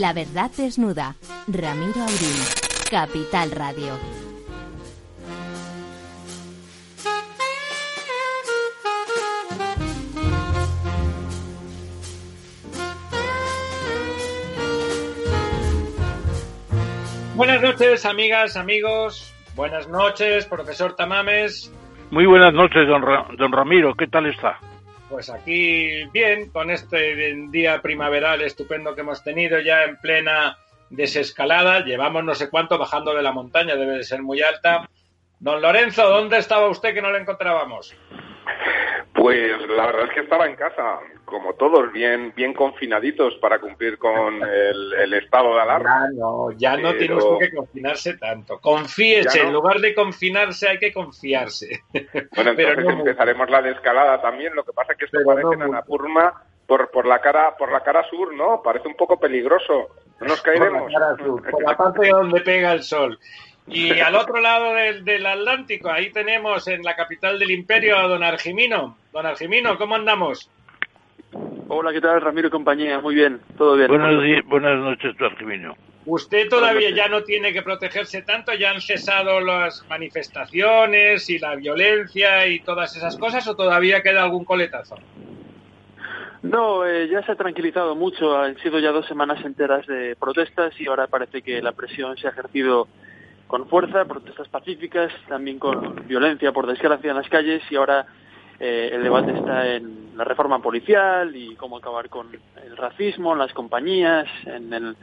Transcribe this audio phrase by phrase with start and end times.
[0.00, 1.14] La verdad desnuda.
[1.46, 2.42] Ramiro Aurín.
[2.90, 3.92] Capital Radio.
[17.36, 19.32] Buenas noches, amigas, amigos.
[19.54, 21.72] Buenas noches, profesor Tamames.
[22.10, 23.00] Muy buenas noches, don,
[23.36, 23.94] don Ramiro.
[23.94, 24.58] ¿Qué tal está?
[25.14, 30.58] Pues aquí bien, con este día primaveral estupendo que hemos tenido ya en plena
[30.90, 31.84] desescalada.
[31.84, 34.90] Llevamos no sé cuánto bajando de la montaña, debe de ser muy alta.
[35.38, 37.94] Don Lorenzo, ¿dónde estaba usted que no le encontrábamos?
[39.24, 43.96] Pues la verdad es que estaba en casa, como todos, bien, bien confinaditos para cumplir
[43.96, 44.42] con
[45.02, 46.08] el, estado de alarma.
[46.10, 48.60] Ya no, ya no tiene usted que confinarse tanto.
[48.60, 51.80] Confíese, en lugar de confinarse hay que confiarse.
[52.36, 54.54] Bueno, entonces empezaremos la descalada también.
[54.54, 57.80] Lo que pasa es que esto parece en Anapurma por, por la cara por la
[57.80, 58.60] cara sur, ¿no?
[58.62, 59.88] Parece un poco peligroso.
[60.20, 60.92] No nos caeremos.
[60.92, 63.18] Por la, sur, por la parte donde pega el sol.
[63.66, 68.22] Y al otro lado del, Atlántico, ahí tenemos en la capital del imperio a don
[68.22, 68.98] Argimino.
[69.12, 70.50] Don Argimino, ¿cómo andamos?
[71.68, 73.00] Hola, ¿qué tal, Ramiro y compañía?
[73.00, 73.88] Muy bien, todo bien.
[73.88, 75.74] Buenas, buenas noches, Argimino.
[76.06, 78.52] ¿Usted todavía ya no tiene que protegerse tanto?
[78.52, 84.22] ¿Ya han cesado las manifestaciones y la violencia y todas esas cosas o todavía queda
[84.22, 84.96] algún coletazo?
[86.42, 88.36] No, eh, ya se ha tranquilizado mucho.
[88.36, 92.26] Han sido ya dos semanas enteras de protestas y ahora parece que la presión se
[92.26, 92.86] ha ejercido
[93.46, 98.06] con fuerza, protestas pacíficas, también con violencia, por desgracia, en las calles y ahora
[98.58, 102.28] eh, el debate está en la reforma policial y cómo acabar con
[102.64, 104.96] el racismo en las compañías, en, el,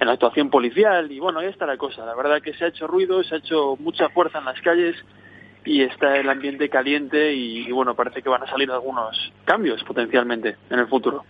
[0.00, 2.04] en la actuación policial y bueno, ahí está la cosa.
[2.04, 4.96] La verdad que se ha hecho ruido, se ha hecho mucha fuerza en las calles
[5.64, 10.56] y está el ambiente caliente y bueno, parece que van a salir algunos cambios potencialmente
[10.70, 11.24] en el futuro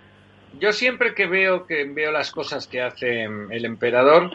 [0.59, 4.33] yo siempre que veo que veo las cosas que hace el emperador,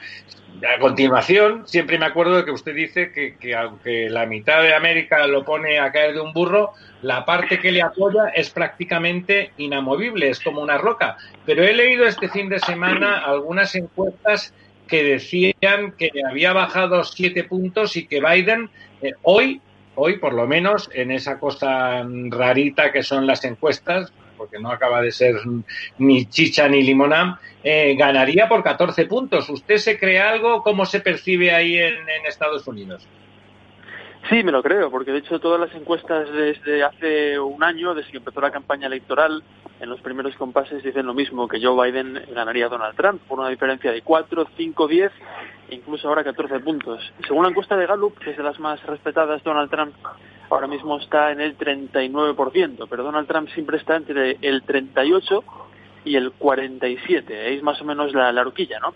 [0.75, 4.75] a continuación siempre me acuerdo de que usted dice que, que, aunque la mitad de
[4.75, 9.51] América lo pone a caer de un burro, la parte que le apoya es prácticamente
[9.57, 11.17] inamovible, es como una roca.
[11.45, 14.53] Pero he leído este fin de semana algunas encuestas
[14.87, 18.69] que decían que había bajado siete puntos y que Biden
[19.01, 19.61] eh, hoy
[19.95, 24.11] hoy por lo menos en esa cosa rarita que son las encuestas,
[24.41, 25.35] porque no acaba de ser
[26.00, 29.47] ni chicha ni limonada, eh, ganaría por 14 puntos.
[29.52, 30.63] ¿Usted se cree algo?
[30.63, 31.94] ¿Cómo se percibe ahí en,
[32.28, 33.07] Estados Unidos?
[34.29, 38.09] Sí, me lo creo, porque de hecho todas las encuestas desde hace un año, desde
[38.09, 39.44] que empezó la campaña electoral,
[39.79, 43.38] en los primeros compases dicen lo mismo, que Joe Biden ganaría a Donald Trump por
[43.38, 45.12] una diferencia de 4, 5, 10
[45.69, 47.13] e incluso ahora 14 puntos.
[47.28, 49.94] Según la encuesta de Gallup, que es de las más respetadas, Donald Trump
[50.51, 55.44] ahora mismo está en el 39%, pero Donald Trump siempre está entre el 38
[56.06, 58.94] y el 47, es más o menos la, la horquilla, ¿no?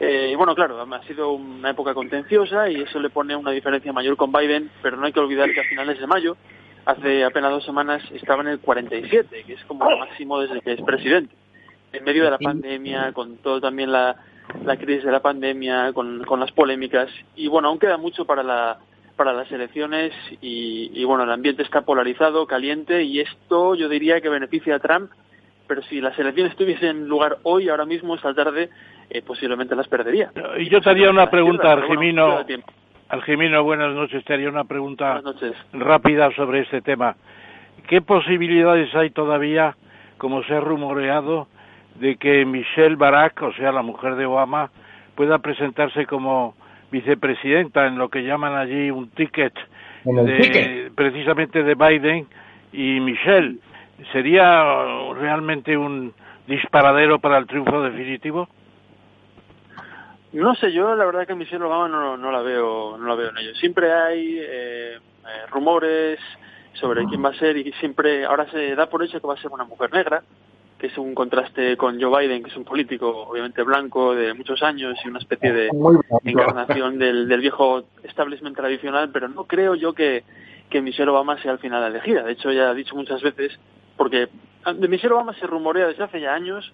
[0.00, 3.92] Eh, y bueno, claro, ha sido una época contenciosa y eso le pone una diferencia
[3.92, 6.36] mayor con Biden, pero no hay que olvidar que a finales de mayo,
[6.84, 10.72] hace apenas dos semanas, estaba en el 47, que es como el máximo desde que
[10.72, 11.34] es presidente.
[11.92, 14.16] En medio de la pandemia, con todo también la,
[14.64, 18.42] la crisis de la pandemia, con, con las polémicas, y bueno, aún queda mucho para
[18.42, 18.78] la
[19.22, 24.28] para las elecciones y, bueno, el ambiente está polarizado, caliente y esto yo diría que
[24.28, 25.12] beneficia a Trump,
[25.68, 28.68] pero si las elecciones tuviesen lugar hoy, ahora mismo, esta tarde,
[29.10, 30.32] eh, posiblemente las perdería.
[30.58, 32.44] Y yo te haría una pregunta, Argimino.
[33.10, 34.24] Argimino, buenas noches.
[34.24, 35.22] Te haría una pregunta
[35.72, 37.14] rápida sobre este tema.
[37.86, 39.76] ¿Qué posibilidades hay todavía,
[40.18, 41.46] como se ha rumoreado,
[41.94, 44.72] de que Michelle Barack, o sea, la mujer de Obama,
[45.14, 46.56] pueda presentarse como
[46.92, 49.54] vicepresidenta en lo que llaman allí un ticket,
[50.04, 52.28] de, precisamente de Biden
[52.72, 53.56] y Michelle.
[54.12, 54.62] ¿Sería
[55.14, 56.12] realmente un
[56.46, 58.48] disparadero para el triunfo definitivo?
[60.32, 63.30] No sé, yo la verdad que Michelle Obama no, no la veo no la veo
[63.30, 63.54] en ello.
[63.54, 65.00] Siempre hay eh, eh,
[65.50, 66.18] rumores
[66.74, 69.42] sobre quién va a ser y siempre ahora se da por hecho que va a
[69.42, 70.22] ser una mujer negra
[70.82, 74.64] que es un contraste con Joe Biden, que es un político obviamente blanco de muchos
[74.64, 75.70] años y una especie de
[76.24, 80.24] encarnación del, viejo establishment tradicional, pero no creo yo que,
[80.68, 82.24] que Michelle Obama sea al final elegida.
[82.24, 83.56] De hecho, ya ha dicho muchas veces,
[83.96, 84.28] porque
[84.74, 86.72] de Michelle Obama se rumorea desde hace ya años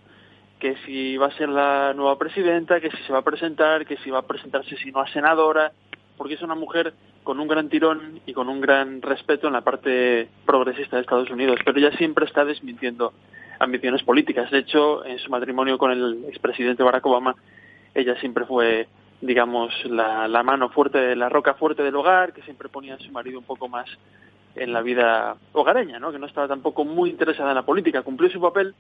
[0.59, 3.99] que si va a ser la nueva presidenta, que si se va a presentar, que
[3.99, 5.73] si va a presentarse si no a senadora,
[6.17, 6.95] porque es una mujer
[7.25, 11.29] con un gran tirón y con un gran respeto en la parte progresista de Estados
[11.29, 13.13] Unidos, pero ella siempre está desmintiendo
[13.59, 14.51] ambiciones políticas.
[14.51, 17.35] De hecho, en su matrimonio con el expresidente Barack Obama,
[17.95, 18.89] ella siempre fue,
[19.21, 23.39] digamos, la, mano fuerte, la roca fuerte del hogar, que siempre ponía a su marido
[23.39, 23.89] un poco más
[24.55, 26.13] en la vida hogareña, ¿no?
[26.13, 28.03] que no estaba tampoco muy interesada en la política.
[28.03, 28.75] Cumplió su papel,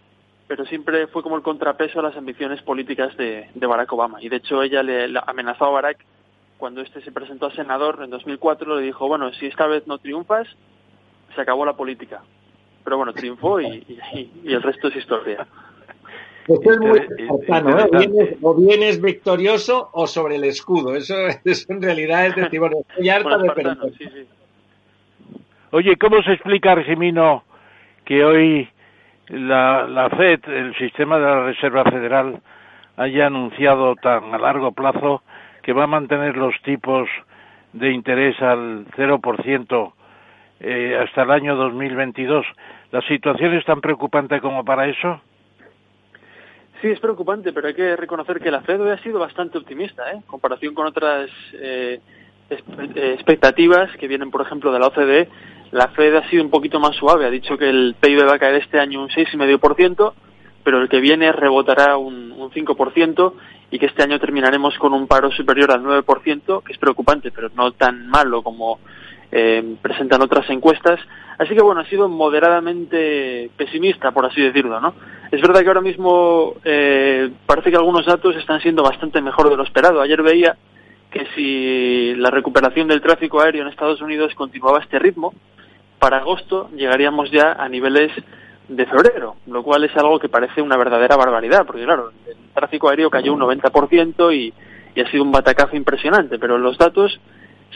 [0.46, 4.22] pero siempre fue como el contrapeso a las ambiciones políticas de, Barack Obama.
[4.22, 6.04] Y de hecho ella le, amenazó a Barack
[6.56, 9.98] cuando este se presentó a senador en 2004, le dijo, bueno, si esta vez no
[9.98, 10.48] triunfas,
[11.34, 12.22] se acabó la política.
[12.88, 13.85] Pero bueno, triunfó y,
[14.46, 15.46] el resto es historia.
[16.46, 18.38] Esto es muy cercano, ¿eh?
[18.40, 20.96] O vienes, victorioso o sobre el escudo.
[20.96, 21.14] Eso,
[21.69, 24.26] en realidad es decir, bueno, estoy harta de sí, sí.
[25.73, 27.44] Oye, ¿cómo se explica, Argimino,
[28.06, 28.70] que hoy
[29.29, 32.41] la, la FED, el sistema de la Reserva Federal,
[32.96, 35.23] haya anunciado tan a largo plazo
[35.61, 37.06] que va a mantener los tipos
[37.75, 39.93] de interés al 0%
[40.61, 42.44] eh, hasta el año 2022.
[42.90, 45.20] ¿La situación es tan preocupante como para eso?
[46.81, 50.11] Sí, es preocupante, pero hay que reconocer que la Fed hoy ha sido bastante optimista,
[50.11, 50.17] ¿eh?
[50.17, 52.00] en comparación con otras eh,
[52.50, 55.29] eh, expectativas que vienen, por ejemplo, de la OCDE
[55.70, 58.38] la Fed ha sido un poquito más suave, ha dicho que el PIB va a
[58.38, 60.12] caer este año un 6,5%,
[60.64, 63.32] pero el que viene rebotará un, un 5%
[63.70, 67.50] y que este año terminaremos con un paro superior al 9%, que es preocupante, pero
[67.55, 68.79] no tan malo como
[69.32, 71.00] eh, presentan otras encuestas.
[71.38, 74.94] Así que bueno, ha sido moderadamente pesimista, por así decirlo, ¿no?
[75.30, 79.56] Es verdad que ahora mismo eh, parece que algunos datos están siendo bastante mejor de
[79.56, 80.00] lo esperado.
[80.00, 80.56] Ayer veía
[81.10, 85.32] que si la recuperación del tráfico aéreo en Estados Unidos continuaba a este ritmo,
[85.98, 88.12] para agosto llegaríamos ya a niveles
[88.69, 92.88] de febrero, lo cual es algo que parece una verdadera barbaridad, porque claro, el tráfico
[92.88, 94.52] aéreo cayó un 90% y,
[94.94, 97.19] y ha sido un batacazo impresionante, pero los datos,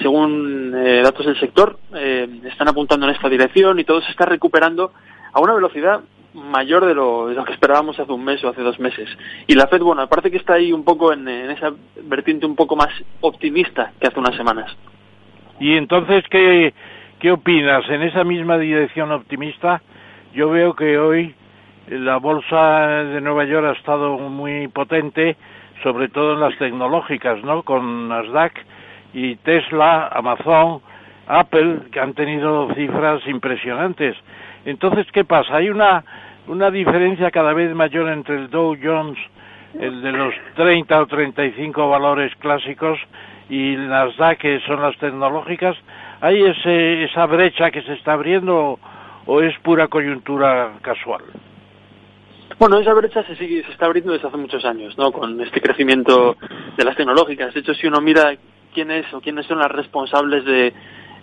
[0.01, 4.25] según eh, datos del sector, eh, están apuntando en esta dirección y todo se está
[4.25, 4.93] recuperando
[5.33, 6.01] a una velocidad
[6.35, 9.09] mayor de lo, de lo, que esperábamos hace un mes o hace dos meses.
[9.47, 11.73] Y la Fed, bueno, aparte que está ahí un poco en, en esa
[12.05, 12.89] vertiente un poco más
[13.21, 14.75] optimista que hace unas semanas.
[15.61, 16.73] Y entonces, ¿qué,
[17.23, 17.89] ¿Qué opinas?
[17.89, 19.81] En esa misma dirección optimista,
[20.35, 21.37] yo veo que hoy
[21.89, 25.37] la bolsa de Nueva York ha estado muy potente,
[25.85, 27.63] sobre todo en las tecnológicas, ¿no?
[27.63, 28.55] Con Nasdaq
[29.13, 30.81] y Tesla, Amazon,
[31.27, 34.17] Apple, que han tenido cifras impresionantes.
[34.65, 35.57] Entonces, ¿qué pasa?
[35.57, 36.05] Hay una,
[36.47, 39.19] una diferencia cada vez mayor entre el Dow Jones,
[39.79, 42.99] el de los 30 o 35 valores clásicos,
[43.49, 45.77] y Nasdaq, que son las tecnológicas,
[46.23, 48.79] ¿Hay ese, esa brecha que se está abriendo
[49.27, 51.25] o es pura coyuntura casual?
[52.61, 55.11] Bueno, esa brecha se, sigue, se está abriendo desde hace muchos años, ¿no?
[55.11, 56.37] Con este crecimiento
[56.77, 57.53] de las tecnológicas.
[57.53, 58.37] De hecho, si uno mira
[58.73, 60.73] quiénes o quiénes son las responsables de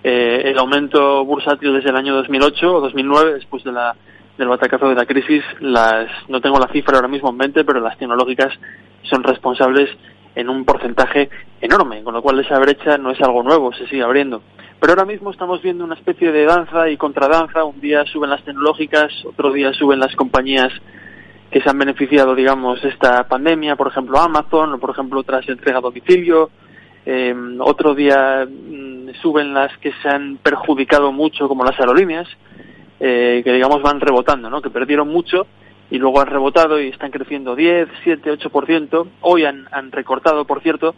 [0.03, 3.95] eh, el aumento bursátil desde el año 2008 o 2009, después de la,
[4.37, 7.81] del batacazo de la crisis, las, no tengo la cifra ahora mismo en mente, pero
[7.81, 8.53] las tecnológicas
[9.03, 9.89] son responsables
[10.35, 11.29] en un porcentaje
[11.59, 14.41] enorme, con lo cual esa brecha no es algo nuevo, se sigue abriendo.
[14.79, 17.65] Pero ahora mismo estamos viendo una especie de danza y contradanza.
[17.65, 20.71] Un día suben las tecnológicas, otro día suben las compañías
[21.51, 25.79] que se han beneficiado, digamos, esta pandemia, por ejemplo Amazon, o por ejemplo otras entrega
[25.79, 26.49] a domicilio.
[27.05, 32.27] Eh, otro día mm, suben las que se han perjudicado mucho, como las aerolíneas,
[32.99, 34.61] eh, que digamos van rebotando, ¿no?
[34.61, 35.47] Que perdieron mucho
[35.89, 39.07] y luego han rebotado y están creciendo 10, 7, 8%.
[39.21, 40.95] Hoy han, han recortado, por cierto,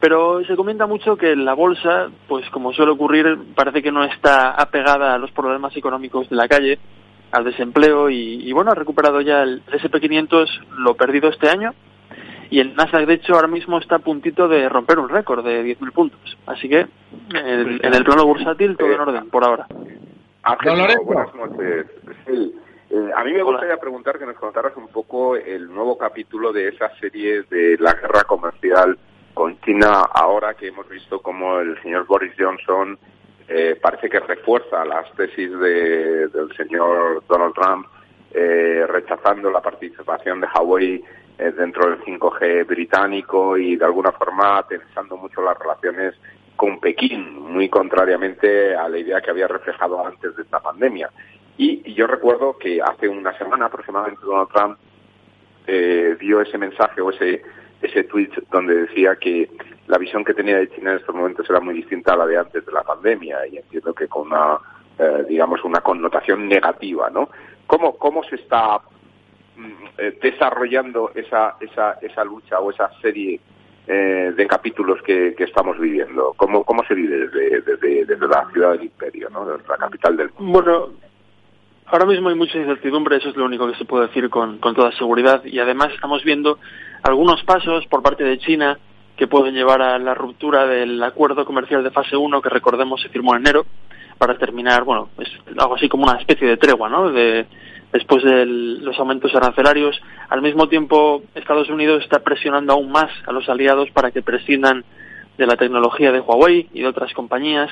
[0.00, 4.50] pero se comenta mucho que la bolsa, pues como suele ocurrir, parece que no está
[4.50, 6.78] apegada a los problemas económicos de la calle,
[7.32, 10.46] al desempleo y, bueno, ha recuperado ya el SP500
[10.76, 11.72] lo perdido este año
[12.52, 15.64] y el Nasdaq de hecho ahora mismo está a puntito de romper un récord de
[15.64, 16.36] 10.000 puntos.
[16.44, 16.86] Así que
[17.34, 19.66] en el plano bursátil todo en orden por ahora.
[21.02, 21.86] buenas noches.
[22.26, 26.68] Eh, a mí me gustaría preguntar que nos contaras un poco el nuevo capítulo de
[26.68, 28.98] esa serie de la guerra comercial
[29.32, 32.98] con China ahora que hemos visto como el señor Boris Johnson
[33.48, 37.86] eh, parece que refuerza las tesis de, del señor Donald Trump
[38.34, 41.04] eh, rechazando la participación de Huawei eh,
[41.50, 46.14] dentro del 5G británico y de alguna forma tensando mucho las relaciones
[46.56, 51.10] con Pekín, muy contrariamente a la idea que había reflejado antes de esta pandemia.
[51.56, 54.78] Y, yo recuerdo que hace una semana aproximadamente Donald Trump
[55.66, 57.42] eh, dio ese mensaje o ese
[57.82, 59.50] ese tweet donde decía que
[59.86, 62.38] la visión que tenía de China en estos momentos era muy distinta a la de
[62.38, 64.58] antes de la pandemia y entiendo que con una,
[64.98, 67.28] eh, digamos, una connotación negativa, ¿no?
[67.66, 68.91] ¿Cómo, cómo se está eh,
[70.22, 73.40] desarrollando esa, esa, esa lucha o esa serie
[73.86, 76.34] eh, de capítulos que, estamos viviendo?
[76.36, 79.44] ¿Cómo, cómo se vive desde, desde, desde la ciudad del imperio, ¿no?
[79.44, 80.52] la capital del mundo?
[80.52, 80.88] Bueno,
[81.86, 84.74] ahora mismo hay mucha incertidumbre, eso es lo único que se puede decir con, con
[84.74, 86.58] toda seguridad y además estamos viendo
[87.02, 88.78] algunos pasos por parte de China
[89.16, 93.08] que pueden llevar a la ruptura del acuerdo comercial de fase 1 que recordemos se
[93.08, 93.66] firmó en enero
[94.16, 95.28] para terminar, bueno, es
[95.58, 97.10] algo así como una especie de tregua, ¿no?
[97.10, 97.46] De,
[97.92, 100.00] después de los aumentos arancelarios.
[100.28, 104.84] Al mismo tiempo, Estados Unidos está presionando aún más a los aliados para que prescindan
[105.38, 107.70] de la tecnología de Huawei y de otras compañías.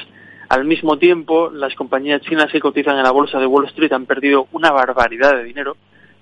[0.49, 4.07] Al mismo tiempo, las compañías chinas que cotizan en la bolsa de Wall Street han
[4.07, 5.77] perdido una barbaridad de dinero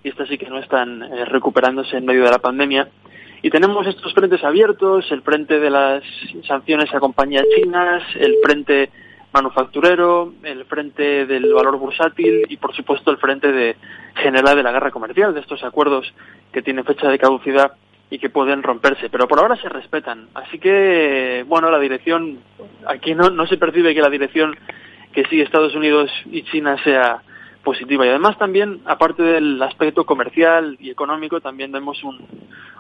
[0.05, 2.89] y estas sí que no están eh, recuperándose en medio de la pandemia.
[3.43, 6.03] Y tenemos estos frentes abiertos, el frente de las
[6.47, 8.91] sanciones a compañías chinas, el frente
[9.33, 13.77] manufacturero, el frente del valor bursátil y, por supuesto, el frente de
[14.17, 16.13] general de la guerra comercial, de estos acuerdos
[16.53, 17.73] que tienen fecha de caducidad
[18.11, 20.29] y que pueden romperse, pero por ahora se respetan.
[20.35, 22.39] Así que, bueno, la dirección,
[22.87, 24.57] aquí no, no se percibe que la dirección
[25.13, 27.23] que sigue Estados Unidos y China sea
[27.63, 28.07] positiva.
[28.07, 32.19] Y además también, aparte del aspecto comercial y económico, también vemos un,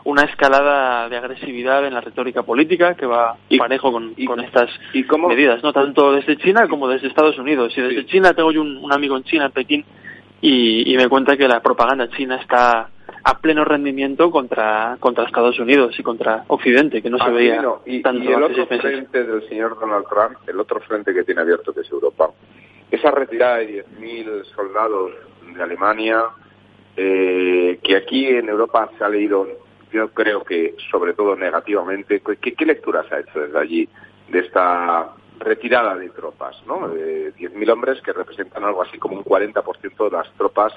[0.05, 4.71] una escalada de agresividad en la retórica política que va parejo con, con estas
[5.29, 7.73] medidas, no tanto desde China como desde Estados Unidos.
[7.77, 9.85] Y desde China tengo yo un, amigo en China, en Pekín,
[10.41, 12.89] y, y me cuenta que la propaganda china está
[13.25, 18.01] a pleno rendimiento contra contra Estados Unidos y contra Occidente, que no se veía y,
[18.01, 21.75] tanto y el otro frente del señor Donald Trump, el otro frente que tiene abierto
[21.75, 22.31] que es Europa,
[22.91, 25.13] esa retirada de 10.000 soldados
[25.55, 26.25] de Alemania,
[26.97, 29.47] eh, que aquí en Europa se ha leído,
[29.93, 33.89] yo creo que sobre todo negativamente, ¿qué, qué lecturas ha hecho desde allí
[34.29, 36.89] de esta retirada de tropas, ¿no?
[36.89, 40.73] De 10.000 hombres que representan algo así como un 40% de las tropas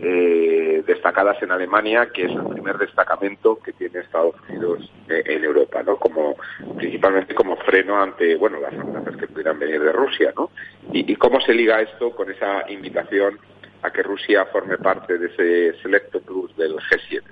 [0.00, 5.44] eh, destacadas en Alemania, que es el primer destacamento que tiene Estados Unidos eh, en
[5.44, 5.96] Europa, ¿no?
[5.96, 6.36] Como
[6.76, 10.50] principalmente como freno ante, bueno, las amenazas que pudieran venir de Rusia, ¿no?
[10.92, 13.38] Y, cómo se liga esto con esa invitación
[13.82, 17.22] a que Rusia forme parte de ese selecto plus del G7.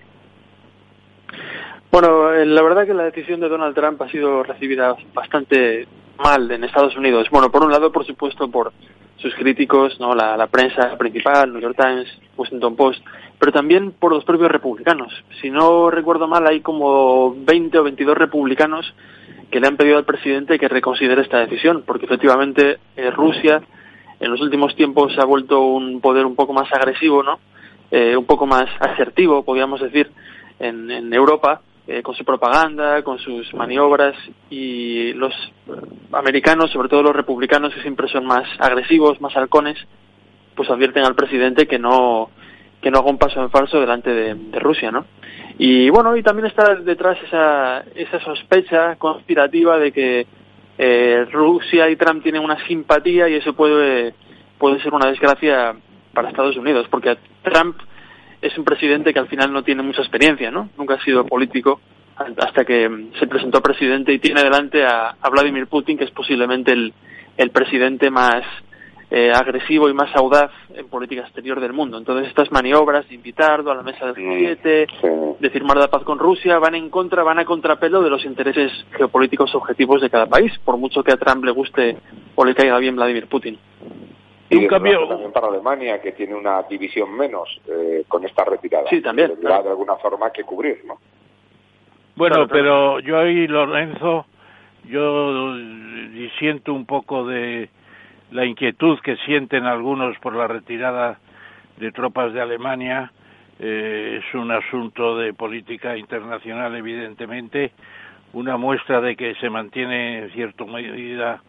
[1.90, 5.86] Bueno, eh, la verdad que la decisión de Donald Trump ha sido recibida bastante
[6.18, 7.28] mal en Estados Unidos.
[7.30, 8.72] Bueno, por un lado, por supuesto, por
[9.16, 13.04] sus críticos, no la, prensa principal, New York Times, Washington Post,
[13.38, 15.12] pero también por los propios republicanos.
[15.40, 18.94] Si no recuerdo mal, hay como 20 o 22 republicanos
[19.50, 23.62] que le han pedido al presidente que reconsidere esta decisión, porque efectivamente eh, Rusia
[24.20, 27.38] en los últimos tiempos se ha vuelto un poder un poco más agresivo, ¿no?
[27.90, 30.10] Eh, un poco más asertivo, podríamos decir,
[30.58, 34.14] en, en Europa eh, con su propaganda, con sus maniobras
[34.50, 35.32] y los
[36.12, 39.78] americanos, sobre todo los republicanos que siempre son más agresivos, más halcones,
[40.54, 42.28] pues advierten al presidente que no
[42.82, 45.06] que no haga un paso en falso delante de, Rusia, ¿no?
[45.56, 50.26] Y bueno, y también está detrás esa, esa sospecha conspirativa de que
[50.76, 54.12] eh, Rusia y Trump tienen una simpatía y eso puede,
[54.58, 55.74] puede ser una desgracia
[56.12, 57.78] para Estados Unidos, porque Trump
[58.40, 60.68] es un presidente que al final no tiene mucha experiencia, ¿no?
[60.76, 61.80] Nunca ha sido político
[62.16, 66.92] hasta que se presentó presidente y tiene delante a, Vladimir Putin, que es posiblemente el,
[67.36, 68.42] el presidente más
[69.10, 71.96] eh, agresivo y más audaz en política exterior del mundo.
[71.96, 76.18] Entonces estas maniobras de invitarlo a la mesa del G7, de firmar la paz con
[76.18, 80.52] Rusia, van en contra, van a contrapelo de los intereses geopolíticos objetivos de cada país,
[80.64, 81.96] por mucho que a Trump le guste
[82.34, 83.58] o le caiga bien Vladimir Putin.
[84.50, 88.88] Y un cambio también para Alemania, que tiene una división menos eh, con esta retirada.
[88.88, 89.38] Sí, también.
[89.40, 90.98] de alguna forma que cubrir, ¿no?
[92.16, 94.26] Bueno, pero yo ahí, Lorenzo,
[94.84, 95.54] yo
[96.38, 97.68] siento un poco de
[98.32, 101.18] la inquietud que sienten algunos por la retirada
[101.76, 103.12] de tropas de Alemania.
[103.60, 107.72] Eh, es un asunto de política internacional, evidentemente,
[108.32, 111.42] una muestra de que se mantiene en cierta medida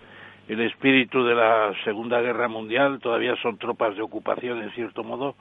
[0.49, 5.35] el espíritu de la Segunda Guerra Mundial, todavía son tropas de ocupación en cierto modo,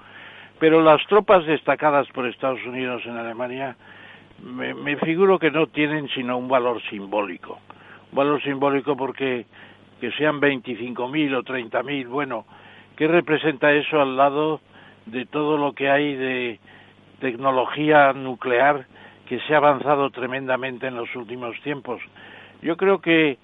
[0.61, 3.75] pero las tropas destacadas por Estados Unidos en Alemania
[4.43, 7.59] me, figuro que no tienen sino un valor simbólico.
[8.13, 9.47] Un valor simbólico porque
[9.99, 12.45] que sean 25.000 o 30.000, bueno,
[12.95, 14.61] ¿qué representa eso al lado
[15.07, 16.61] de todo lo que hay de
[17.19, 18.87] tecnología nuclear
[19.27, 22.01] que se ha avanzado tremendamente en los últimos tiempos?
[22.63, 23.39] Yo creo que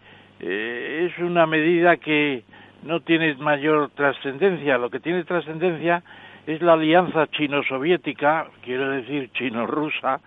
[0.47, 2.45] eh, es una medida que
[2.83, 4.77] no tiene mayor trascendencia.
[4.77, 6.03] Lo que tiene trascendencia
[6.47, 10.21] es la alianza chino-soviética, quiero decir chino-rusa,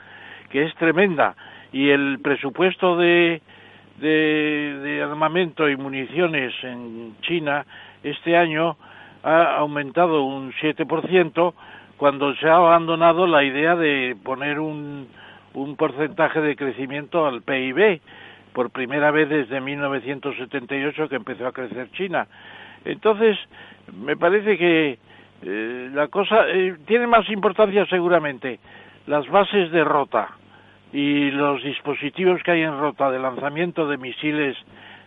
[0.50, 1.36] que es tremenda.
[1.72, 3.44] Y el presupuesto de,
[4.00, 7.64] de, armamento y municiones en China
[8.02, 8.76] este año
[9.22, 11.54] ha aumentado un 7%
[11.98, 15.08] cuando se ha abandonado la idea de poner un,
[15.54, 18.02] un porcentaje de crecimiento al PIB
[18.58, 22.26] por primera vez desde 1978 que empezó a crecer China.
[22.86, 23.38] Entonces,
[23.94, 24.98] me parece que
[25.44, 28.60] eh, la cosa eh, tiene más importancia seguramente
[29.06, 30.30] las bases de rota
[30.92, 34.58] y los dispositivos que hay en rota de lanzamiento de misiles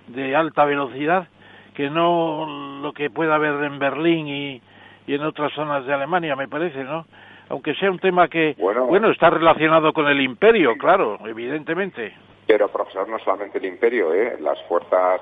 [0.06, 1.26] de alta velocidad
[1.74, 4.62] que no lo que pueda haber en Berlín y,
[5.08, 7.04] y en otras zonas de Alemania, me parece, ¿no?
[7.48, 12.29] Aunque sea un tema que, bueno, está relacionado con el imperio, claro, evidentemente.
[12.50, 14.36] Pero, profesor, no solamente el imperio, ¿eh?
[14.40, 15.20] Las fuerzas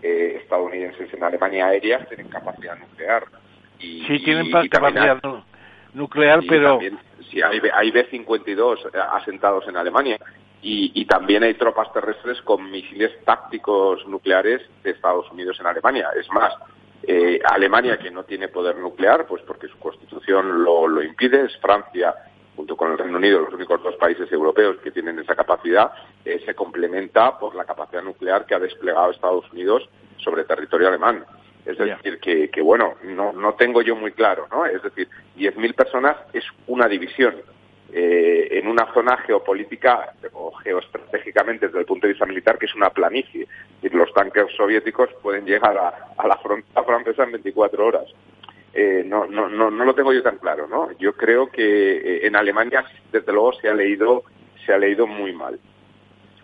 [0.00, 3.24] eh, estadounidenses en Alemania aéreas tienen capacidad nuclear.
[3.78, 5.20] Y, sí, tienen capacidad
[5.92, 6.80] nuclear, pero...
[7.30, 10.18] sí, hay, hay B-52 asentados en Alemania.
[10.62, 16.08] Y, también hay tropas terrestres con misiles tácticos nucleares de Estados Unidos en Alemania.
[16.18, 16.54] Es más,
[17.02, 22.14] eh, Alemania, que no tiene poder nuclear, pues porque su constitución lo, impide, es Francia,
[22.60, 25.92] junto con el Reino Unido, los únicos dos países europeos que tienen esa capacidad,
[26.26, 29.88] eh, se complementa por la capacidad nuclear que ha desplegado Estados Unidos
[30.18, 31.24] sobre territorio alemán.
[31.64, 34.66] Es decir, que, que, bueno, no, no tengo yo muy claro, ¿no?
[34.66, 37.36] Es decir, 10.000 personas es una división.
[37.92, 42.74] Eh, en una zona geopolítica o geoestratégicamente desde el punto de vista militar que es
[42.76, 43.48] una planicie.
[43.82, 48.04] Y los tanques soviéticos pueden llegar a, la frontera francesa en 24 horas.
[48.72, 50.90] Eh, no, no, no, no lo tengo yo tan claro, ¿no?
[50.98, 54.24] Yo creo que eh, en Alemania, desde luego, se ha leído,
[54.64, 55.58] se ha leído muy mal.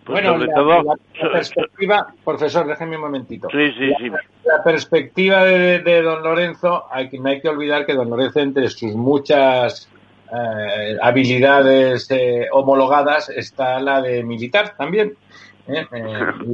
[0.05, 0.95] Pues bueno, la,
[1.31, 3.49] perspectiva, profesor, déjeme un momentito.
[3.51, 4.09] Sí, sí, sí.
[4.45, 8.69] La perspectiva de, de, don Lorenzo, hay, no hay que olvidar que don Lorenzo, entre
[8.69, 9.89] sus muchas
[10.33, 15.15] eh, habilidades eh, homologadas está la de militar también.
[15.67, 15.85] ¿Eh?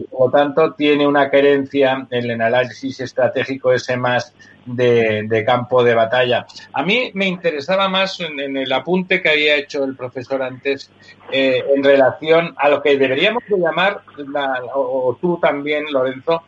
[0.10, 4.34] por lo tanto, tiene una querencia en el análisis estratégico ese más
[4.65, 6.46] de, campo de batalla.
[6.74, 10.89] A mí me interesaba más en, el apunte que había hecho el profesor antes
[11.32, 14.01] en relación a lo que deberíamos de llamar,
[14.74, 16.43] o, tú también, Lorenzo,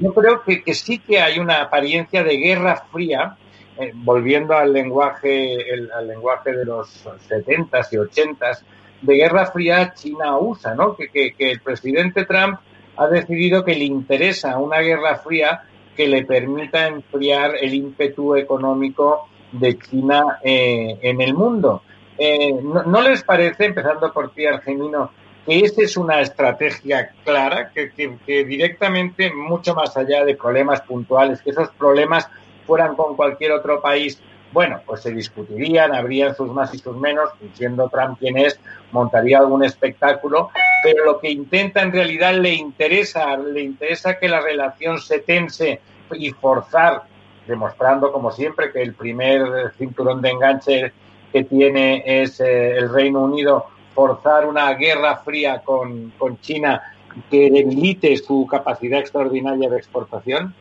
[0.00, 3.36] yo creo que, sí que hay una apariencia de guerra fría
[3.78, 5.58] eh, volviendo al lenguaje,
[5.94, 8.62] al lenguaje de los 70s y 80s,
[9.04, 10.96] de Guerra Fría China-USA, ¿no?
[10.96, 12.58] Que, que, el presidente Trump
[12.96, 15.62] ha decidido que le interesa una Guerra Fría
[15.94, 21.82] que le permita enfriar el ímpetu económico de China eh, en el mundo.
[22.16, 25.10] Eh, no, les parece, empezando por ti, Argenino,
[25.44, 31.42] que esa es una estrategia clara, que, que, directamente, mucho más allá de problemas puntuales,
[31.42, 32.28] que esos problemas
[32.66, 34.20] fueran con cualquier otro país,
[34.54, 38.58] bueno, pues se discutirían, habrían sus más y sus menos, siendo Trump quien es,
[38.92, 40.50] montaría algún espectáculo,
[40.84, 45.80] pero lo que intenta en realidad le interesa, le interesa que la relación se tense
[46.12, 47.02] y forzar,
[47.48, 50.92] demostrando como siempre que el primer cinturón de enganche
[51.32, 56.80] que tiene es eh, el Reino Unido, forzar una guerra fría con, con China
[57.28, 60.54] que debilite su capacidad extraordinaria de exportación?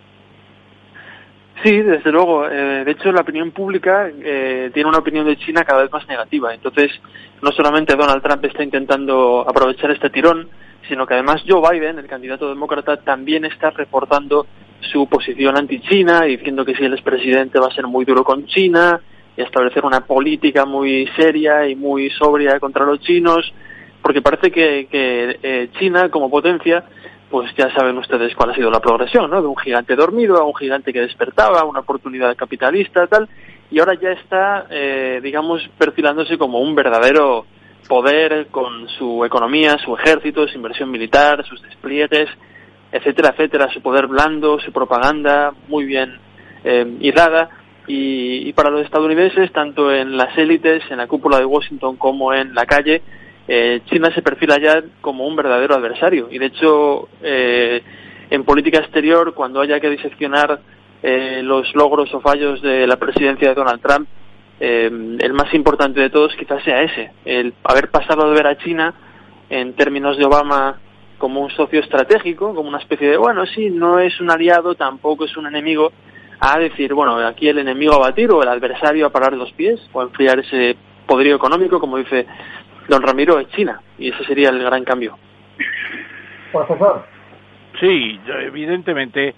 [1.63, 2.45] Sí, desde luego.
[2.45, 6.05] Eh, de hecho, la opinión pública eh, tiene una opinión de China cada vez más
[6.09, 6.53] negativa.
[6.53, 6.91] Entonces,
[7.41, 10.49] no solamente Donald Trump está intentando aprovechar este tirón,
[10.89, 14.45] sino que además Joe Biden, el candidato demócrata, también está reportando
[14.81, 18.45] su posición anti-China, diciendo que si él es presidente va a ser muy duro con
[18.45, 18.99] China
[19.37, 23.53] y establecer una política muy seria y muy sobria contra los chinos,
[24.01, 26.83] porque parece que, eh, China, como potencia,
[27.33, 29.41] pues ya saben ustedes cuál ha sido la progresión, ¿no?
[29.41, 33.27] De un gigante dormido a un gigante que despertaba, una oportunidad capitalista, tal,
[33.71, 37.47] y ahora ya está, eh, digamos, perfilándose como un verdadero
[37.87, 42.29] poder con su economía, su ejército, su inversión militar, sus despliegues,
[42.91, 46.19] etcétera, etcétera, su poder blando, su propaganda muy bien
[46.63, 46.85] eh.
[47.87, 52.31] Y, y para los estadounidenses, tanto en las élites, en la cúpula de Washington como
[52.31, 53.01] en la calle,
[53.47, 56.27] eh, China se perfila ya como un verdadero adversario.
[56.31, 57.81] Y de hecho, eh,
[58.29, 60.59] en política exterior, cuando haya que diseccionar
[61.01, 64.07] eh, los logros o fallos de la presidencia de Donald Trump,
[64.59, 68.93] el más importante de todos quizás sea ese, el haber pasado de ver a China
[69.49, 70.79] en términos de Obama
[71.17, 75.25] como un socio estratégico, como una especie de, bueno, sí, no es un aliado, tampoco
[75.25, 75.91] es un enemigo,
[76.39, 79.79] a decir, bueno, aquí el enemigo a batir o el adversario a parar los pies
[79.91, 80.75] o a enfriar ese
[81.05, 82.25] poderío económico, como dice
[82.87, 85.17] don Ramiro es China y ese sería el gran cambio.
[86.51, 87.05] Profesor.
[87.79, 89.33] Sí, evidentemente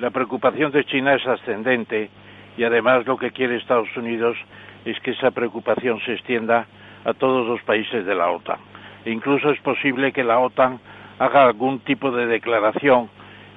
[0.00, 2.10] la preocupación de China es ascendente
[2.56, 4.36] y además lo que quiere Estados Unidos
[4.84, 6.66] es que esa preocupación se extienda
[7.04, 8.58] a todos los países de la OTAN.
[9.04, 10.78] E incluso es posible que la OTAN
[11.18, 13.08] haga algún tipo de declaración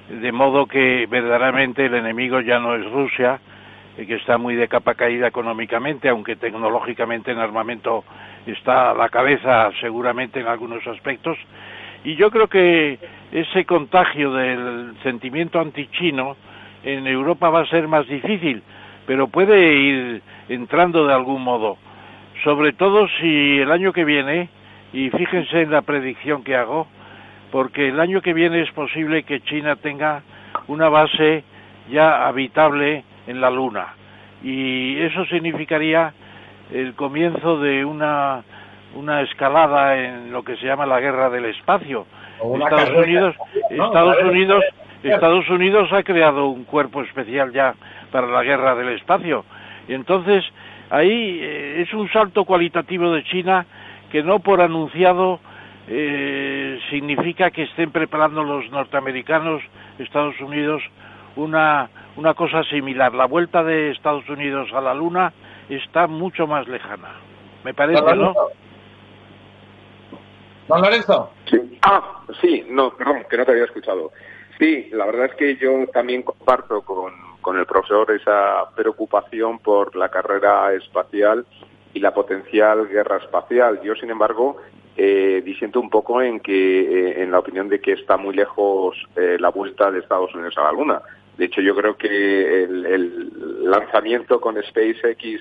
[0.08, 3.40] de modo que verdaderamente el enemigo ya no es Rusia,
[4.04, 8.04] que está muy de capa caída económicamente, aunque tecnológicamente en armamento
[8.46, 11.38] está a la cabeza seguramente en algunos aspectos.
[12.04, 12.98] Y yo creo que
[13.32, 16.36] ese contagio del sentimiento antichino
[16.84, 18.62] en Europa va a ser más difícil,
[19.06, 21.78] pero puede ir entrando de algún modo.
[22.44, 24.50] Sobre todo si el año que viene,
[24.92, 26.86] y fíjense en la predicción que hago,
[27.50, 30.22] porque el año que viene es posible que China tenga
[30.68, 31.44] una base
[31.90, 33.94] ya habitable en la Luna.
[34.42, 36.12] y eso significaría
[36.72, 38.42] el comienzo de una,
[38.94, 42.06] una escalada en lo que se llama la guerra del espacio.
[42.54, 43.34] Estados Unidos,
[43.70, 44.64] Estados Unidos,
[45.02, 47.74] Estados Unidos ha creado un cuerpo especial ya
[48.10, 49.44] para la guerra del espacio.
[49.88, 50.44] Y entonces
[50.90, 53.66] ahí eh, es un salto cualitativo de China
[54.10, 55.40] que no por anunciado
[55.88, 59.62] eh, significa que estén preparando los norteamericanos,
[59.98, 60.82] Estados Unidos,
[61.36, 63.14] una, una cosa similar.
[63.14, 65.32] La vuelta de Estados Unidos a la Luna
[65.68, 67.14] está mucho más lejana.
[67.64, 68.34] Me parece, ¿no?
[70.68, 71.30] Don Lorenzo.
[71.48, 71.78] Sí.
[71.82, 74.10] Ah, sí, no, perdón, que no te había escuchado.
[74.58, 79.94] Sí, la verdad es que yo también comparto con, con el profesor esa preocupación por
[79.94, 81.46] la carrera espacial
[81.92, 83.80] y la potencial guerra espacial.
[83.82, 84.56] Yo, sin embargo,
[84.96, 88.96] eh, disiento un poco en que, eh, en la opinión de que está muy lejos
[89.14, 91.02] eh, la vuelta de Estados Unidos a la Luna.
[91.36, 95.40] De hecho, yo creo que el, el lanzamiento con SpaceX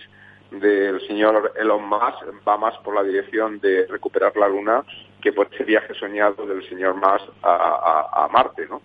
[0.51, 4.83] del señor Elon Musk va más por la dirección de recuperar la Luna
[5.21, 8.81] que por ese viaje soñado del señor Musk a, a, Marte, ¿no?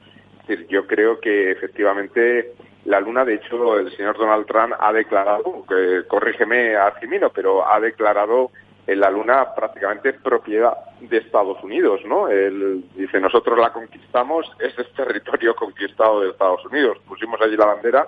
[0.69, 2.55] Yo creo que efectivamente
[2.87, 7.79] la Luna, de hecho, el señor Donald Trump ha declarado, que, corrígeme, Argimino, pero ha
[7.79, 8.51] declarado
[8.97, 12.29] la Luna prácticamente propiedad de Estados Unidos, ¿no?
[12.29, 17.67] Él dice, nosotros la conquistamos, ese es territorio conquistado de Estados Unidos, pusimos allí la
[17.67, 18.07] bandera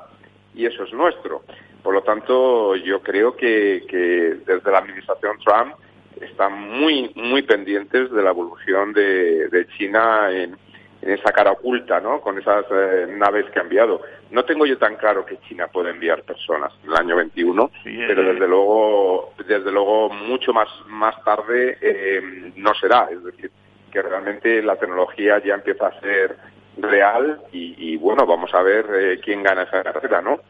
[0.55, 1.43] y eso es nuestro.
[1.83, 5.75] Por lo tanto, yo creo que, que desde la administración Trump
[6.21, 10.57] están muy, muy pendientes de la evolución de China en,
[11.03, 12.21] en esa cara oculta, ¿no?
[12.21, 14.01] Con esas eh, naves que ha enviado.
[14.31, 18.23] No tengo yo tan claro que China puede enviar personas en el año 21, pero
[18.23, 23.09] desde luego, desde luego mucho más más tarde eh, no será.
[23.11, 23.51] Es decir,
[23.91, 26.37] que realmente la tecnología ya empieza a ser
[26.79, 30.41] real y, bueno, vamos a ver eh, quién gana esa carrera, ¿no?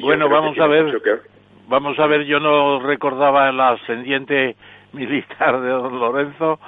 [0.00, 1.00] bueno, vamos a ver.
[1.68, 2.24] Vamos a ver.
[2.24, 4.56] Yo no recordaba el ascendiente
[4.92, 6.60] militar de Don Lorenzo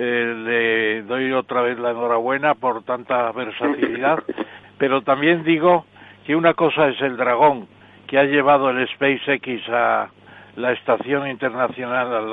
[0.00, 4.22] eh, le doy otra vez la enhorabuena por tanta versatilidad,
[4.78, 5.86] pero también digo
[6.24, 7.66] que una cosa es el dragón
[8.06, 10.08] que ha llevado el SpaceX a
[10.54, 12.30] la estación internacional, al,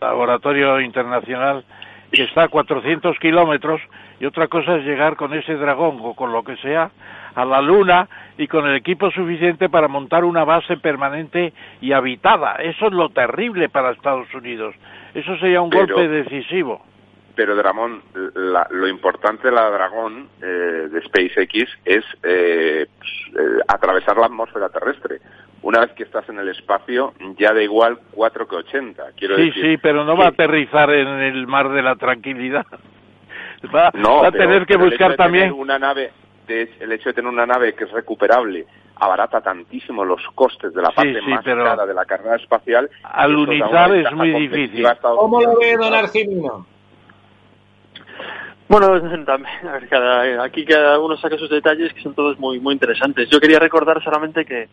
[0.00, 1.64] laboratorio internacional,
[2.12, 3.80] que está a 400 kilómetros,
[4.20, 6.90] y otra cosa es llegar con ese dragón o con lo que sea
[7.34, 12.56] a la Luna y con el equipo suficiente para montar una base permanente y habitada.
[12.56, 14.74] Eso es lo terrible para Estados Unidos.
[15.14, 16.84] Eso sería un golpe decisivo.
[17.34, 18.02] Pero, Dramón,
[18.70, 22.86] lo importante de la Dragón eh, de SpaceX es eh, eh,
[23.66, 25.20] atravesar la atmósfera terrestre.
[25.62, 29.12] Una vez que estás en el espacio, ya da igual 4 que 80.
[29.16, 32.66] Quiero sí, sí, pero no va a aterrizar en el mar de la tranquilidad.
[33.74, 36.12] Va, no, a tener que buscar también una nave
[36.50, 38.66] el hecho de tener una nave que es recuperable
[39.00, 42.88] abarata tantísimo los costes de la parte más cara de la carrera espacial.
[43.02, 44.86] Alunizar es muy difícil.
[45.00, 46.66] ¿Cómo lo ve don Argimino?
[48.68, 48.94] Bueno,
[50.42, 53.28] aquí cada uno saca sus detalles que son todos muy muy interesantes.
[53.30, 54.68] Yo quería recordar solamente que,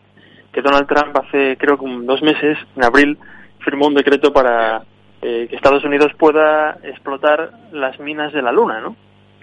[0.52, 3.18] que Donald Trump hace creo que dos meses, en abril,
[3.60, 4.82] firmó un decreto para
[5.22, 8.94] eh, que Estados Unidos pueda explotar las minas de la Luna, ¿no?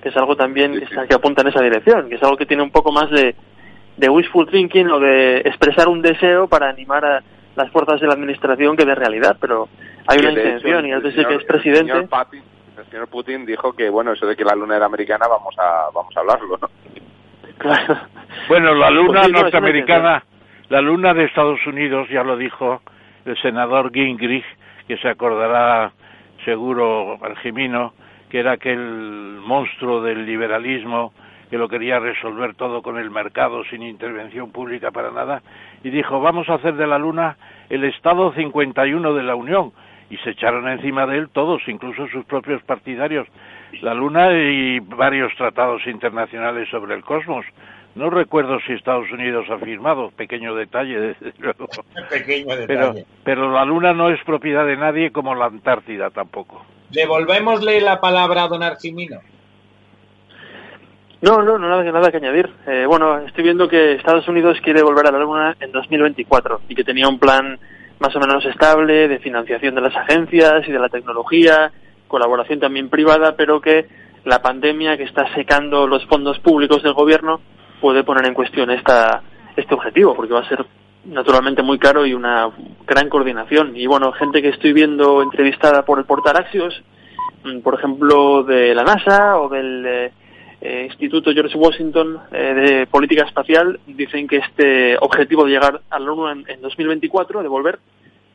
[0.02, 2.70] que es algo también que apunta en esa dirección, que es algo que tiene un
[2.70, 3.36] poco más de,
[3.98, 7.24] de wishful thinking o de expresar un deseo para animar a
[7.56, 9.70] las fuerzas de la administración que de realidad, pero
[10.08, 11.94] hay una intención y antes de que es presidente...
[11.94, 15.90] El señor, Putin dijo que, bueno, eso de que la luna era americana vamos a,
[15.94, 16.70] vamos a hablarlo, ¿no?
[17.58, 17.98] Claro.
[18.50, 20.24] Bueno, la luna norteamericana,
[20.68, 22.82] la luna de Estados Unidos, ya lo dijo
[23.24, 24.46] el senador Gingrich,
[24.88, 25.94] que se acordará
[26.44, 27.94] seguro, Jimino,
[28.30, 31.14] que era aquel monstruo del liberalismo
[31.50, 35.42] que lo quería resolver todo con el mercado sin intervención pública para nada,
[35.84, 37.38] y dijo, vamos a hacer de la Luna
[37.70, 39.72] el Estado 51 de la Unión,
[40.10, 43.28] y se echaron encima de él todos, incluso sus propios partidarios,
[43.82, 47.46] la Luna y varios tratados internacionales sobre el cosmos.
[47.96, 51.68] No recuerdo si Estados Unidos ha firmado, pequeño detalle, desde luego.
[52.10, 52.68] Pequeño detalle.
[52.68, 56.66] Pero, pero la Luna no es propiedad de nadie como la Antártida tampoco.
[56.92, 59.22] Devolvémosle la palabra a don Archimino.
[61.22, 62.50] No, no, no nada, nada que añadir.
[62.68, 66.76] Eh, bueno, estoy viendo que Estados Unidos quiere volver a la Luna en 2024 y
[66.76, 67.58] que tenía un plan
[68.00, 71.72] más o menos estable de financiación de las agencias y de la tecnología,
[72.08, 73.88] colaboración también privada, pero que
[74.26, 77.40] la pandemia que está secando los fondos públicos del gobierno
[77.80, 79.22] puede poner en cuestión esta,
[79.56, 80.66] este objetivo, porque va a ser
[81.06, 82.50] naturalmente muy caro y una
[82.86, 83.76] gran coordinación.
[83.78, 86.84] Y bueno, gente que estoy viendo entrevistada por el portal Axios,
[87.44, 90.12] mm, por ejemplo, de la NASA o del
[90.66, 96.00] eh, Instituto George Washington eh, de Política Espacial dicen que este objetivo de llegar a
[96.00, 97.78] la Luna en, 2024, de volver,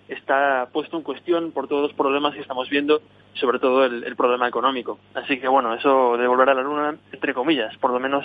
[0.09, 3.03] está puesto en cuestión por todos los problemas que estamos viendo,
[3.35, 4.99] sobre todo el, problema económico.
[5.15, 8.25] Así que bueno, eso de volver a la Luna, entre comillas, por lo menos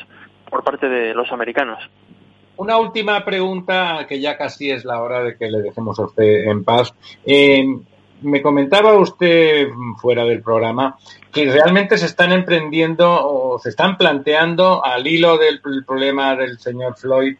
[0.51, 1.79] por parte de los americanos.
[2.57, 6.47] Una última pregunta, que ya casi es la hora de que le dejemos a usted
[6.47, 6.93] en paz.
[7.25, 7.65] Eh,
[8.21, 10.97] me comentaba usted fuera del programa
[11.31, 16.95] que realmente se están emprendiendo o se están planteando al hilo del problema del señor
[16.97, 17.35] Floyd,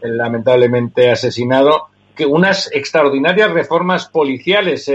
[0.00, 4.90] lamentablemente asesinado, que unas extraordinarias reformas policiales.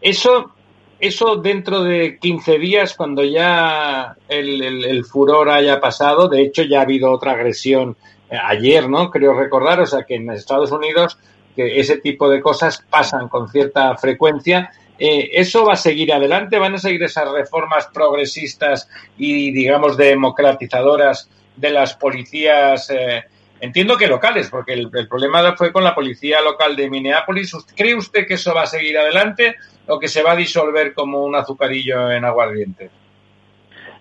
[0.00, 0.52] eso,
[1.00, 6.82] eso dentro de 15 días, cuando ya el, furor haya pasado, de hecho ya ha
[6.82, 7.96] habido otra agresión
[8.30, 9.10] eh, ayer, ¿no?
[9.10, 11.18] Creo recordar, o sea que en Estados Unidos
[11.54, 14.70] que ese tipo de cosas pasan con cierta frecuencia.
[14.98, 16.58] Eh, ¿Eso va a seguir adelante?
[16.58, 22.90] ¿Van a seguir esas reformas progresistas y, digamos, democratizadoras de las policías?
[22.90, 23.24] Eh,
[23.60, 27.52] entiendo que locales, porque el, problema fue con la policía local de Minneapolis.
[27.76, 31.24] ¿Cree usted que eso va a seguir adelante o que se va a disolver como
[31.24, 32.90] un azucarillo en aguardiente?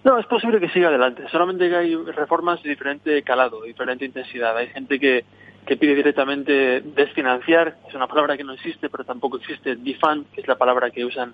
[0.03, 1.23] No, es posible que siga adelante.
[1.31, 4.55] Solamente que hay reformas de diferente calado, diferente intensidad.
[4.57, 5.23] Hay gente que,
[5.65, 10.41] que pide directamente desfinanciar, es una palabra que no existe, pero tampoco existe defund, que
[10.41, 11.33] es la palabra que usan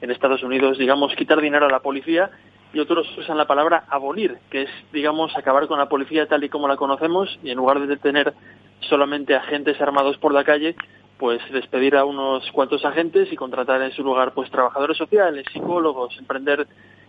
[0.00, 2.30] en Estados Unidos, digamos, quitar dinero a la policía,
[2.72, 6.48] y otros usan la palabra abolir, que es, digamos, acabar con la policía tal y
[6.48, 8.34] como la conocemos, y en lugar de tener
[8.80, 10.74] solamente agentes armados por la calle,
[11.18, 16.16] pues despedir a unos cuantos agentes y contratar en su lugar pues trabajadores sociales, psicólogos,
[16.18, 16.66] emprender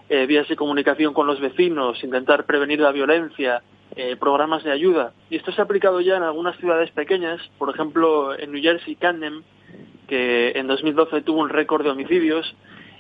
[0.10, 3.62] eh, vías de comunicación con los vecinos, intentar prevenir la violencia,
[3.96, 5.14] eh, programas de ayuda.
[5.30, 8.96] Y esto se ha aplicado ya en algunas ciudades pequeñas, por ejemplo, en New Jersey,
[8.96, 9.44] Camden,
[10.08, 12.56] que en 2012 tuvo un récord de homicidios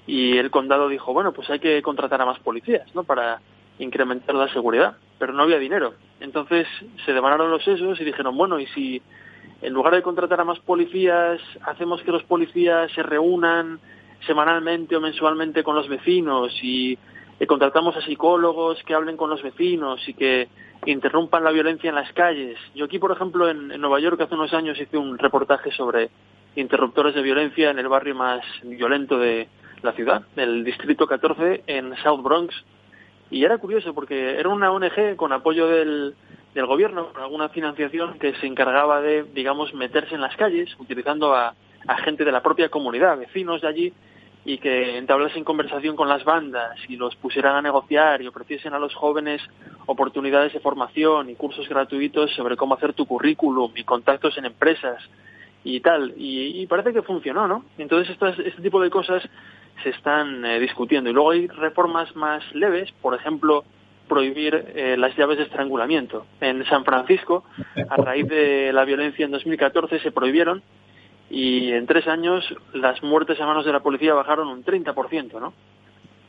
[0.07, 3.03] y el condado dijo, bueno, pues hay que contratar a más policías, ¿no?
[3.03, 3.41] Para
[3.79, 5.93] incrementar la seguridad, pero no había dinero.
[6.19, 6.67] Entonces
[7.05, 9.01] se demanaron los sesos y dijeron, bueno, y si
[9.61, 13.79] en lugar de contratar a más policías, hacemos que los policías se reúnan
[14.25, 16.97] semanalmente o mensualmente con los vecinos y
[17.47, 20.47] contratamos a psicólogos que hablen con los vecinos y que
[20.85, 22.57] interrumpan la violencia en las calles.
[22.73, 26.09] Yo aquí, por ejemplo, en, Nueva York hace unos años hice un reportaje sobre
[26.55, 29.47] interruptores de violencia en el barrio más violento de
[29.81, 32.55] la ciudad, el distrito 14 en South Bronx.
[33.29, 36.15] Y era curioso porque era una ONG con apoyo del,
[36.53, 41.33] del gobierno, con alguna financiación que se encargaba de, digamos, meterse en las calles utilizando
[41.33, 41.55] a
[42.03, 43.93] gente de la propia comunidad, vecinos de allí,
[44.45, 48.79] y que entablesen conversación con las bandas y los pusieran a negociar y ofreciesen a
[48.79, 49.41] los jóvenes
[49.87, 55.03] oportunidades de formación y cursos gratuitos sobre cómo hacer tu currículum y contactos en empresas
[55.63, 56.13] y tal.
[56.15, 57.65] Y, parece que funcionó, ¿no?
[57.79, 59.27] Entonces estas, este tipo de cosas
[59.83, 61.09] se están eh, discutiendo.
[61.09, 63.63] Y luego hay reformas más leves, por ejemplo,
[64.07, 66.27] prohibir eh, las llaves de estrangulamiento.
[66.39, 67.43] En San Francisco,
[67.89, 70.61] a raíz de la violencia en 2014, se prohibieron
[71.35, 75.53] y en tres años las muertes a manos de la policía bajaron un 30%, ¿no?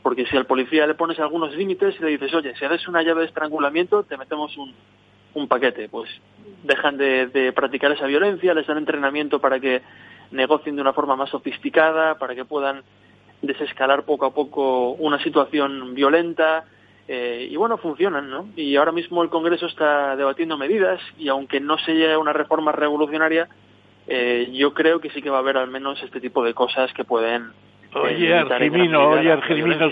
[0.03, 3.01] Porque si al policía le pones algunos límites y le dices, oye, si haces una
[3.03, 6.09] llave de estrangulamiento, te metemos un, paquete, pues
[6.63, 9.81] dejan de, de practicar esa violencia, les dan entrenamiento para que
[10.31, 12.81] negocien de una forma más sofisticada, para que puedan
[13.41, 16.65] desescalar poco a poco una situación violenta,
[17.07, 18.49] eh, y bueno, funcionan, ¿no?
[18.57, 22.33] Y ahora mismo el Congreso está debatiendo medidas y aunque no se llegue a una
[22.33, 23.47] reforma revolucionaria,
[24.07, 26.93] eh, yo creo que sí que va a haber al menos este tipo de cosas
[26.93, 27.51] que pueden
[27.93, 29.89] eh, Oye, Argimino, oye, Argimino,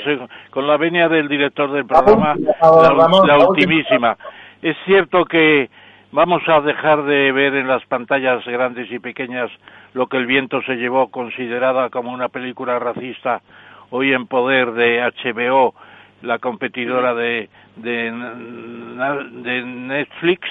[0.49, 4.17] con la venia del director del programa, la, ultimísima.
[4.61, 5.69] Es cierto que
[6.11, 9.49] vamos a dejar de ver en las pantallas grandes y pequeñas
[9.93, 13.41] lo que el viento se llevó, considerada como una película racista,
[13.89, 15.73] hoy en poder de HBO,
[16.21, 20.47] la competidora de, de, de Netflix.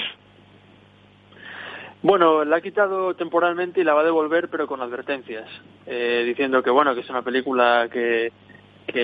[2.05, 5.49] Bueno, la ha quitado temporalmente y la va a devolver, pero con advertencias,
[5.87, 8.31] eh, diciendo que bueno, que es una película que,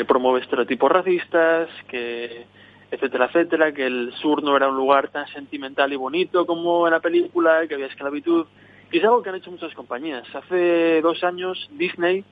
[0.06, 2.44] promueve estereotipos racistas, que
[2.90, 6.92] etcétera, etcétera, que el sur no era un lugar tan sentimental y bonito como en
[6.92, 8.44] la película, que había esclavitud.
[8.92, 10.26] Y es algo que han hecho muchas compañías.
[10.34, 12.22] Hace dos años Disney,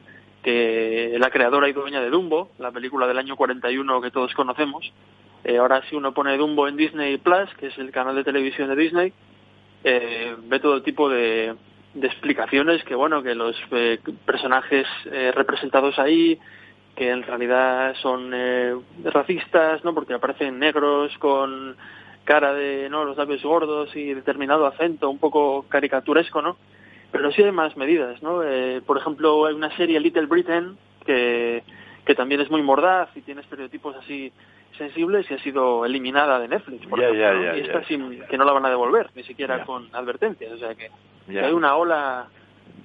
[0.43, 4.93] que la creadora y dueña de Dumbo, la película del año 41 que todos conocemos,
[5.45, 8.69] eh, ahora si uno pone Dumbo en Disney Plus, que es el canal de televisión
[8.69, 9.15] de Disney,
[9.85, 11.55] eh, ve todo tipo de,
[12.01, 16.39] explicaciones que, bueno, que los eh, personajes eh, representados ahí,
[16.95, 19.95] que en realidad son eh, racistas, ¿no?
[19.95, 21.77] Porque aparecen negros con
[22.25, 23.05] cara de, ¿no?
[23.05, 26.57] Los labios gordos y determinado acento, un poco caricaturesco, ¿no?
[27.11, 28.43] Pero sí hay más medidas, ¿no?
[28.85, 31.63] por ejemplo, hay una serie Little Britain que,
[32.05, 34.31] que también es muy mordaz y tiene estereotipos así
[34.79, 38.53] sensibles y ha sido eliminada de Netflix, por ejemplo, y esta sin, que no la
[38.53, 40.91] van a devolver, ni siquiera con advertencias, o sea que,
[41.39, 42.27] hay una ola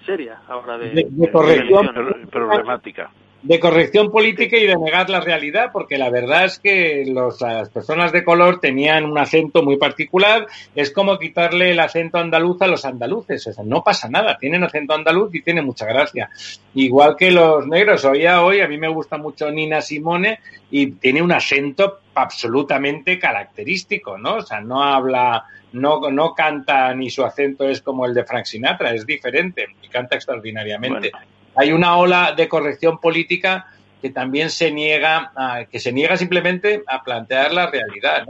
[0.06, 2.28] seria ahora de, de corrección.
[2.30, 3.10] problemática
[3.44, 7.70] de corrección política y de negar la realidad, porque la verdad es que los, las
[7.70, 10.48] personas de color tenían un acento muy particular.
[10.74, 13.46] Es como quitarle el acento andaluz a los andaluces.
[13.48, 14.38] O sea, no pasa nada.
[14.38, 16.30] Tienen acento andaluz y tiene mucha gracia.
[16.74, 18.06] Igual que los negros.
[18.06, 20.40] Oía hoy, a mí me gusta mucho Nina Simone
[20.72, 24.36] y tiene un acento absolutamente característico, ¿no?
[24.36, 28.46] O sea, no habla, no, no canta ni su acento es como el de Frank
[28.46, 31.12] Sinatra, es diferente y canta extraordinariamente
[31.56, 33.68] hay una ola de corrección política
[34.02, 38.26] que también se niega, a, que se niega simplemente a plantear la realidad.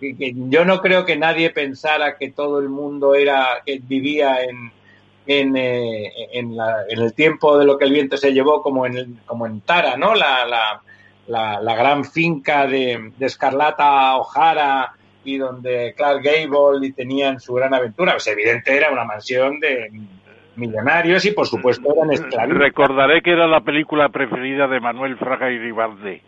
[0.00, 6.12] yo no creo que nadie pensara que todo el mundo era que vivía en, eh,
[6.32, 6.54] en,
[6.88, 10.14] el tiempo de lo que el viento se llevó, como en, como en Tara, ¿no?
[10.14, 14.92] La, la, la, gran finca de, de Escarlata O'Hara
[15.24, 18.12] y donde Clark Gable y tenían su gran aventura.
[18.12, 19.90] Pues evidente era una mansión de
[20.56, 22.58] millonarios y por supuesto eran esclavistas.
[22.58, 26.22] Recordaré que era la película preferida de Manuel Fraga y Ribarde.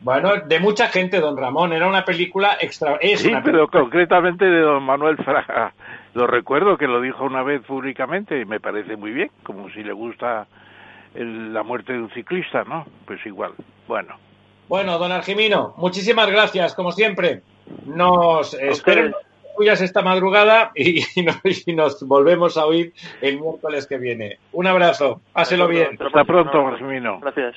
[0.00, 2.98] Bueno, de mucha gente, don Ramón, era una película extra...
[3.16, 5.72] sí, pero concretamente de don Manuel Fraga.
[6.14, 9.82] Lo recuerdo que lo dijo una vez públicamente y me parece muy bien, como si
[9.82, 10.46] le gusta
[11.14, 12.86] la muerte de un ciclista, ¿no?
[13.06, 13.52] Pues igual,
[13.88, 14.14] bueno.
[14.68, 17.42] Bueno, don Argimino, muchísimas gracias, como siempre.
[17.86, 19.12] Nos espero
[19.64, 21.04] esta madrugada y,
[21.74, 24.38] nos, volvemos a oír el miércoles que viene.
[24.52, 25.98] Un abrazo, páselo bien.
[26.00, 27.20] Hasta pronto, Marcimino.
[27.20, 27.56] Gracias.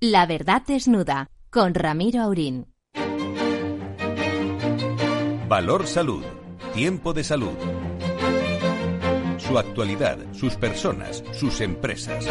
[0.00, 2.66] La verdad desnuda, con Ramiro Aurín.
[5.48, 6.24] Valor Salud.
[6.72, 7.56] Tiempo de salud.
[9.38, 12.24] Su actualidad, sus personas, sus empresas.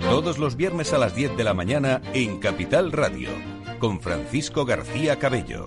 [0.00, 3.30] Todos los viernes a las 10 de la mañana en Capital Radio,
[3.78, 5.66] con Francisco García Cabello.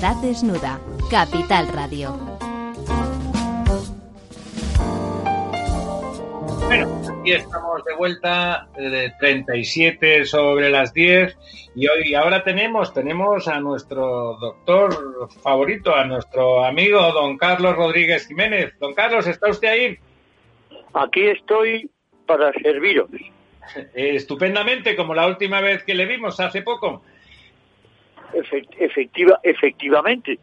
[0.00, 0.80] Verdad desnuda.
[1.10, 2.16] Capital Radio.
[6.66, 11.36] Bueno, aquí estamos de vuelta de 37 sobre las 10
[11.74, 18.28] y hoy ahora tenemos tenemos a nuestro doctor favorito, a nuestro amigo don Carlos Rodríguez
[18.28, 18.78] Jiménez.
[18.78, 19.98] Don Carlos, ¿está usted ahí?
[20.94, 21.90] Aquí estoy
[22.24, 23.10] para serviros.
[23.94, 27.02] Estupendamente, como la última vez que le vimos hace poco
[28.78, 30.38] efectiva, efectivamente.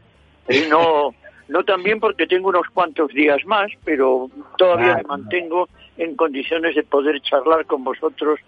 [0.70, 1.14] No,
[1.48, 5.68] no también porque tengo unos cuantos días más, pero todavía me mantengo
[5.98, 8.40] en condiciones de poder charlar con vosotros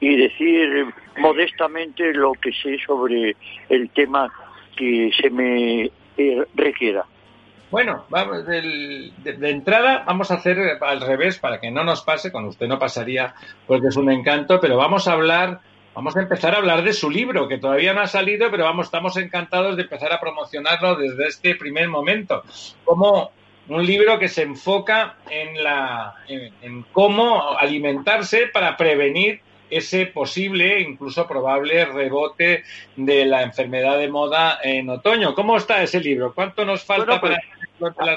[0.00, 0.86] y decir
[1.18, 3.36] modestamente lo que sé sobre
[3.68, 4.32] el tema
[4.76, 7.04] que se me eh, requiera.
[7.70, 12.32] Bueno, vamos, de, de, entrada vamos a hacer al revés para que no nos pase,
[12.32, 13.34] con usted no pasaría
[13.66, 15.60] porque es un encanto, pero vamos a hablar
[15.98, 18.86] vamos a empezar a hablar de su libro, que todavía no ha salido, pero vamos,
[18.86, 22.44] estamos encantados de empezar a promocionarlo desde este primer momento.
[22.84, 23.32] Como
[23.66, 31.26] un libro que se enfoca en, la, en, cómo alimentarse para prevenir ese posible, incluso
[31.26, 32.62] probable rebote
[32.94, 35.34] de la enfermedad de moda en otoño.
[35.34, 36.32] ¿Cómo está ese libro?
[36.32, 37.40] ¿Cuánto nos falta para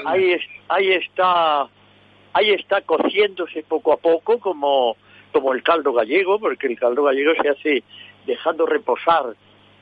[0.06, 0.36] ahí,
[0.68, 1.66] ahí está
[2.32, 4.96] ahí está cociéndose poco a poco como
[5.32, 7.82] como el caldo gallego, porque el caldo gallego se hace
[8.26, 9.34] dejando reposar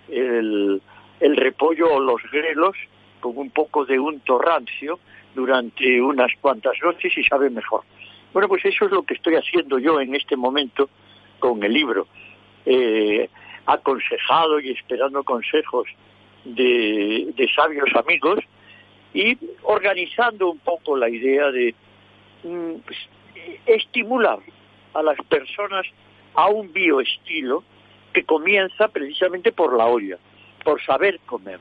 [0.09, 0.81] el,
[1.21, 2.77] repollo o los grelos
[3.21, 4.99] con un poco de unto rancio
[5.35, 7.83] durante unas cuantas noches y sabe mejor.
[8.33, 10.89] Bueno, pues eso es lo que estoy haciendo yo en este momento
[11.39, 12.07] con el libro.
[12.65, 13.29] Eh,
[13.67, 15.89] aconsejado y esperando consejos
[16.45, 18.41] de, de, sabios amigos
[19.13, 21.75] y organizando un poco la idea de
[22.45, 22.99] mm, pues,
[23.67, 24.39] estimular
[24.95, 25.87] a las personas
[26.35, 27.65] a un bioestilo
[28.13, 30.19] que comienza precisamente por la olla,
[30.65, 31.61] por saber comer.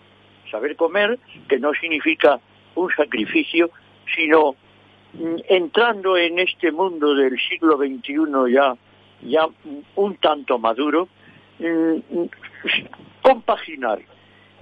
[0.49, 2.39] Saber comer que no significa
[2.75, 3.69] un sacrificio,
[4.15, 4.55] sino
[5.13, 8.75] mm, entrando en este mundo del siglo XXI ya,
[9.21, 9.47] ya
[9.95, 11.07] un tanto maduro,
[11.59, 12.23] mm,
[13.21, 13.99] compaginar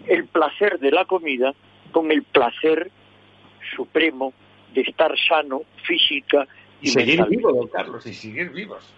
[0.07, 1.53] el placer de la comida
[1.91, 2.91] con el placer
[3.75, 4.33] supremo
[4.73, 6.47] de estar sano física
[6.81, 8.93] Y, seguir vivos, don Carlos, y seguir vivos.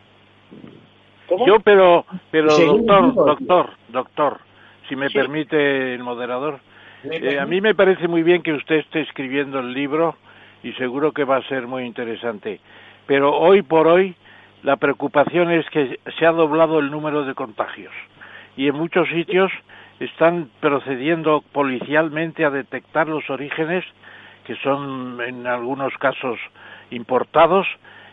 [1.45, 4.39] Yo, pero, pero doctor, doctor, doctor,
[4.87, 6.59] si me permite el moderador,
[7.03, 10.15] eh, a mí me parece muy bien que usted esté escribiendo el libro
[10.63, 12.59] y seguro que va a ser muy interesante.
[13.05, 14.15] Pero hoy por hoy
[14.63, 17.93] la preocupación es que se ha doblado el número de contagios.
[18.57, 19.51] Y en muchos sitios
[19.99, 23.85] están procediendo policialmente a detectar los orígenes
[24.45, 26.39] que son en algunos casos
[26.91, 27.67] importados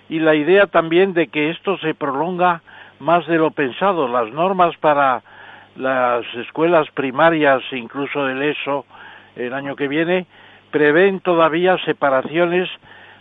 [0.08, 2.62] y la idea también de que esto se prolonga
[3.00, 4.08] más de lo pensado.
[4.08, 5.22] Las normas para
[5.76, 8.86] las escuelas primarias, incluso el ESO,
[9.36, 10.26] el año que viene,
[10.70, 12.68] prevén todavía separaciones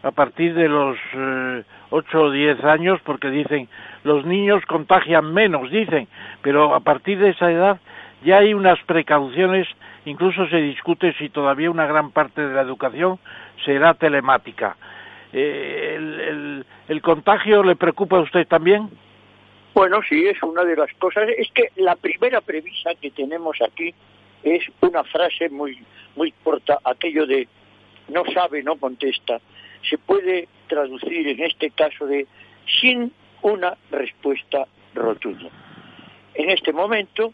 [0.04, 3.68] a partir de los eh, ocho o diez años, porque dicen
[4.04, 6.08] los niños contagian menos, dicen,
[6.42, 7.80] pero a partir de esa edad
[8.24, 9.68] ya hay unas precauciones,
[10.06, 13.20] incluso se discute si todavía una gran parte de la educación
[13.66, 14.78] será telemática.
[15.38, 18.90] Eh, el, contagio le preocupa a usted también?
[19.74, 21.28] Bueno, sí, es una de las cosas.
[21.38, 23.94] Es que la primera premisa que tenemos aquí
[24.44, 25.78] es una frase muy,
[26.16, 27.50] muy corta, aquello de
[28.08, 29.42] no sabe, no contesta.
[29.90, 32.28] Se puede traducir en este caso de
[32.80, 33.12] sin
[33.42, 35.50] una respuesta rotunda.
[36.36, 37.34] En este momento,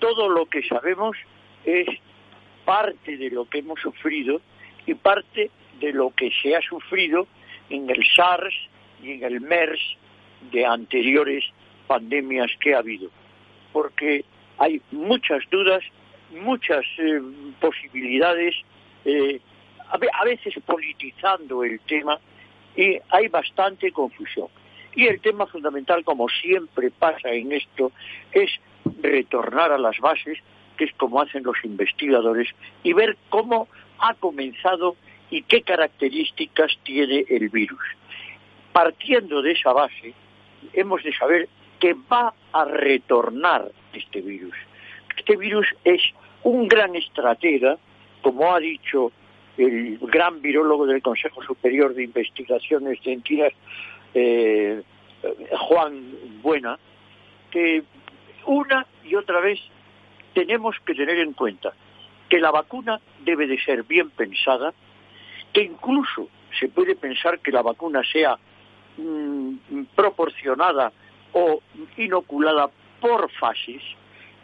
[0.00, 1.16] todo lo que sabemos
[1.64, 1.86] es
[2.66, 4.42] parte de lo que hemos sufrido
[4.84, 5.50] y parte
[5.80, 7.26] de lo que se ha sufrido
[7.70, 8.54] en el SARS
[9.02, 9.80] y en el MERS
[10.50, 11.44] de anteriores
[11.86, 13.10] pandemias que ha habido,
[13.72, 14.24] porque
[14.58, 15.82] hay muchas dudas,
[16.30, 17.20] muchas eh,
[17.60, 18.54] posibilidades,
[19.04, 19.40] eh,
[19.88, 22.18] a veces politizando el tema
[22.76, 24.48] y hay bastante confusión.
[24.94, 27.92] Y el tema fundamental, como siempre pasa en esto,
[28.32, 28.50] es
[29.02, 30.38] retornar a las bases,
[30.76, 32.48] que es como hacen los investigadores,
[32.82, 33.68] y ver cómo
[33.98, 34.96] ha comenzado
[35.30, 37.82] y qué características tiene el virus.
[38.72, 40.14] Partiendo de esa base,
[40.72, 41.48] hemos de saber
[41.80, 44.54] que va a retornar este virus.
[45.16, 46.02] Este virus es
[46.42, 47.76] un gran estratega,
[48.22, 49.12] como ha dicho
[49.56, 53.52] el gran virólogo del Consejo Superior de Investigaciones Científicas,
[54.14, 54.82] eh,
[55.58, 56.12] Juan
[56.42, 56.78] Buena,
[57.50, 57.82] que
[58.44, 59.58] una y otra vez
[60.34, 61.72] tenemos que tener en cuenta
[62.28, 64.74] que la vacuna debe de ser bien pensada,
[65.56, 66.28] que incluso
[66.60, 68.38] se puede pensar que la vacuna sea
[68.98, 69.56] Mm,
[69.94, 70.90] proporcionada
[71.34, 71.60] o
[71.98, 73.82] inoculada por fases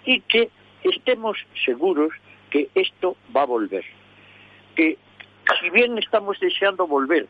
[0.05, 0.51] y que
[0.85, 2.13] estemos seguros
[2.51, 3.85] que esto va a volver.
[4.77, 4.99] Que
[5.59, 7.29] si bien estamos deseando volver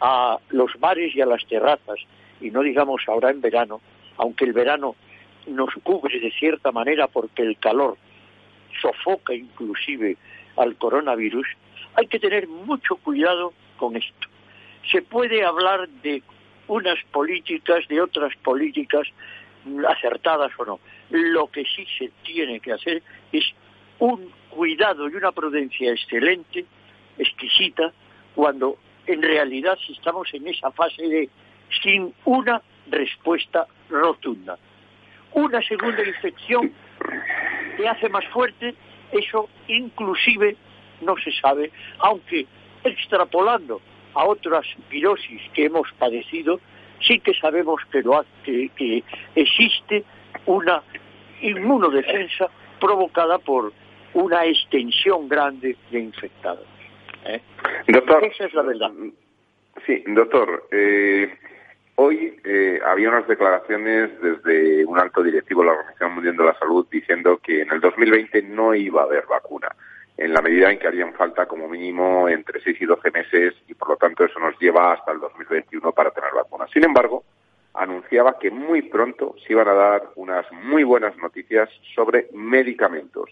[0.00, 1.98] a los bares y a las terrazas,
[2.40, 3.82] y no digamos ahora en verano,
[4.16, 4.96] aunque el verano
[5.46, 7.98] nos cubre de cierta manera porque el calor
[8.80, 10.16] sofoca inclusive
[10.56, 11.46] al coronavirus,
[11.96, 14.28] hay que tener mucho cuidado con esto.
[14.90, 16.22] Se puede hablar de
[16.68, 19.06] unas políticas de otras políticas
[19.88, 20.80] acertadas o no.
[21.10, 23.44] Lo que sí se tiene que hacer es
[23.98, 26.66] un cuidado y una prudencia excelente,
[27.18, 27.92] exquisita,
[28.34, 28.76] cuando
[29.06, 31.28] en realidad estamos en esa fase de
[31.82, 34.58] sin una respuesta rotunda.
[35.32, 36.72] Una segunda infección
[37.76, 38.74] que hace más fuerte,
[39.12, 40.56] eso inclusive
[41.00, 42.46] no se sabe, aunque
[42.84, 43.80] extrapolando
[44.14, 46.60] a otras virosis que hemos padecido,
[47.00, 50.04] sí que sabemos que, lo que, existe
[50.46, 50.82] una
[51.42, 52.48] inmunodefensa
[52.80, 53.72] provocada por
[54.14, 56.66] una extensión grande de infectados.
[57.26, 57.40] ¿eh?
[57.88, 58.90] Doctor, Esa es la verdad.
[59.84, 60.66] Sí, doctor.
[60.70, 61.34] Eh,
[61.96, 66.58] hoy eh, había unas declaraciones desde un alto directivo de la Organización Mundial de la
[66.58, 69.68] Salud diciendo que en el 2020 no iba a haber vacuna
[70.16, 73.74] en la medida en que harían falta como mínimo entre 6 y 12 meses y
[73.74, 76.70] por lo tanto eso nos lleva hasta el 2021 para tener vacunas.
[76.70, 77.24] Sin embargo,
[77.74, 83.30] anunciaba que muy pronto se iban a dar unas muy buenas noticias sobre medicamentos.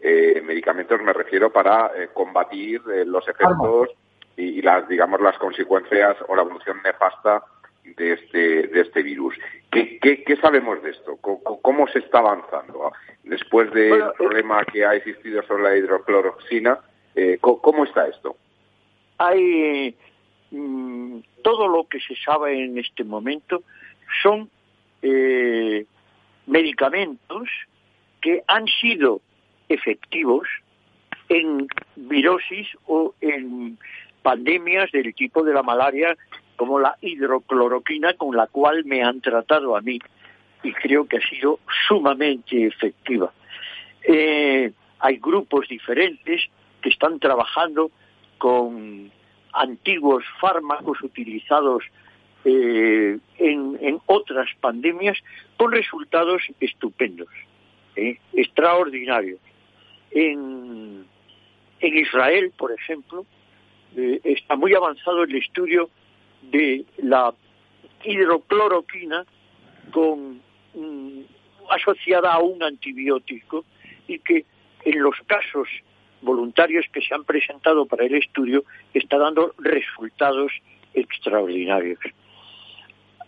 [0.00, 3.90] Eh, medicamentos me refiero para eh, combatir eh, los efectos
[4.36, 7.42] y, y, las, digamos, las consecuencias o la evolución nefasta
[7.96, 9.34] de este, de este virus.
[9.70, 11.16] ¿Qué, qué, sabemos de esto?
[11.16, 12.92] ¿Cómo, se está avanzando?
[13.24, 16.78] Después del eh, problema que ha existido sobre la hidrocloroxina,
[17.14, 18.36] eh, ¿cómo está esto?
[19.18, 19.94] Hay
[20.50, 23.62] mm, todo lo que se sabe en este momento
[24.22, 24.50] son
[25.02, 25.84] eh,
[26.46, 27.48] medicamentos
[28.20, 29.20] que han sido
[29.68, 30.48] efectivos
[31.28, 31.66] en
[31.96, 33.78] virosis o en
[34.22, 36.16] pandemias del tipo de la malaria
[36.56, 39.98] como la hidrocloroquina con la cual me han tratado a mí
[40.62, 43.32] y creo que ha sido sumamente efectiva.
[44.02, 46.42] Eh, hay grupos diferentes
[46.80, 47.90] que están trabajando
[48.38, 49.10] con
[49.52, 51.84] antiguos fármacos utilizados
[52.44, 55.18] eh, en, otras pandemias
[55.56, 57.28] con resultados estupendos,
[57.96, 58.18] ¿eh?
[58.32, 59.40] extraordinarios.
[60.10, 61.04] En,
[61.80, 63.26] en, Israel, por ejemplo,
[63.96, 65.90] está muy avanzado el estudio
[66.50, 67.34] de la
[68.04, 69.24] hidrocloroquina
[69.90, 70.40] con,
[70.74, 71.20] mm,
[71.70, 73.64] asociada a un antibiótico
[74.06, 74.44] y que
[74.84, 75.68] en los casos
[76.22, 80.52] voluntarios que se han presentado para el estudio está dando resultados
[80.94, 81.98] extraordinarios.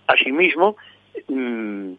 [0.07, 0.77] Asimismo,
[1.29, 1.93] mm,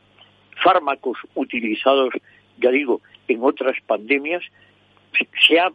[0.63, 2.13] fármacos utilizados,
[2.57, 4.43] ya digo, en otras pandemias,
[5.47, 5.71] se ha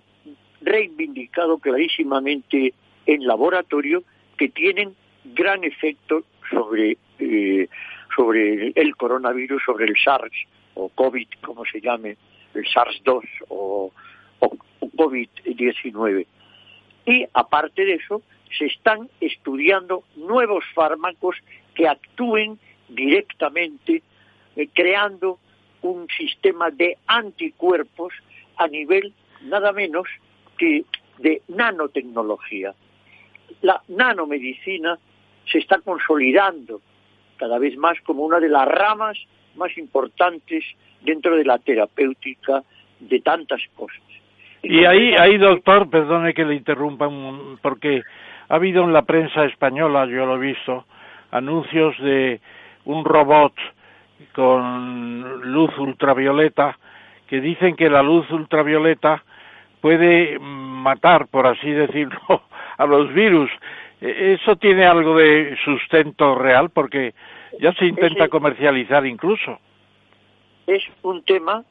[0.61, 2.75] reivindicado clarísimamente
[3.07, 4.03] en laboratorio
[4.37, 4.95] que tienen
[5.25, 7.69] gran efecto sobre, eh,
[8.15, 10.33] sobre el coronavirus, sobre el SARS
[10.75, 12.17] o COVID, como se llame,
[12.55, 13.93] el SARS-2 o,
[14.41, 14.51] o
[14.97, 16.27] COVID-19.
[17.07, 18.23] Y aparte de eso,
[18.57, 21.37] se están estudiando nuevos fármacos
[21.75, 22.59] que actúen
[22.89, 24.03] directamente
[24.57, 25.39] eh, creando
[25.83, 28.15] un sistema de anticuerpos
[28.57, 29.13] a nivel
[29.43, 30.07] nada menos
[30.57, 30.85] que
[31.19, 32.75] de nanotecnología.
[33.63, 34.99] La nanomedicina
[35.51, 36.81] se está consolidando
[37.37, 39.19] cada vez más como una de las ramas
[39.57, 40.65] más importantes
[41.03, 42.63] dentro de la terapéutica
[43.01, 44.01] de tantas cosas.
[44.63, 47.09] Y ahí, ahí doctor, perdone que le interrumpa,
[47.61, 48.03] porque
[48.49, 50.87] ha habido en la prensa española, yo lo he visto,
[51.31, 52.41] anuncios de
[52.87, 53.53] un robot
[54.33, 56.79] con luz ultravioleta
[57.27, 59.23] que dicen que la luz ultravioleta
[59.81, 62.43] puede matar, por así decirlo,
[62.79, 63.51] a los virus.
[64.01, 66.71] E, ¿Eso tiene algo de sustento real?
[66.71, 67.15] Porque
[67.61, 69.59] ya se intenta comercializar incluso.
[70.67, 71.65] Es un tema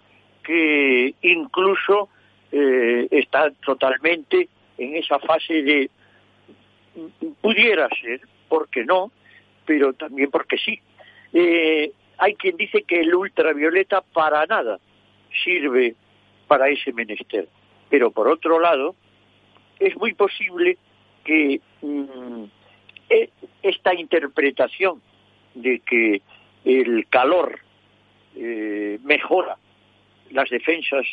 [0.43, 2.09] que incluso
[2.51, 4.47] eh, está totalmente
[4.77, 5.89] en esa fase de
[7.41, 9.11] pudiera ser, porque no,
[9.65, 10.79] pero también porque sí.
[11.33, 14.79] Eh, hay quien dice que el ultravioleta para nada
[15.43, 15.95] sirve
[16.47, 17.47] para ese menester.
[17.89, 18.95] Pero por otro lado,
[19.79, 20.77] es muy posible
[21.23, 22.43] que mm,
[23.09, 23.29] e,
[23.61, 25.01] esta interpretación
[25.55, 26.21] de que
[26.65, 27.59] el calor
[28.35, 29.57] eh, mejora
[30.31, 31.05] las defensas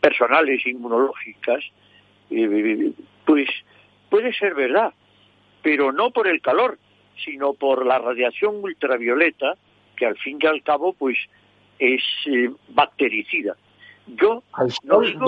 [0.00, 1.62] personales inmunológicas,
[2.30, 2.92] eh,
[3.24, 3.48] pues
[4.08, 4.92] puede ser verdad,
[5.62, 6.78] pero no por el calor,
[7.24, 9.54] sino por la radiación ultravioleta,
[9.96, 11.18] que al fin y al cabo, pues,
[11.78, 13.56] es eh, bactericida.
[14.16, 15.18] Yo al sol,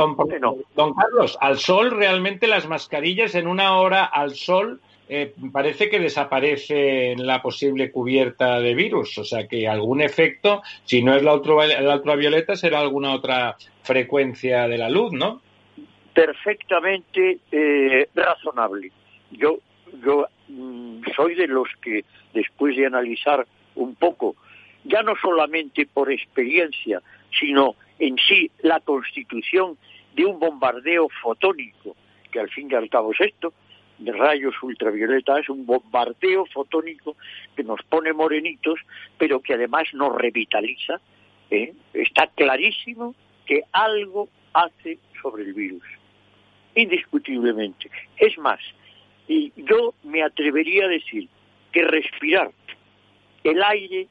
[0.74, 5.98] don, Carlos, al sol realmente las mascarillas en una hora al sol eh, parece que
[5.98, 11.32] desaparece la posible cubierta de virus, o sea que algún efecto, si no es la,
[11.32, 15.40] la ultravioleta, será alguna otra frecuencia de la luz, ¿no?
[16.12, 18.90] perfectamente eh, razonable.
[19.30, 19.58] Yo,
[20.04, 22.04] yo mm, soy de los que,
[22.34, 24.36] después de analizar un poco,
[24.84, 27.00] ya no solamente por experiencia,
[27.38, 29.76] sino en sí la constitución
[30.14, 31.94] de un bombardeo fotónico,
[32.32, 33.52] que al fin y al cabo es esto,
[33.98, 37.16] de rayos ultravioleta, es un bombardeo fotónico
[37.54, 38.80] que nos pone morenitos,
[39.18, 41.00] pero que además nos revitaliza.
[41.50, 41.74] ¿eh?
[41.92, 45.82] Está clarísimo que algo hace sobre el virus
[46.74, 47.90] indiscutiblemente.
[48.16, 48.60] Es más,
[49.28, 51.28] y yo me atrevería a decir
[51.72, 52.50] que respirar
[53.44, 54.08] el aire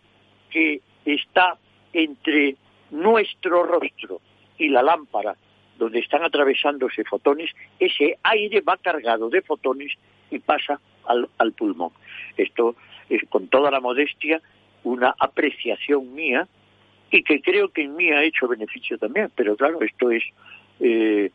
[0.51, 1.57] que está
[1.93, 2.55] entre
[2.91, 4.21] nuestro rostro
[4.57, 5.35] y la lámpara
[5.77, 9.93] donde están atravesándose fotones, ese aire va cargado de fotones
[10.29, 11.91] y pasa al, pulmón.
[12.37, 12.75] Esto
[13.09, 14.41] es con toda la modestia
[14.83, 16.47] una apreciación mía
[17.09, 20.23] y que creo que en mí ha hecho beneficio también, pero claro, esto es
[20.79, 21.31] eh,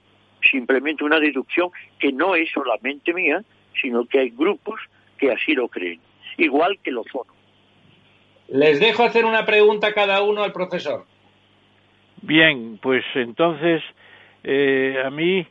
[0.49, 3.43] simplemente una deducción que no es solamente mía,
[3.81, 4.81] sino que hay grupos
[5.19, 6.01] que así lo creen,
[6.37, 7.33] igual que los ozono.
[8.49, 11.07] Les dejo hacer una pregunta cada uno al profesor.
[12.27, 13.83] Bien, pues entonces
[14.43, 15.47] eh, a mí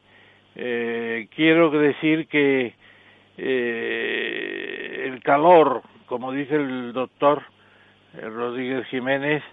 [0.56, 2.74] eh, quiero decir que
[3.38, 7.44] eh, el calor, como dice el doctor
[8.20, 9.44] Rodríguez Jiménez,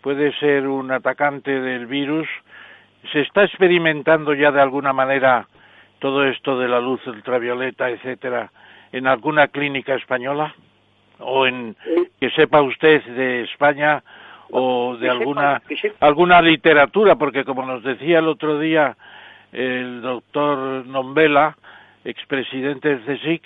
[0.00, 2.28] puede ser un atacante del virus
[3.12, 5.46] ¿Se está experimentando ya de alguna manera
[6.00, 8.50] todo esto de la luz ultravioleta, etcétera,
[8.90, 10.54] en alguna clínica española?
[11.20, 11.76] ¿O en
[12.20, 14.02] que sepa usted de España
[14.50, 15.62] o de alguna,
[16.00, 17.16] alguna literatura?
[17.16, 18.96] Porque como nos decía el otro día
[19.52, 21.56] el doctor Nombela,
[22.04, 23.42] expresidente del CSIC,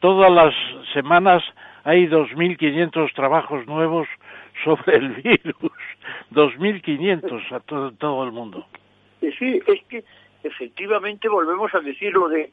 [0.00, 0.54] todas las
[0.92, 1.42] semanas
[1.84, 4.08] hay 2.500 trabajos nuevos
[4.64, 5.72] sobre el virus,
[6.32, 8.66] 2.500 a todo, todo el mundo.
[9.20, 10.04] Sí, es que
[10.42, 12.50] efectivamente volvemos a decir lo de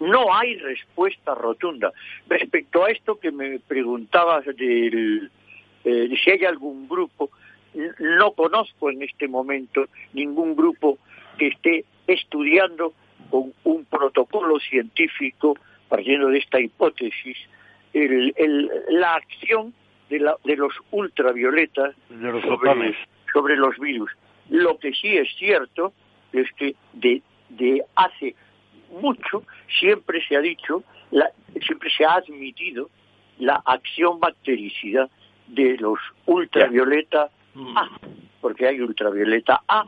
[0.00, 1.92] no hay respuesta rotunda.
[2.28, 5.30] Respecto a esto que me preguntabas del,
[5.84, 7.30] eh, si hay algún grupo,
[7.98, 10.98] no conozco en este momento ningún grupo
[11.38, 12.94] que esté estudiando
[13.30, 15.56] con un protocolo científico,
[15.88, 17.36] partiendo de esta hipótesis,
[17.92, 19.74] la acción
[20.08, 20.18] de,
[20.56, 21.94] los ultravioletas
[23.32, 24.10] sobre, los virus.
[24.50, 25.92] Lo que sí es cierto
[26.32, 27.22] es que de,
[27.94, 28.34] hace
[29.00, 29.44] mucho
[29.80, 30.82] siempre se ha dicho,
[31.64, 32.90] siempre se ha admitido
[33.38, 35.08] la acción bactericida
[35.46, 37.28] de los ultravioleta
[37.76, 37.88] A,
[38.40, 39.84] porque hay ultravioleta A,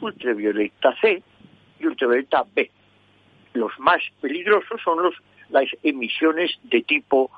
[0.00, 1.22] ultravioleta C
[1.80, 2.70] y ultravioleta B.
[3.54, 5.14] Los más peligrosos son los,
[5.50, 7.30] las emisiones de tipo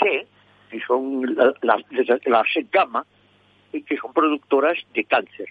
[0.00, 0.26] C,
[0.70, 3.04] que son las la, gamma,
[3.72, 5.46] y que son productoras de cáncer.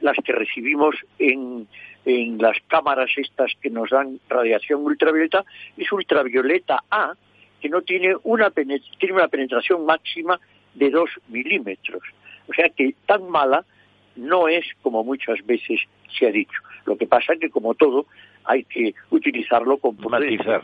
[0.00, 1.66] Las que recibimos en,
[2.04, 5.44] en las cámaras estas que nos dan radiación ultravioleta
[5.76, 7.14] es ultravioleta A,
[7.60, 8.80] que no tiene una, tiene
[9.10, 10.38] una penetración máxima
[10.74, 12.02] de 2 milímetros.
[12.48, 13.64] O sea que tan mala
[14.16, 15.80] no es como muchas veces
[16.18, 16.60] se ha dicho.
[16.86, 18.06] Lo que pasa es que, como todo,
[18.44, 20.62] hay que utilizarlo con prudencia.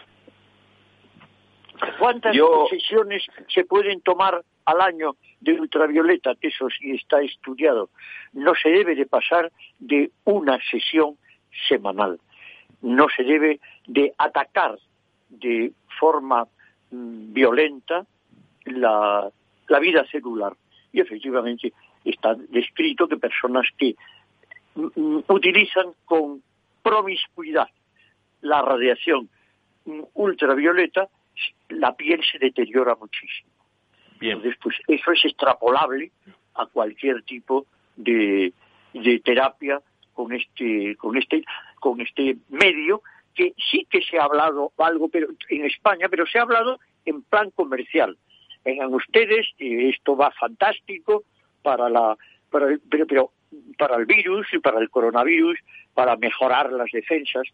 [1.99, 2.37] ¿Cuántas
[2.71, 6.35] sesiones se pueden tomar al año de ultravioleta?
[6.37, 7.91] Que eso sí está estudiado.
[8.33, 11.17] No se debe de pasar de una sesión
[11.69, 12.19] semanal.
[12.81, 14.79] No se debe de atacar
[15.29, 16.47] de forma
[16.91, 18.07] violenta
[18.65, 19.29] la,
[19.69, 20.55] la vida celular.
[20.93, 21.73] Y efectivamente
[22.05, 23.97] está descrito que personas que
[24.75, 26.43] mm, mm, utilizan con
[26.83, 27.69] promiscuidad
[28.43, 29.29] la radiación
[30.15, 31.09] ultravioleta
[31.69, 33.51] la piel se deteriora muchísimo.
[34.21, 34.37] Bien.
[34.37, 36.11] Entonces, pues eso es extrapolable
[36.55, 37.67] a cualquier tipo
[37.97, 38.53] de,
[38.93, 39.81] de terapia
[40.13, 41.45] con este, con este,
[41.81, 43.03] con este medio
[43.35, 47.23] que sí que se ha hablado algo pero en España, pero se ha hablado en
[47.23, 48.17] plan comercial.
[48.65, 51.25] Vengan ustedes, esto va fantástico
[51.63, 52.17] para la,
[52.51, 53.31] para el, pero, pero
[53.77, 55.59] para el virus y para el coronavirus,
[55.93, 57.47] para mejorar las defensas.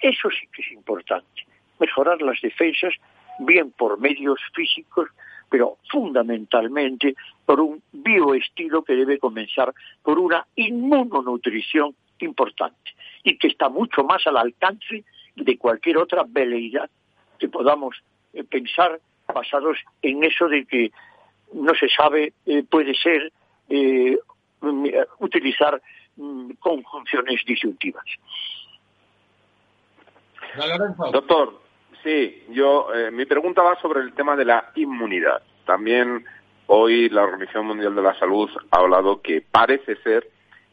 [0.00, 1.46] Eso sí que es importante,
[1.78, 2.94] mejorar las defensas
[3.38, 5.08] bien por medios físicos,
[5.48, 7.14] pero fundamentalmente
[7.44, 12.92] por un bioestilo que debe comenzar por una inmunonutrición importante
[13.22, 15.04] y que está mucho más al alcance
[15.36, 16.90] de cualquier otra veleidad
[17.38, 17.96] que podamos
[18.32, 19.00] eh, pensar
[19.32, 20.90] basados en eso de que
[21.52, 23.32] no se sabe, eh, puede ser
[23.68, 24.18] eh,
[24.60, 24.86] mm,
[25.18, 25.80] utilizar
[26.16, 28.04] mm, conjunciones disyuntivas.
[31.12, 31.60] Doctor,
[32.02, 35.42] Sí, yo, eh, mi pregunta va sobre el tema de la inmunidad.
[35.66, 36.24] También
[36.66, 40.26] hoy la Organización Mundial de la Salud ha hablado que parece ser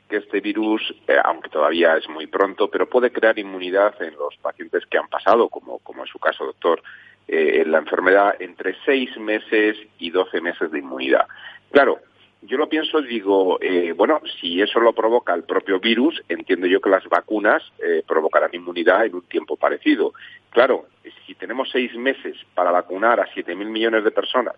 [0.07, 4.35] que este virus, eh, aunque todavía es muy pronto, pero puede crear inmunidad en los
[4.37, 6.81] pacientes que han pasado, como, como en su caso, doctor,
[7.27, 11.27] eh, en la enfermedad entre seis meses y doce meses de inmunidad.
[11.71, 11.99] Claro,
[12.41, 16.67] yo lo pienso y digo, eh, bueno, si eso lo provoca el propio virus, entiendo
[16.67, 17.63] yo que las vacunas
[18.05, 20.13] provocarán inmunidad en un tiempo parecido.
[20.51, 20.85] Claro,
[21.25, 24.55] si tenemos seis meses para vacunar a 7.000 millones de personas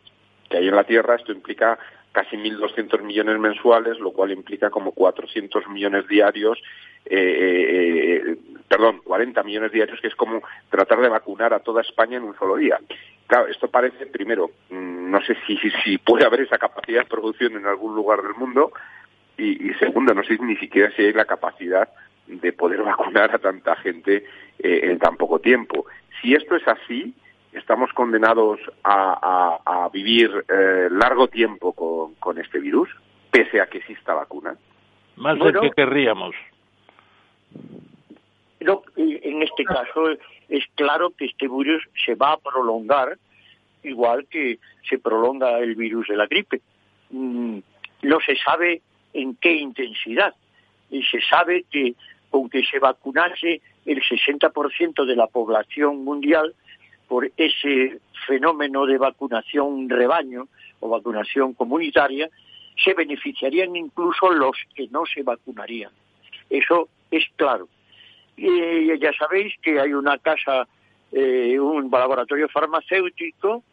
[0.49, 1.79] que hay en la Tierra, esto implica
[2.11, 6.61] casi 1.200 millones mensuales, lo cual implica como 400 millones diarios,
[7.05, 8.35] eh, eh,
[8.67, 12.37] perdón, 40 millones diarios, que es como tratar de vacunar a toda España en un
[12.37, 12.79] solo día.
[13.27, 17.55] Claro, esto parece, primero, mm, no sé si, si puede haber esa capacidad de producción
[17.55, 18.71] en algún lugar del mundo,
[19.39, 21.87] y, segundo, no sé ni siquiera si hay la capacidad
[22.27, 24.25] de poder vacunar a tanta gente
[24.59, 25.85] eh, en tan poco tiempo.
[26.21, 27.13] Si esto es así,
[27.53, 31.73] estamos condenados a, vivir eh, largo tiempo
[32.19, 32.89] con, este virus,
[33.31, 34.55] pese a que exista vacuna.
[35.15, 36.35] Más de lo que querríamos.
[38.59, 40.11] en este caso
[40.47, 43.17] es claro que este virus se va a prolongar
[43.83, 46.61] igual que se prolonga el virus de la gripe.
[47.09, 47.59] Mm,
[48.03, 48.81] no se sabe
[49.13, 50.33] en qué intensidad
[50.89, 51.95] y se sabe que
[52.31, 56.53] aunque se vacunase el 60% de la población mundial,
[57.09, 60.47] por ese fenómeno de vacunación rebaño
[60.79, 62.29] o vacunación comunitaria,
[62.81, 65.91] se beneficiarían incluso los que no se vacunarían.
[66.49, 67.67] Eso es claro.
[68.37, 70.67] Y ya sabéis que hay una casa,
[71.11, 73.63] eh, un laboratorio farmacéutico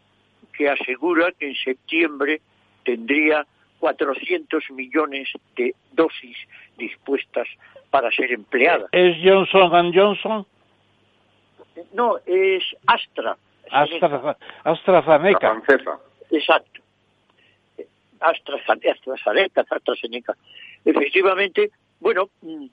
[0.52, 2.40] que asegura que en septiembre
[2.84, 3.46] tendría
[3.78, 6.36] 400 millones de dosis
[6.78, 7.46] dispuestas
[7.90, 8.88] para ser empleadas.
[8.92, 10.46] ¿Es Johnson Johnson?
[11.92, 13.36] No, es Astra.
[13.70, 15.62] Astra AstraZeneca.
[16.30, 16.80] Exacto.
[18.20, 20.36] AstraZeneca, AstraZeneca.
[20.84, 21.70] Efectivamente,
[22.00, 22.66] bueno, mm,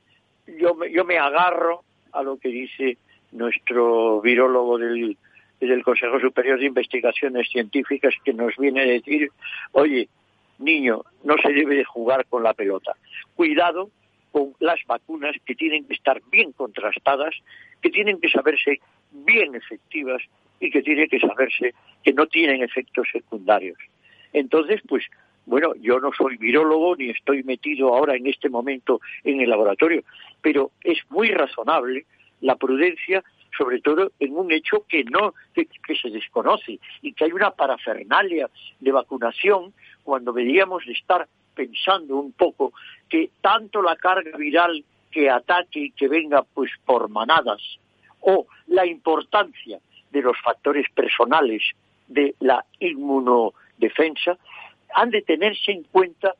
[0.59, 2.97] yo, yo me agarro a lo que dice
[3.31, 5.17] nuestro virólogo del,
[5.59, 9.29] del Consejo Superior de Investigaciones Científicas que nos viene a decir,
[9.71, 10.07] oye,
[10.59, 12.93] niño, no se debe de jugar con la pelota.
[13.35, 13.89] Cuidado
[14.33, 17.35] con las vacunas que tienen que estar bien contrastadas,
[17.81, 18.81] que tienen que saberse
[19.11, 20.23] bien efectivas
[20.59, 23.77] y que tiene que saberse que no tienen efectos secundarios.
[24.33, 25.05] Entonces, pues,
[25.45, 30.03] bueno, yo no soy virólogo ni estoy metido ahora en este momento en el laboratorio,
[30.41, 32.07] pero es muy razonable
[32.41, 33.23] la prudencia,
[33.55, 38.49] sobre todo en un hecho que no que, se desconoce y que hay una parafernalia
[38.79, 39.73] de vacunación
[40.03, 42.73] cuando deberíamos de estar pensando un poco
[43.13, 47.61] que tanto la carga viral que ataque y que venga pues por manadas
[48.21, 49.77] o la importancia
[50.09, 51.61] de los factores personales
[52.07, 54.35] de la inmunodefensa
[54.95, 56.33] han de tenerse en cuenta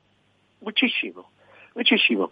[0.62, 1.30] muchísimo,
[1.76, 2.32] muchísimo.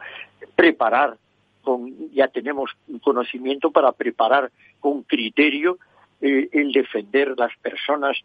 [0.55, 1.17] Preparar
[1.61, 2.71] con, ya tenemos
[3.03, 5.77] conocimiento para preparar con criterio
[6.19, 8.17] eh, el defender las personas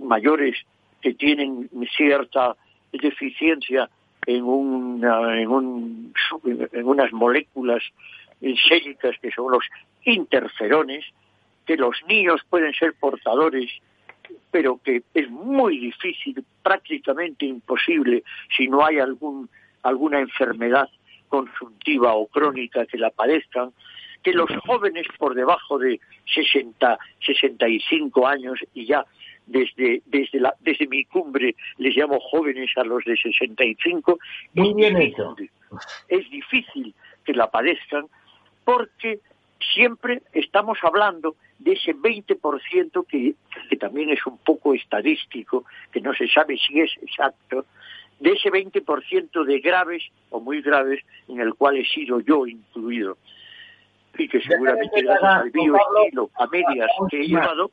[0.00, 0.56] mayores
[1.00, 2.56] que tienen cierta
[2.90, 3.88] deficiencia
[4.26, 4.44] en, en,
[5.48, 6.12] un,
[6.72, 7.82] en unas moléculas
[8.68, 9.64] sélicas que son los
[10.04, 11.04] interferones,
[11.66, 13.70] que los niños pueden ser portadores,
[14.50, 18.22] pero que es muy difícil, prácticamente imposible,
[18.56, 19.48] si no hay algún,
[19.82, 20.88] alguna enfermedad
[21.28, 23.72] consultiva o crónica que la padezcan,
[24.22, 26.00] que los jóvenes por debajo de
[26.34, 29.04] 60, 65 años y ya
[29.50, 34.18] desde, desde, la, desde mi cumbre les llamo jóvenes a los de 65.
[34.54, 35.34] Muy bien hecho.
[36.08, 36.94] Es difícil
[37.24, 38.06] que la padezcan
[38.64, 39.20] porque
[39.74, 43.34] siempre estamos hablando de ese 20% que,
[43.68, 47.66] que también es un poco estadístico, que no se sabe si es exacto,
[48.20, 53.18] de ese 20% de graves o muy graves en el cual he sido yo incluido.
[54.16, 57.70] Y que seguramente gracias al bioestilo a medias que he llevado.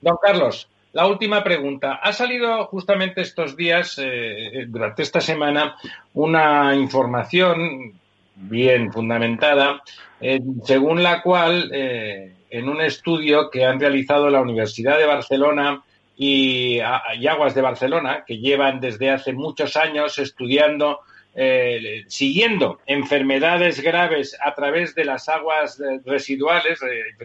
[0.00, 1.94] Don Carlos, la última pregunta.
[2.02, 5.76] Ha salido justamente estos días, eh, durante esta semana,
[6.14, 7.94] una información
[8.34, 9.82] bien fundamentada,
[10.20, 15.82] eh, según la cual, eh, en un estudio que han realizado la Universidad de Barcelona
[16.16, 21.00] y, Aguas de Barcelona, que llevan desde hace muchos años estudiando
[21.34, 26.80] eh, siguiendo enfermedades graves a través de las aguas residuales,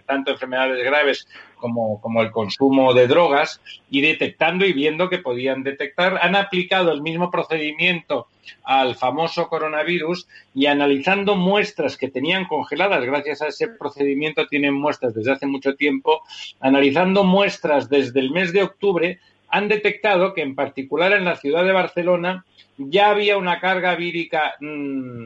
[0.05, 1.27] tanto enfermedades graves
[1.57, 6.91] como, como, el consumo de drogas, y detectando y viendo que podían detectar, han aplicado
[6.91, 8.27] el mismo procedimiento
[8.63, 15.13] al famoso coronavirus y analizando muestras que tenían congeladas, gracias a ese procedimiento tienen muestras
[15.13, 16.21] desde hace mucho tiempo,
[16.59, 21.63] analizando muestras desde el mes de octubre, han detectado que en particular en la ciudad
[21.63, 22.45] de Barcelona
[22.77, 25.23] ya había una carga vírica mm,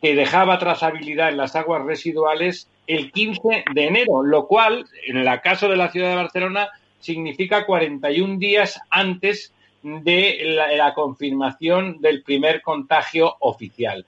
[0.00, 5.40] que dejaba trazabilidad en las aguas residuales el 15 de enero, lo cual, en el
[5.40, 6.68] caso de la ciudad de Barcelona,
[7.00, 10.40] significa 41 días antes de
[10.76, 14.04] la, confirmación del primer contagio oficial.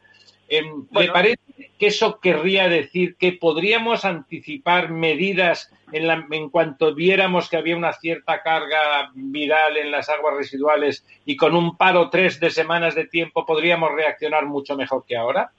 [0.49, 1.41] Em, ¿Me parece
[1.79, 7.93] que eso querría decir que podríamos anticipar medidas en, en, cuanto viéramos que había una
[7.93, 13.07] cierta carga viral en las aguas residuales y con un paro tres de semanas de
[13.07, 15.51] tiempo podríamos reaccionar mucho mejor que ahora?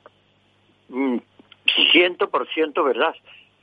[0.90, 1.18] Mm,
[1.92, 3.14] ciento por ciento verdad,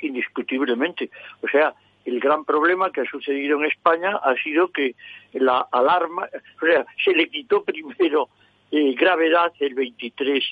[0.00, 1.10] indiscutiblemente.
[1.42, 1.74] O sea,
[2.04, 4.94] el gran problema que ha sucedido en España ha sido que
[5.32, 6.28] la alarma,
[6.62, 8.28] o sea, se le quitó primero
[8.70, 10.44] eh, gravedad el 23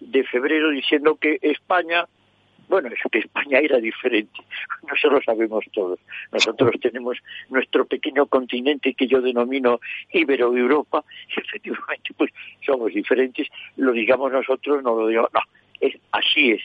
[0.00, 2.06] de febrero diciendo que España,
[2.68, 4.40] bueno, es que España era diferente,
[4.88, 5.98] no se lo sabemos todos.
[6.32, 9.80] Nosotros tenemos nuestro pequeño continente que yo denomino
[10.12, 12.32] Ibero-Europa, y efectivamente pues
[12.64, 15.40] somos diferentes, lo digamos nosotros, no lo digo, no,
[15.80, 16.62] es, así es.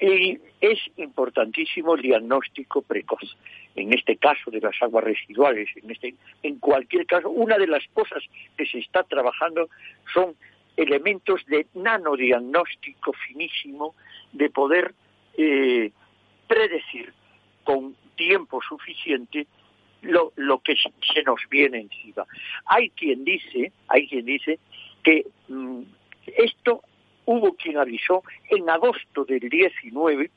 [0.00, 3.36] Y es importantísimo el diagnóstico precoz.
[3.74, 7.84] En este caso de las aguas residuales, en, este, en cualquier caso, una de las
[7.92, 8.22] cosas
[8.56, 9.68] que se está trabajando
[10.12, 10.34] son
[10.78, 13.94] elementos de nanodiagnóstico finísimo,
[14.32, 14.94] de poder
[15.36, 15.90] eh,
[16.46, 17.12] predecir
[17.64, 19.46] con tiempo suficiente
[20.02, 22.24] lo, que se nos viene encima.
[22.66, 24.60] Hay quien dice, hay quien dice
[25.02, 25.82] que mm,
[26.36, 26.82] esto
[27.24, 30.30] hubo quien avisó en agosto del 19,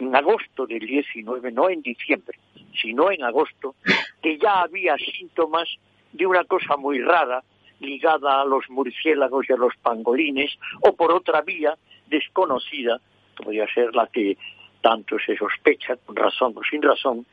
[0.00, 2.38] en agosto del 19, no en diciembre,
[2.80, 3.76] sino en agosto,
[4.20, 5.68] que ya había síntomas
[6.12, 7.44] de una cosa muy rara
[7.80, 13.00] ligada a los murciélagos y a los pangolines, o por otra vía desconocida,
[13.36, 14.36] podría ser la que
[14.80, 17.26] tanto se sospecha, con razón o sin razón,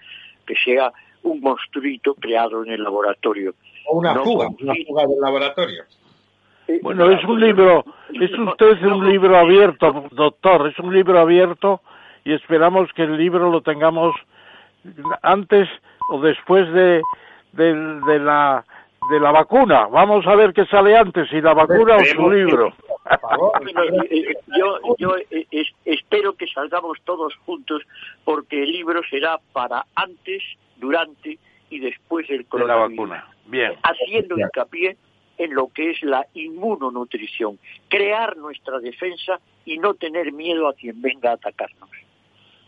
[0.45, 0.91] que sea
[1.23, 3.53] un monstruito creado en el laboratorio.
[3.87, 5.83] O una fuga, una fuga del laboratorio.
[6.81, 7.83] Bueno, es un libro,
[8.13, 11.81] es usted un libro abierto, doctor, es un libro abierto
[12.23, 14.15] y esperamos que el libro lo tengamos
[15.21, 15.67] antes
[16.09, 17.01] o después de,
[17.51, 18.63] de, la
[19.09, 19.87] de la vacuna.
[19.87, 22.73] Vamos a ver qué sale antes, si la vacuna o su libro.
[24.57, 25.15] yo, yo
[25.85, 27.83] espero que salgamos todos juntos
[28.23, 30.43] porque el libro será para antes,
[30.77, 31.37] durante
[31.69, 32.91] y después del coronavirus.
[32.91, 33.29] De la vacuna.
[33.45, 33.73] Bien.
[33.83, 34.97] Haciendo hincapié
[35.37, 37.57] en lo que es la inmunonutrición,
[37.89, 41.89] crear nuestra defensa y no tener miedo a quien venga a atacarnos.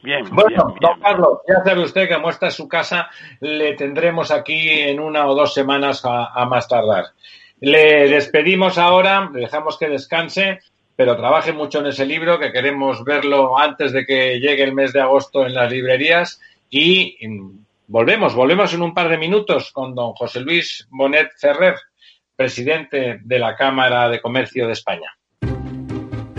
[0.06, 5.00] Bien, bueno, don Carlos, ya sabe usted que muestra su casa, le tendremos aquí en
[5.00, 7.06] una o dos semanas a, más tardar.
[7.60, 10.60] Le despedimos ahora, le dejamos que descanse,
[10.96, 14.94] pero trabaje mucho en ese libro, que queremos verlo antes de que llegue el mes
[14.94, 16.40] de agosto en las librerías
[16.70, 17.18] y
[17.88, 21.76] volvemos, volvemos en un par de minutos con don José Luis Bonet Ferrer
[22.36, 25.18] presidente de la Cámara de Comercio de España.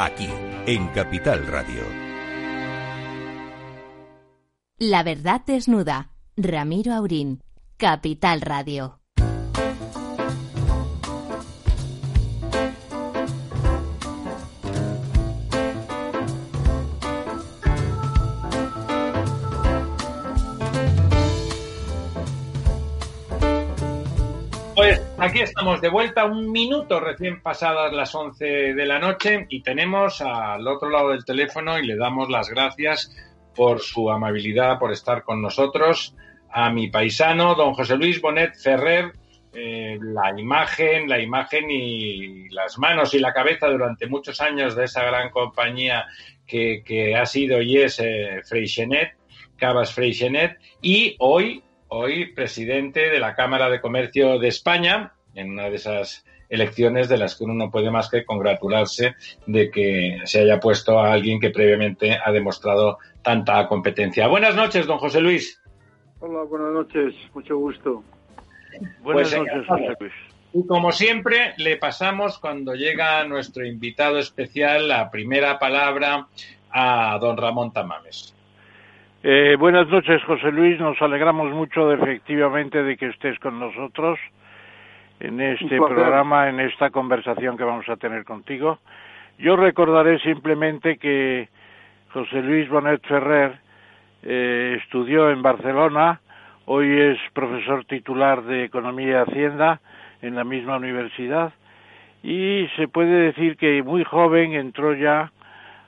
[0.00, 0.28] Aquí
[0.66, 1.82] en Capital Radio.
[4.78, 6.12] La verdad desnuda.
[6.36, 7.42] Ramiro Aurín,
[7.78, 8.97] Capital Radio.
[25.18, 30.20] Aquí estamos de vuelta, un minuto recién pasadas las 11 de la noche y tenemos
[30.20, 33.14] al otro lado del teléfono y le damos las gracias
[33.54, 36.14] por su amabilidad, por estar con nosotros,
[36.50, 39.12] a mi paisano, don José Luis Bonet Ferrer,
[39.52, 44.84] eh, la imagen, la imagen y las manos y la cabeza durante muchos años de
[44.84, 46.06] esa gran compañía
[46.46, 48.40] que, ha sido y es eh,
[49.56, 55.70] Cabas Freixenet, y hoy hoy presidente de la Cámara de Comercio de España, en una
[55.70, 59.14] de esas elecciones de las que uno no puede más que congratularse
[59.46, 64.28] de que se haya puesto a alguien que previamente ha demostrado tanta competencia.
[64.28, 65.60] Buenas noches, don José Luis.
[66.20, 68.02] Hola, buenas noches, mucho gusto.
[69.00, 70.12] Buenas pues, noches, José Luis.
[70.54, 76.26] Y como siempre, le pasamos cuando llega nuestro invitado especial la primera palabra
[76.70, 78.34] a don Ramón Tamames.
[79.24, 80.78] Eh, buenas noches, José Luis.
[80.78, 84.16] Nos alegramos mucho de, efectivamente de que estés con nosotros
[85.18, 88.78] en este programa, en esta conversación que vamos a tener contigo.
[89.36, 91.48] Yo recordaré simplemente que
[92.12, 93.58] José Luis Bonet Ferrer
[94.22, 96.20] eh, estudió en Barcelona,
[96.66, 99.80] hoy es profesor titular de Economía y Hacienda
[100.22, 101.52] en la misma universidad
[102.22, 105.32] y se puede decir que muy joven entró ya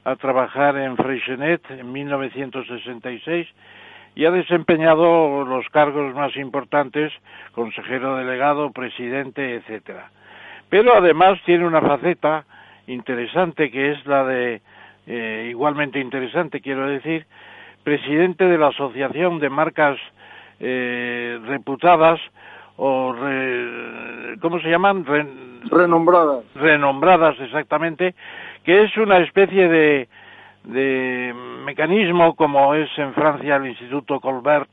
[0.05, 3.47] a trabajar en Freixenet en 1966
[4.15, 7.13] y ha desempeñado los cargos más importantes,
[7.53, 10.11] consejero delegado, presidente, etcétera.
[10.69, 12.45] Pero además tiene una faceta
[12.87, 14.63] interesante que es la de,
[15.07, 17.27] eh, igualmente interesante quiero decir,
[17.85, 19.99] presidente de la Asociación de Marcas
[20.59, 22.21] eh, Reputadas
[22.77, 23.15] o
[24.41, 25.05] ¿cómo se llaman?
[25.71, 26.45] renombradas.
[26.55, 28.15] Renombradas exactamente,
[28.65, 30.09] que es una especie de,
[30.65, 31.35] de
[31.65, 34.71] mecanismo como es en Francia el Instituto Colbert,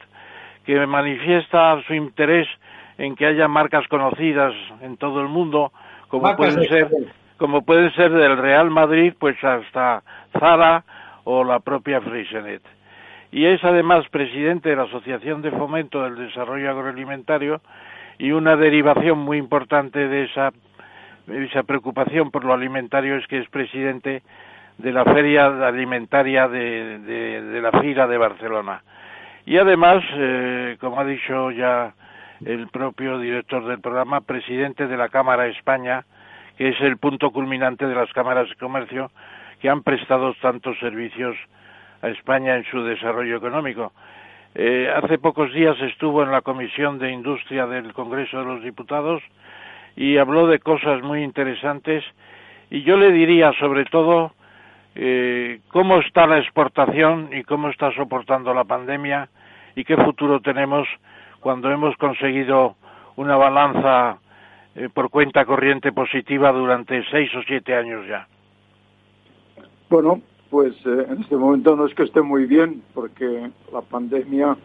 [0.65, 2.47] que manifiesta su interés
[2.97, 5.71] en que haya marcas conocidas en todo el mundo,
[6.09, 6.89] como pueden ser
[7.37, 10.01] como pueden ser del Real Madrid, pues hasta
[10.39, 10.83] Zara
[11.23, 12.63] o la propia Freixenet.
[13.31, 17.61] Y es además presidente de la Asociación de Fomento del Desarrollo Agroalimentario
[18.17, 20.51] y una derivación muy importante de esa
[21.27, 24.21] esa preocupación por lo alimentario es que es presidente
[24.77, 28.83] de la Feria Alimentaria de, la FIRA de Barcelona.
[29.45, 31.93] Y además, eh, como ha dicho ya
[32.45, 36.05] el propio director del programa, presidente de la Cámara España,
[36.57, 39.11] que es el punto culminante de las cámaras de comercio
[39.61, 41.35] que han prestado tantos servicios
[42.01, 43.91] a España en su desarrollo económico.
[44.53, 49.21] Eh, hace pocos días estuvo en la Comisión de Industria del Congreso de los Diputados
[49.97, 52.03] y habló de cosas muy interesantes
[52.69, 54.31] y yo le diría sobre todo
[54.95, 59.27] eh, cómo está la exportación y cómo está soportando la pandemia
[59.75, 60.87] y qué futuro tenemos
[61.39, 62.75] cuando hemos conseguido
[63.15, 64.19] una balanza
[64.75, 68.27] eh, por cuenta corriente positiva durante seis o siete años ya.
[69.89, 70.21] Bueno,
[70.51, 74.55] pues eh, en este momento no es que esté muy bien, porque la pandemia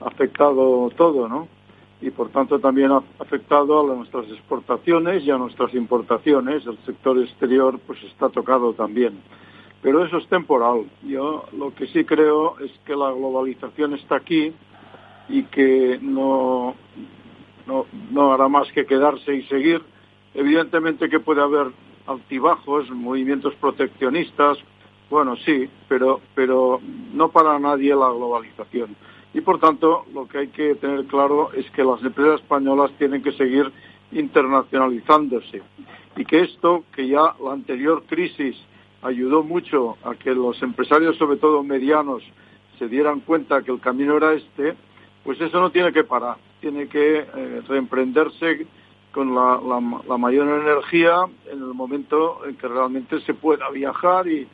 [0.00, 1.48] ha afectado todo, ¿no?
[2.00, 6.66] Y por tanto también ha afectado a nuestras exportaciones y a nuestras importaciones.
[6.66, 9.20] El sector exterior pues está tocado también.
[9.82, 10.84] Pero eso es temporal.
[11.04, 14.52] Yo lo que sí creo es que la globalización está aquí
[15.28, 16.74] y que no,
[17.66, 19.82] no, no hará más que quedarse y seguir.
[20.34, 21.68] Evidentemente que puede haber
[22.06, 24.58] altibajos, movimientos proteccionistas,
[25.08, 26.80] bueno, sí, pero, pero
[27.12, 28.96] no para nadie la globalización.
[29.36, 33.22] Y por tanto, lo que hay que tener claro es que las empresas españolas tienen
[33.22, 33.70] que seguir
[34.12, 35.60] internacionalizándose.
[36.16, 38.56] Y que esto, que ya la anterior crisis
[39.02, 42.22] ayudó mucho a que los empresarios, sobre todo medianos,
[42.78, 44.74] se dieran cuenta que el camino era este,
[45.22, 48.66] pues eso no tiene que parar, tiene que eh, reemprenderse
[49.12, 54.48] con la, mayor energía en el momento en que realmente se pueda viajar y,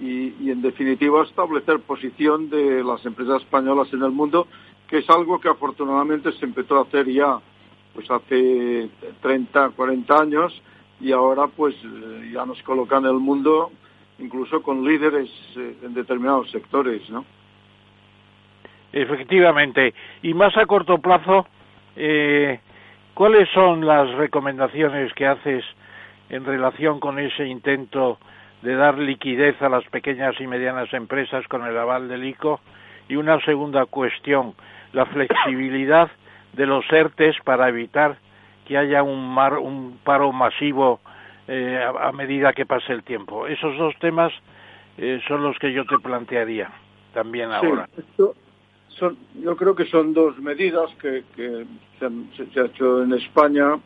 [0.00, 4.46] y, en definitiva establecer posición de las empresas españolas en el mundo,
[4.88, 7.38] que es algo que afortunadamente se empezó a hacer ya
[7.94, 8.88] pues hace
[9.20, 10.62] 30, 40 años
[11.00, 13.70] y ahora pues eh, ya nos colocan en el mundo
[14.18, 17.24] incluso con líderes eh, en determinados sectores, ¿no?
[18.92, 19.94] Efectivamente.
[20.22, 21.46] Y más a corto plazo,
[21.94, 22.60] eh,
[23.14, 25.64] ¿cuáles son las recomendaciones que haces
[26.30, 28.18] en relación con ese intento
[28.62, 32.60] de dar liquidez a las pequeñas y medianas empresas con el aval del ICO?
[33.08, 34.54] Y una segunda cuestión,
[34.92, 36.10] la flexibilidad
[36.52, 38.18] de los ERTES para evitar
[38.66, 41.00] que haya un, un paro masivo
[41.46, 43.46] eh, a, medida que pase el tiempo.
[43.46, 44.32] Esos dos temas
[44.98, 46.70] eh, son los que yo te plantearía
[47.14, 47.88] también ahora.
[48.88, 51.24] son, yo creo que son dos medidas que,
[51.98, 53.78] se, han, ha hecho en España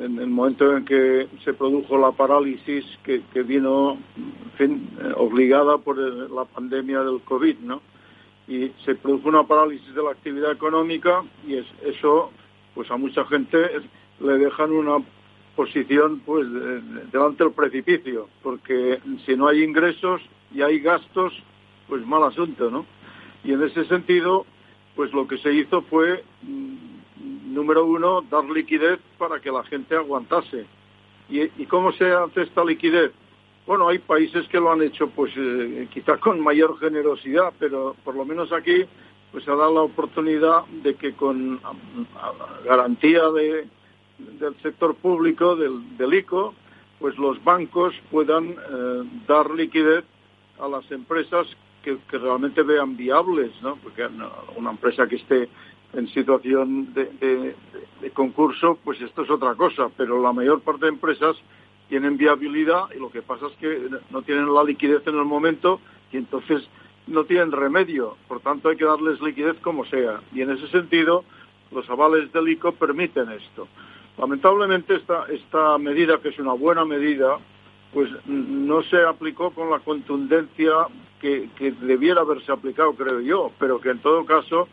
[0.00, 3.98] en el momento en que se produjo la parálisis que, vino
[4.56, 7.82] fin, eh, obligada por la pandemia del COVID, ¿no?
[8.46, 12.30] Y se produjo una parálisis de la actividad económica y es, eso,
[12.74, 13.58] pues a mucha gente
[14.20, 14.98] le dejan una
[15.56, 16.46] posición pues
[17.12, 20.20] delante del precipicio, porque si no hay ingresos
[20.52, 21.32] y hay gastos,
[21.88, 22.86] pues mal asunto, ¿no?
[23.44, 24.46] Y en ese sentido,
[24.96, 26.74] pues lo que se hizo fue, mm,
[27.24, 30.66] número uno, dar liquidez para que la gente aguantase.
[31.28, 33.12] ¿Y, cómo se hace esta liquidez?
[33.66, 38.14] Bueno, hay países que lo han hecho pues eh, quizá con mayor generosidad, pero por
[38.14, 38.84] lo menos aquí
[39.32, 41.60] pues se dado la oportunidad de que con
[42.64, 43.66] garantía de,
[44.18, 46.54] del sector público, del, del ICO,
[47.00, 50.04] pues los bancos puedan eh, dar liquidez
[50.60, 51.46] a las empresas
[51.82, 53.76] que, realmente vean viables, ¿no?
[53.76, 54.08] Porque
[54.56, 55.48] una empresa que esté
[55.96, 57.54] en situación de,
[58.12, 61.36] concurso, pues esto es otra cosa, pero la mayor parte de empresas
[61.88, 65.80] tienen viabilidad y lo que pasa es que no tienen la liquidez en el momento
[66.12, 66.62] y entonces
[67.06, 68.16] no tienen remedio.
[68.28, 70.20] Por tanto, hay que darles liquidez como sea.
[70.32, 71.24] Y en ese sentido,
[71.72, 73.68] los avales del ICO permiten esto.
[74.18, 77.38] Lamentablemente esta, esta medida, que es una buena medida,
[77.92, 80.72] pues no se aplicó con la contundencia
[81.20, 81.48] que,
[81.80, 84.68] debiera haberse aplicado, creo yo, pero que en todo caso,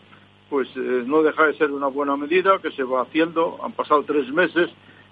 [0.52, 3.58] pues eh, no deja de ser una buena medida que se va haciendo.
[3.64, 4.70] Han pasado tres meses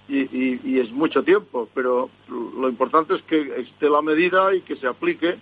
[0.10, 4.86] y, es mucho tiempo, pero lo importante es que esté la medida y que se
[4.86, 5.38] aplique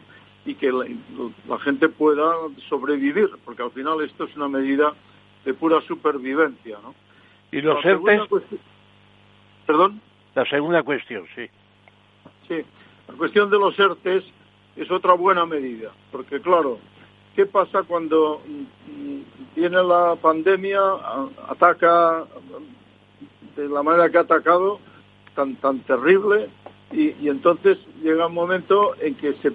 [0.46, 2.36] y que la, gente pueda
[2.70, 4.94] sobrevivir, porque al final esto es una medida
[5.44, 6.94] de pura supervivencia, ¿no?
[7.52, 7.82] Y los
[9.66, 10.00] ¿Perdón?
[10.36, 11.48] La segunda cuestión, sí.
[12.48, 12.62] Sí,
[13.08, 14.24] la cuestión de los ERTES
[14.76, 16.78] es otra buena medida, porque claro,
[17.38, 20.82] ¿qué pasa cuando mm, viene la pandemia,
[21.48, 22.26] ataca
[23.56, 24.80] de la manera que ha atacado,
[25.36, 26.50] tan, tan terrible,
[26.92, 29.52] y, entonces llega un momento en que se,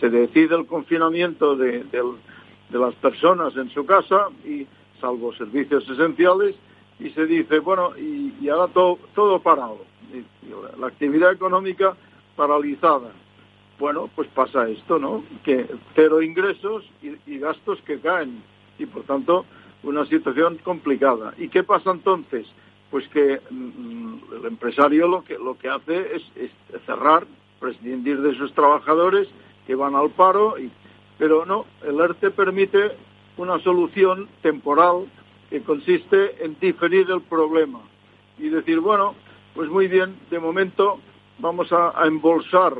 [0.00, 4.66] se, decide el confinamiento de, de las personas en su casa, y
[5.00, 6.56] salvo servicios esenciales,
[6.98, 9.78] y se dice, bueno, y, ahora todo, todo parado,
[10.76, 11.94] la actividad económica
[12.34, 13.12] paralizada.
[13.80, 15.24] Bueno, pues pasa esto, ¿no?
[15.42, 18.42] Que cero ingresos y, gastos que caen
[18.78, 19.46] y por tanto
[19.82, 21.32] una situación complicada.
[21.38, 22.46] ¿Y qué pasa entonces?
[22.90, 26.50] Pues que mm, el empresario lo que lo que hace es,
[26.84, 27.26] cerrar,
[27.58, 29.28] prescindir de sus trabajadores
[29.66, 30.56] que van al paro,
[31.16, 32.92] pero no, el ERTE permite
[33.38, 35.06] una solución temporal
[35.48, 37.80] que consiste en diferir el problema
[38.38, 39.14] y decir, bueno,
[39.54, 41.00] pues muy bien, de momento
[41.38, 42.74] vamos a, embolsar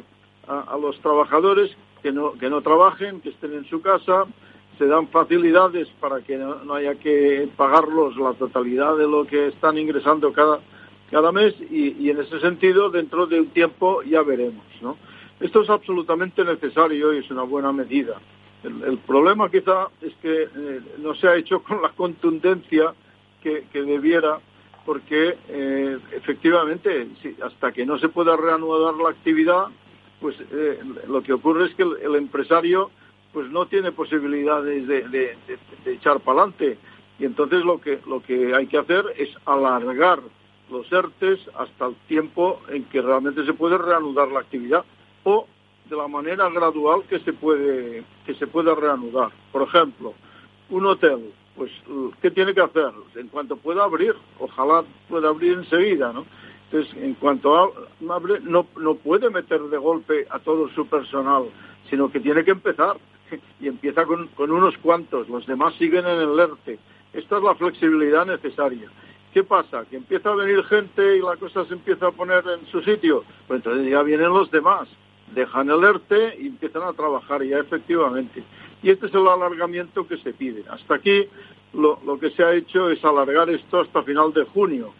[0.50, 1.70] a, los trabajadores
[2.02, 4.24] que no, que no trabajen, que estén en su casa,
[4.78, 9.78] se dan facilidades para que no, haya que pagarlos la totalidad de lo que están
[9.78, 10.60] ingresando cada,
[11.10, 14.96] cada mes y, en ese sentido dentro de un tiempo ya veremos, ¿no?
[15.38, 18.20] Esto es absolutamente necesario y es una buena medida.
[18.62, 22.92] El, problema quizá es que eh, no se ha hecho con la contundencia
[23.42, 24.38] que, debiera,
[24.84, 27.08] porque eh, efectivamente
[27.42, 29.68] hasta que no se pueda reanudar la actividad,
[30.20, 32.90] pues eh, lo que ocurre es que el, empresario
[33.32, 35.36] pues no tiene posibilidades de,
[35.86, 36.78] echar para adelante
[37.18, 40.20] y entonces lo que lo que hay que hacer es alargar
[40.70, 44.84] los ERTES hasta el tiempo en que realmente se puede reanudar la actividad
[45.24, 45.46] o
[45.88, 49.30] de la manera gradual que se puede que se pueda reanudar.
[49.52, 50.14] Por ejemplo,
[50.68, 51.72] un hotel, pues
[52.22, 52.92] ¿qué tiene que hacer?
[53.16, 56.24] En cuanto pueda abrir, ojalá pueda abrir enseguida, ¿no?
[56.70, 57.74] Entonces, en cuanto
[58.08, 61.46] abre, no, no puede meter de golpe a todo su personal,
[61.88, 62.96] sino que tiene que empezar.
[63.60, 66.78] Y empieza con, con unos cuantos, los demás siguen en el ERTE.
[67.12, 68.90] Esta es la flexibilidad necesaria.
[69.32, 69.84] ¿Qué pasa?
[69.88, 73.24] Que empieza a venir gente y la cosa se empieza a poner en su sitio.
[73.46, 74.88] Pues entonces ya vienen los demás,
[75.32, 78.42] dejan el ERTE y empiezan a trabajar ya efectivamente.
[78.82, 80.64] Y este es el alargamiento que se pide.
[80.68, 81.26] Hasta aquí
[81.74, 84.92] lo, lo que se ha hecho es alargar esto hasta final de junio,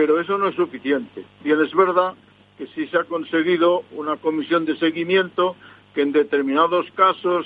[0.00, 1.26] pero eso no es suficiente.
[1.44, 2.14] Bien, es verdad
[2.56, 5.56] que sí se ha conseguido una comisión de seguimiento
[5.94, 7.44] que en determinados casos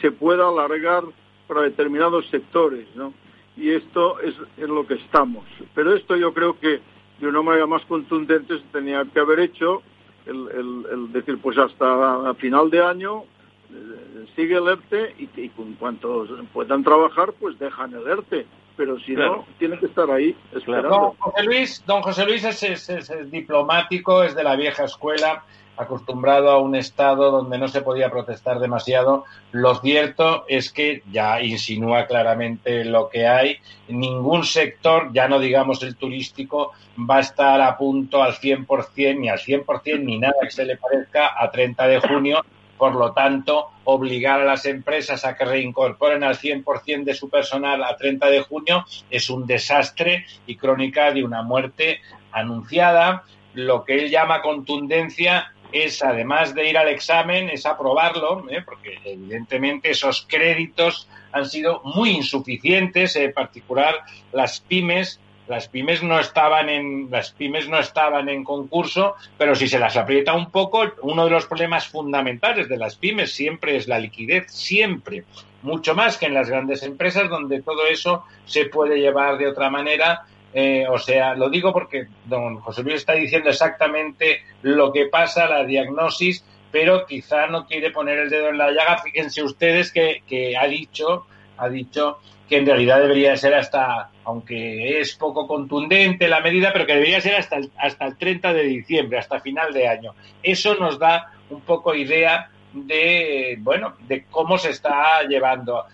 [0.00, 1.02] se, pueda alargar
[1.46, 3.12] para determinados sectores, ¿no?
[3.54, 5.44] y esto es en lo que estamos.
[5.74, 6.80] Pero esto yo creo que
[7.20, 9.82] de una manera más contundente se tenía que haber hecho
[10.24, 13.24] el, decir, pues hasta final de año
[13.70, 18.46] eh, sigue el ERTE y, y en cuanto puedan trabajar, pues dejan el ERTE.
[18.78, 20.88] Pero si no, tiene que estar ahí esperando.
[20.88, 25.42] Don José Luis, don José Luis es diplomático, es de la vieja escuela
[25.78, 29.24] acostumbrado a un estado donde no se podía protestar demasiado.
[29.52, 33.58] Lo cierto es que ya insinúa claramente lo que hay.
[33.88, 39.28] Ningún sector, ya no digamos el turístico, va a estar a punto al 100%, ni
[39.28, 42.44] al 100%, ni nada que se le parezca a 30 de junio.
[42.78, 47.82] Por lo tanto, obligar a las empresas a que reincorporen al 100% de su personal
[47.82, 52.00] a 30 de junio es un desastre y crónica de una muerte
[52.30, 53.24] anunciada.
[53.54, 58.62] Lo que él llama contundencia es, además de ir al examen, es aprobarlo, ¿eh?
[58.64, 63.96] porque evidentemente esos créditos han sido muy insuficientes, en particular
[64.32, 65.20] las pymes.
[65.48, 69.96] Las pymes no estaban en las pymes no estaban en concurso, pero si se las
[69.96, 74.50] aprieta un poco, uno de los problemas fundamentales de las pymes siempre es la liquidez,
[74.52, 75.24] siempre,
[75.62, 79.70] mucho más que en las grandes empresas donde todo eso se puede llevar de otra
[79.70, 85.06] manera eh, o sea, lo digo porque don José Luis está diciendo exactamente lo que
[85.06, 88.98] pasa, la diagnosis, pero quizá no quiere poner el dedo en la llaga.
[88.98, 91.26] Fíjense ustedes que, que ha dicho,
[91.56, 92.18] ha dicho
[92.48, 97.20] que en realidad debería ser hasta, aunque es poco contundente la medida, pero que debería
[97.20, 100.14] ser hasta el, hasta el 30 de diciembre, hasta final de año.
[100.42, 105.84] Eso nos da un poco idea de, bueno, de cómo se está llevando.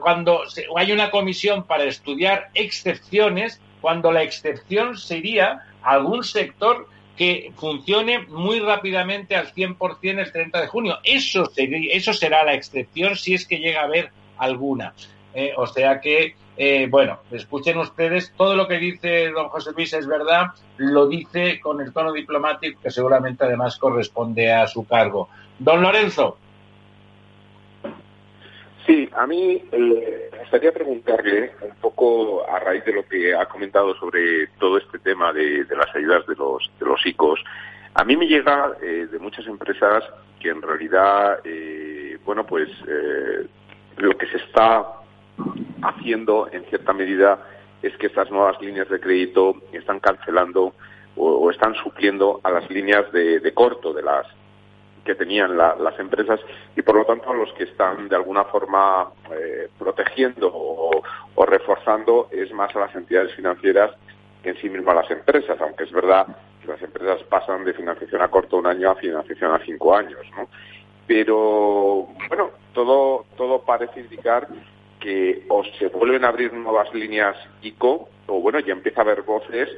[0.00, 0.42] Cuando
[0.76, 8.60] hay una comisión para estudiar excepciones, cuando la excepción sería algún sector que funcione muy
[8.60, 10.98] rápidamente al 100% el 30 de junio.
[11.02, 14.94] Eso, sería, eso será la excepción si es que llega a haber alguna.
[15.34, 19.92] Eh, o sea que, eh, bueno, escuchen ustedes, todo lo que dice don José Luis
[19.92, 20.48] es verdad,
[20.78, 25.28] lo dice con el tono diplomático que seguramente además corresponde a su cargo.
[25.58, 26.38] Don Lorenzo.
[28.88, 33.94] Sí, a mí eh, gustaría preguntarle un poco a raíz de lo que ha comentado
[33.96, 37.44] sobre todo este tema de, las ayudas de los, de los ICOs.
[37.92, 40.04] A mí me llega eh, de muchas empresas
[40.40, 42.70] que en realidad, eh, bueno, pues
[43.98, 44.86] lo que se está
[45.82, 47.38] haciendo en cierta medida
[47.82, 50.74] es que estas nuevas líneas de crédito están cancelando
[51.16, 54.26] o, están supliendo a las líneas de corto de las
[55.08, 56.38] que tenían las empresas
[56.76, 62.52] y por lo tanto los que están de alguna forma eh, protegiendo o, reforzando es
[62.52, 63.92] más a las entidades financieras
[64.42, 66.26] que en sí mismas a las empresas, aunque es verdad
[66.60, 70.20] que las empresas pasan de financiación a corto un año a financiación a cinco años,
[70.36, 70.46] ¿no?
[71.06, 74.46] Pero bueno, todo todo parece indicar
[74.98, 79.22] que o se vuelven a abrir nuevas líneas ICO o bueno, ya empieza a haber
[79.22, 79.68] voces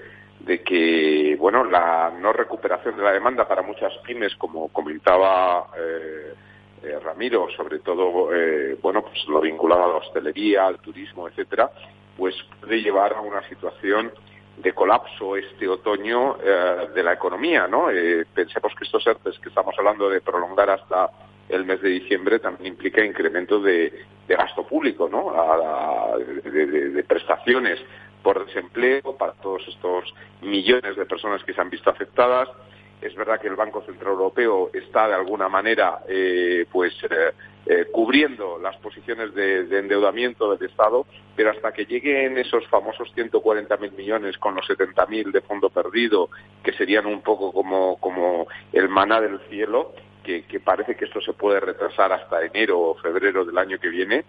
[0.41, 6.35] de que bueno la no recuperación de la demanda para muchas pymes como comentaba eh,
[6.83, 11.71] eh, Ramiro sobre todo eh, bueno pues lo vinculado a la hostelería al turismo etcétera
[12.17, 14.11] pues puede llevar a una situación
[14.57, 16.37] de colapso este otoño
[16.95, 17.87] de la economía no
[18.35, 21.11] pensemos que estos ERTES que estamos hablando de prolongar hasta
[21.51, 23.93] el mes de diciembre también implica incremento de,
[24.29, 25.33] gasto público, ¿no?
[26.19, 27.81] de, prestaciones
[28.23, 30.05] por desempleo para todos estos
[30.43, 32.49] millones de personas que se han visto afectadas
[33.03, 37.33] Es verdad que el Banco Central Europeo está de alguna manera eh, pues eh,
[37.67, 41.07] eh, cubriendo las posiciones de, endeudamiento del Estado,
[41.37, 46.31] pero hasta que lleguen esos famosos 140.000 millones con los 70.000 de fondo perdido,
[46.63, 51.33] que serían un poco como, como el maná del cielo, que, parece que esto se
[51.33, 54.25] puede retrasar hasta enero o febrero del año que viene,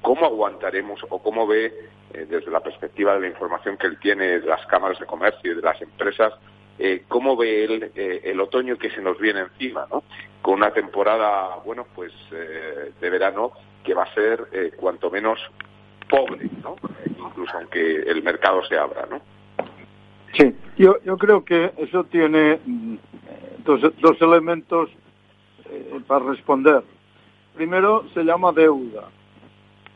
[0.00, 1.72] ¿cómo aguantaremos o cómo ve,
[2.12, 5.56] desde la perspectiva de la información que él tiene de las cámaras de comercio y
[5.56, 6.32] de las empresas,
[6.78, 10.02] eh, cómo ve él eh, el otoño que se nos viene encima, ¿no?
[10.40, 13.52] Con una temporada, bueno, pues eh, de verano
[13.84, 15.38] que va a ser cuanto menos
[16.08, 16.76] pobre, ¿no?
[17.06, 19.20] Incluso aunque el mercado se abra, ¿no?
[20.32, 22.96] Sí, yo, yo creo que eso tiene mm,
[23.64, 24.90] dos, dos elementos
[26.06, 26.82] para responder.
[27.54, 29.08] Primero, se llama deuda.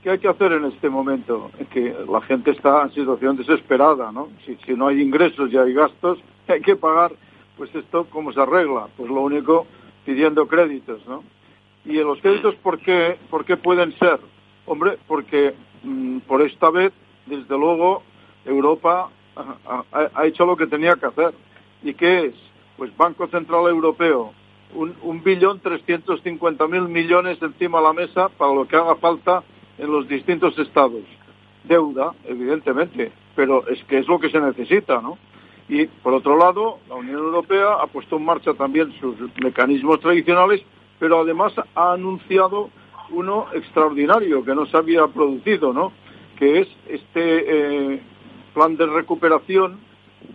[0.02, 1.50] ¿Qué hay que hacer en este momento?
[1.72, 4.28] Que la gente está en situación desesperada, ¿no?
[4.44, 7.12] Si, si no hay ingresos y hay gastos, hay que pagar,
[7.56, 8.88] pues esto, ¿cómo se arregla?
[8.96, 9.66] Pues lo único,
[10.04, 11.24] pidiendo créditos, ¿no?
[11.84, 14.20] Y los créditos, ¿por qué, por qué pueden ser?
[14.66, 16.92] Hombre, porque mm, por esta vez,
[17.26, 18.02] desde luego,
[18.44, 21.34] Europa ha, hecho lo que tenía que hacer.
[21.82, 22.34] ¿Y qué es?
[22.76, 24.32] Pues Banco Central Europeo,
[24.74, 28.96] un, un billón trescientos cincuenta mil millones encima de la mesa para lo que haga
[28.96, 29.42] falta
[29.78, 31.02] en los distintos estados.
[31.64, 35.18] Deuda, evidentemente, pero es que es lo que se necesita, ¿no?
[35.68, 40.62] Y por otro lado, la Unión Europea ha puesto en marcha también sus mecanismos tradicionales,
[40.98, 42.70] pero además ha anunciado
[43.10, 45.92] uno extraordinario que no se había producido, ¿no?
[46.38, 48.00] Que es este eh,
[48.54, 49.80] plan de recuperación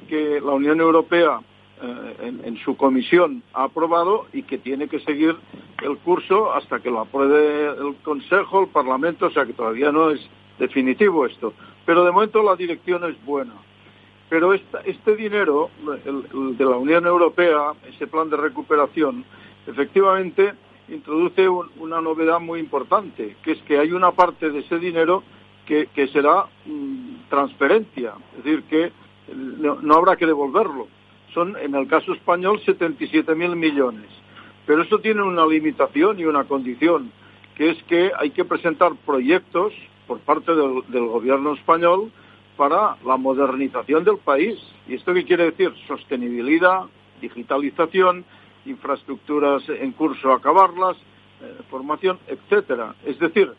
[0.10, 1.40] que la Unión Europea
[1.82, 5.36] eh, en, su comisión ha aprobado y que tiene que seguir
[5.82, 10.12] el curso hasta que lo apruebe el Consejo, el Parlamento, o sea que todavía no
[10.12, 10.22] es
[10.60, 11.54] definitivo esto.
[11.86, 13.54] Pero de momento la dirección es buena.
[14.30, 15.70] Pero este dinero
[16.06, 19.26] el, de la Unión Europea, ese plan de recuperación,
[19.68, 20.54] efectivamente
[20.88, 25.24] introduce una novedad muy importante, que es que hay una parte de ese dinero
[25.66, 28.92] que, será mm, transferencia, es decir, que
[29.34, 30.88] no, habrá que devolverlo.
[31.34, 34.10] Son, en el caso español, 77.000 millones.
[34.66, 37.12] Pero eso tiene una limitación y una condición,
[37.56, 39.74] que es que hay que presentar proyectos
[40.08, 42.12] por parte del gobierno español
[42.58, 44.60] para la modernización del país.
[44.88, 45.74] ¿Y esto qué quiere decir?
[45.88, 46.82] Sostenibilidad,
[47.22, 48.26] digitalización,
[48.66, 50.98] infraestructuras en curso acabarlas,
[51.42, 52.96] eh, formación, etcétera.
[53.06, 53.52] Es decir,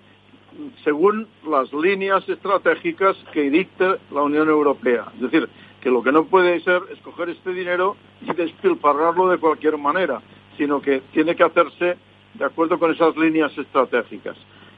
[0.84, 5.06] según las líneas estratégicas que dicte la Unión Europea.
[5.16, 5.48] Es decir,
[5.82, 10.22] que lo que no puede ser es coger este dinero y despilfarrarlo de cualquier manera,
[10.56, 11.96] sino que tiene que hacerse
[12.34, 14.36] de acuerdo con esas líneas estratégicas.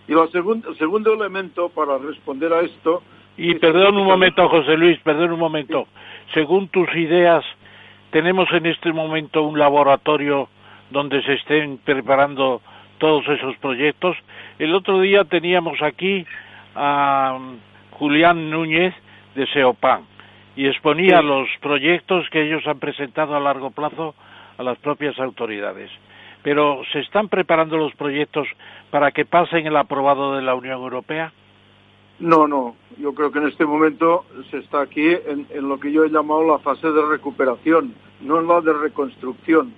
[0.09, 3.02] Y el segundo elemento para responder a esto
[3.36, 5.89] y perdón un momento, José Luis, perdón un momento.
[6.32, 7.44] Según tus ideas,
[8.10, 10.48] tenemos en este momento un laboratorio
[10.90, 12.62] donde se estén preparando
[12.98, 14.16] todos esos proyectos.
[14.59, 16.24] El otro día teníamos aquí
[16.76, 17.39] a
[17.90, 18.94] Julián Núñez
[19.35, 20.14] de Seopan
[20.56, 24.14] y exponía los proyectos que ellos han presentado a largo plazo
[24.56, 25.90] a las propias autoridades.
[26.43, 28.47] Pero ¿se están preparando los proyectos
[28.90, 31.32] para que pasen el aprobado de la Unión Europea?
[32.18, 32.76] No, no.
[32.98, 36.44] Yo creo que en este momento se está aquí en, lo que yo he llamado
[36.44, 39.72] la fase de recuperación, no en la de reconstrucción.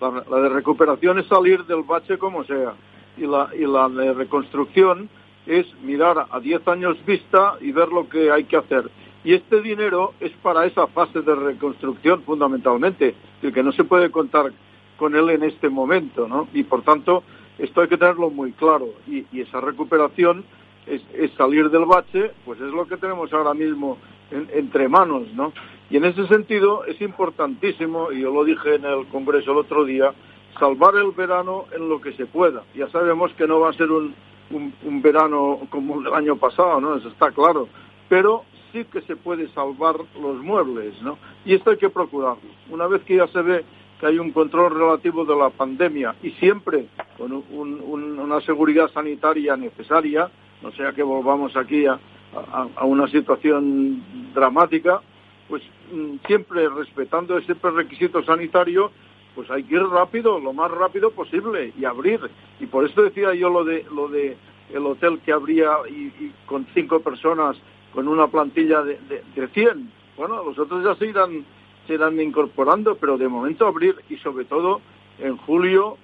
[0.00, 2.74] La, de recuperación es salir del bache como sea.
[3.16, 5.08] Y la, y la de reconstrucción
[5.46, 8.90] es mirar a 10 años vista y ver lo que hay que hacer.
[9.24, 14.10] Y este dinero es para esa fase de reconstrucción fundamentalmente, el que no se puede
[14.10, 14.52] contar
[14.98, 16.46] con él en este momento, ¿no?
[16.52, 17.24] Y por tanto,
[17.58, 18.86] esto hay que tenerlo muy claro.
[19.06, 20.44] y esa recuperación
[20.86, 23.98] es, salir del bache, pues es lo que tenemos ahora mismo
[24.30, 25.52] entre manos, ¿no?
[25.90, 29.84] Y en ese sentido es importantísimo, y yo lo dije en el Congreso el otro
[29.84, 30.12] día,
[30.58, 32.62] salvar el verano en lo que se pueda.
[32.74, 34.14] Ya sabemos que no va a ser un,
[34.50, 36.96] un, verano como el año pasado, ¿no?
[36.96, 37.68] Eso está claro.
[38.08, 41.18] Pero sí que se puede salvar los muebles, ¿no?
[41.44, 42.50] Y esto hay que procurarlo.
[42.70, 43.64] Una vez que ya se ve
[44.00, 46.86] que hay un control relativo de la pandemia y siempre
[47.16, 50.28] con una seguridad sanitaria necesaria,
[50.62, 51.98] no sea que volvamos aquí a,
[52.82, 54.02] una situación
[54.34, 55.00] dramática,
[55.48, 55.62] pues
[55.92, 58.90] mm, siempre respetando ese requisito sanitario,
[59.36, 62.20] pues hay que ir rápido, lo más rápido posible y abrir.
[62.58, 64.36] Y por eso decía yo lo de lo de
[64.72, 67.56] el hotel que habría y, con cinco personas
[67.94, 68.98] con una plantilla de,
[69.34, 69.90] de, 100.
[70.16, 71.44] Bueno, los otros ya se irán,
[71.86, 74.80] se irán incorporando, pero de momento abrir y sobre todo
[75.18, 75.96] en julio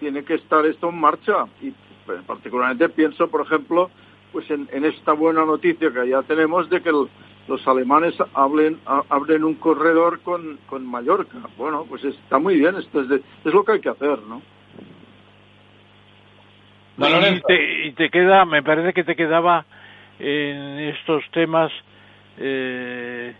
[0.00, 1.72] tiene que estar esto en marcha y
[2.06, 3.90] pues, particularmente pienso, por ejemplo,
[4.32, 9.54] pues en, esta buena noticia que ya tenemos de que los alemanes hablen, abren un
[9.56, 11.38] corredor con, con Mallorca.
[11.58, 13.10] Bueno, pues está muy bien, esto es,
[13.44, 14.40] es lo que hay que hacer, ¿no?
[16.98, 19.66] y, te, y te queda, me parece que te quedaba
[20.18, 21.72] en estos temas
[22.38, 23.34] eh,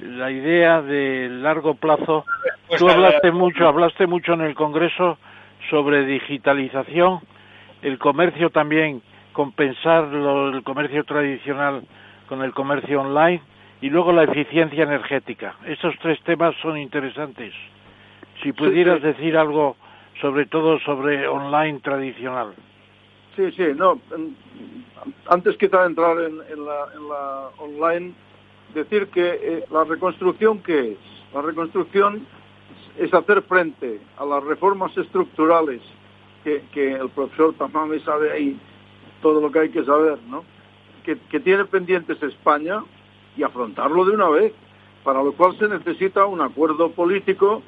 [0.00, 2.24] la idea de largo plazo.
[2.66, 5.18] Pues Tú hablaste mucho, hablaste mucho en el Congreso
[5.70, 7.20] sobre digitalización,
[7.82, 11.82] el comercio también, compensar el comercio tradicional
[12.28, 13.42] con el comercio online
[13.80, 15.56] y luego la eficiencia energética.
[15.66, 17.52] Estos tres temas son interesantes.
[18.42, 19.76] Si pudieras decir algo
[20.20, 22.54] sobre todo sobre online tradicional.
[23.36, 24.00] Sí, sí, no.
[25.28, 28.14] Antes que entrar en, la, en la online,
[28.74, 30.98] decir que eh, la reconstrucción, ¿qué es?
[31.34, 32.26] La reconstrucción
[32.98, 35.80] es hacer frente a las reformas estructurales
[36.44, 38.58] que, el profesor Tamame sabe ahí
[39.22, 40.44] todo lo que hay que saber, ¿no?
[41.04, 42.84] Que, que tiene pendientes España
[43.36, 44.52] y afrontarlo de una vez,
[45.02, 47.62] para lo cual se necesita un acuerdo político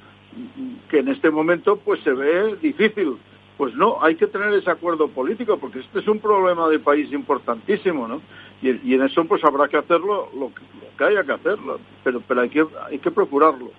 [0.91, 3.17] que en este momento pues se ve difícil
[3.57, 7.11] pues no, hay que tener ese acuerdo político, porque este es un problema de país
[7.13, 8.21] importantísimo, ¿no?
[8.63, 10.51] Y, en eso pues habrá que hacerlo lo
[10.97, 13.71] que, haya que hacerlo, pero, hay, que, hay que procurarlo.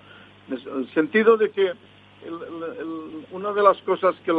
[0.48, 1.72] En el sentido de que
[3.32, 4.32] una de las cosas que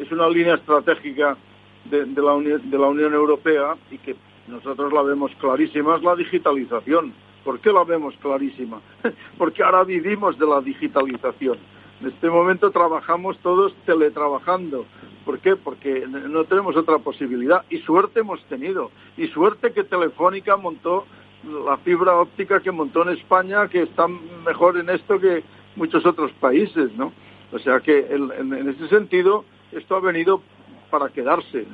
[0.00, 1.36] es una línea estratégica
[1.84, 4.16] de, la de la Unión Europea y que
[4.48, 7.12] nosotros la vemos clarísima es la digitalización.
[7.44, 8.80] ¿Por qué la vemos clarísima?
[9.38, 11.58] Porque ahora vivimos de la digitalización
[12.00, 14.86] en este momento trabajamos todos teletrabajando.
[15.24, 15.56] ¿Por qué?
[15.56, 17.64] Porque no tenemos otra posibilidad.
[17.70, 18.90] Y suerte hemos tenido.
[19.16, 21.06] Y suerte que Telefónica montó
[21.64, 25.42] la fibra óptica que montó en España, que está mejor en esto que
[25.76, 27.12] muchos otros países, ¿no?
[27.52, 30.42] O sea que en, ese sentido esto ha venido
[30.90, 31.66] para quedarse.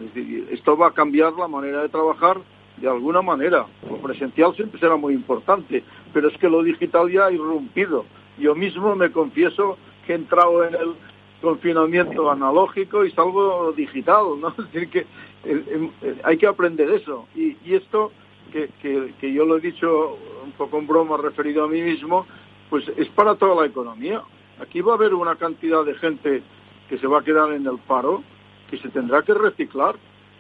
[0.51, 2.39] esto va a cambiar la manera de trabajar
[2.77, 3.67] de alguna manera.
[3.89, 8.05] Lo presencial siempre será muy importante, pero es que lo digital ya ha irrumpido.
[8.39, 10.95] Yo mismo me confieso que he entrado en el
[11.41, 14.49] confinamiento analógico y salgo digital, ¿no?
[14.59, 15.01] Es decir, que
[15.45, 17.29] eh, eh, hay que aprender eso.
[17.35, 18.13] Y, esto,
[18.53, 22.27] que, yo lo he dicho un poco en broma referido a mí mismo,
[22.71, 24.23] pues es para toda la economía.
[24.61, 26.43] Aquí va a haber una cantidad de gente
[26.89, 28.23] que se va a quedar en el paro,
[28.71, 29.97] que se tendrá que reciclar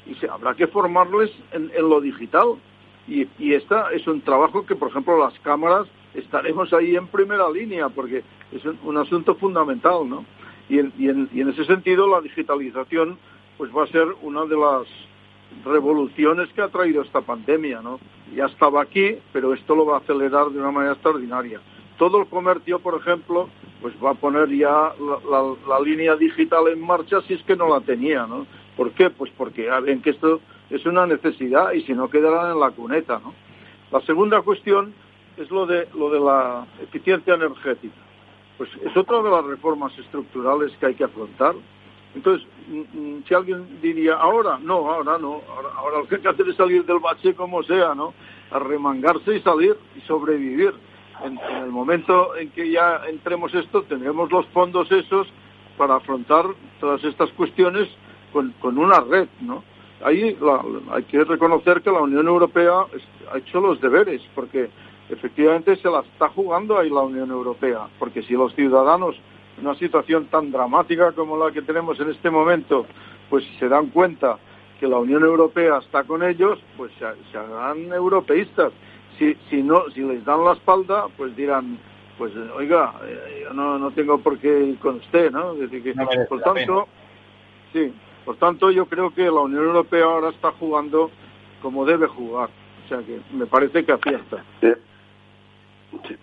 [0.07, 2.55] y se habrá que formarles en, en lo digital.
[3.07, 7.51] Y, y esta es un trabajo que, por ejemplo, las cámaras estaremos ahí en primera
[7.51, 8.23] línea, porque
[8.53, 10.24] es un, asunto fundamental, ¿no?
[10.69, 13.19] Y en, y, en, ese sentido la digitalización
[13.59, 14.86] pues va a ser una de las
[15.65, 18.01] revoluciones que ha traído esta pandemia, ¿no?
[18.35, 21.61] Ya estaba aquí, pero esto lo va a acelerar de una manera extraordinaria.
[21.99, 23.49] Todo el comercio, por ejemplo,
[23.81, 27.81] pues va a poner ya la, línea digital en marcha si es que no la
[27.81, 28.47] tenía, ¿no?
[28.77, 29.11] ¿Por qué?
[29.11, 33.20] Pues porque ven que esto es una necesidad y si no quedarán en la cuneta,
[33.23, 33.35] ¿no?
[33.93, 34.95] La segunda cuestión
[35.36, 37.94] es lo de, lo de la eficiencia energética.
[38.56, 41.55] Pues es otra de las reformas estructurales que hay que afrontar.
[42.15, 45.43] Entonces, mm, mm, si alguien diría, ahora, no, ahora no,
[45.77, 48.15] ahora, lo que hay que hacer es salir del bache como sea, ¿no?
[48.51, 50.73] Arremangarse y salir y sobrevivir.
[51.24, 55.27] En, el momento en que ya entremos esto, tendremos los fondos esos
[55.77, 56.44] para afrontar
[56.81, 57.89] todas estas cuestiones
[58.32, 59.65] con, con una red, ¿no?
[60.05, 60.36] Ahí
[60.90, 62.85] hay que reconocer que la Unión Europea
[63.32, 64.69] ha hecho los deberes, porque
[65.09, 69.16] efectivamente se la está jugando ahí la Unión Europea, porque si los ciudadanos
[69.59, 72.86] en una situación tan dramática como la que tenemos en este momento,
[73.31, 74.39] pues se dan cuenta
[74.81, 78.72] que la Unión Europea está con ellos, pues se, harán europeístas.
[79.18, 81.78] Si, si, no, si les dan la espalda, pues dirán,
[82.18, 85.55] pues oiga, eh, yo no, no tengo por qué ir con usted, ¿no?
[85.55, 85.94] que,
[86.28, 86.89] por tanto,
[87.72, 87.93] sí,
[88.24, 91.10] por tanto yo creo que la Unión Europea ahora está jugando
[91.62, 92.48] como debe jugar.
[92.85, 94.44] O sea que me parece que acierta.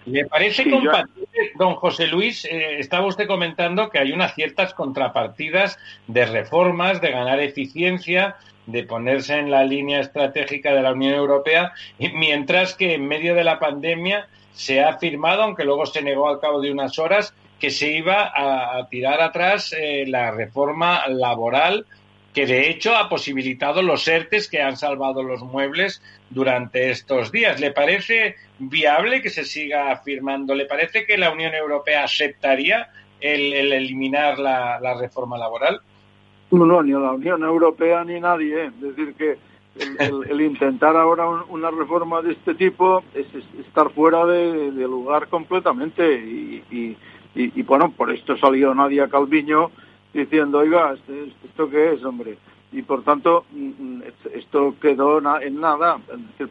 [0.06, 2.45] ¿Le parece compatible, don José Luis?
[2.45, 5.77] Eh, estaba usted comentando que hay unas ciertas contrapartidas
[6.07, 8.35] de reformas, de ganar eficiencia,
[8.65, 13.43] de ponerse en la línea estratégica de la Unión Europea, mientras que en medio de
[13.43, 17.69] la pandemia se ha afirmado, aunque luego se negó al cabo de unas horas, que
[17.69, 21.85] se iba a, tirar atrás eh, la reforma laboral
[22.33, 27.59] que de hecho ha posibilitado los ERTES que han salvado los muebles durante estos días.
[27.59, 30.55] ¿Le parece viable que se siga afirmando?
[30.55, 32.89] ¿Le parece que la Unión Europea aceptaría
[33.19, 35.81] el, eliminar la, reforma laboral?
[36.51, 38.65] No, ni la Unión Europea ni nadie.
[38.65, 38.71] ¿eh?
[38.75, 39.37] Es decir, que
[39.99, 43.27] el, intentar ahora una reforma de este tipo es,
[43.59, 46.13] estar fuera de, lugar completamente.
[46.13, 46.97] Y,
[47.35, 49.71] y, bueno, por esto salió Nadia Calviño
[50.13, 51.13] diciendo, oiga, ¿esto,
[51.45, 52.38] ¿esto qué es, hombre?
[52.71, 55.99] Y por tanto, mm, mm, esto quedó en nada.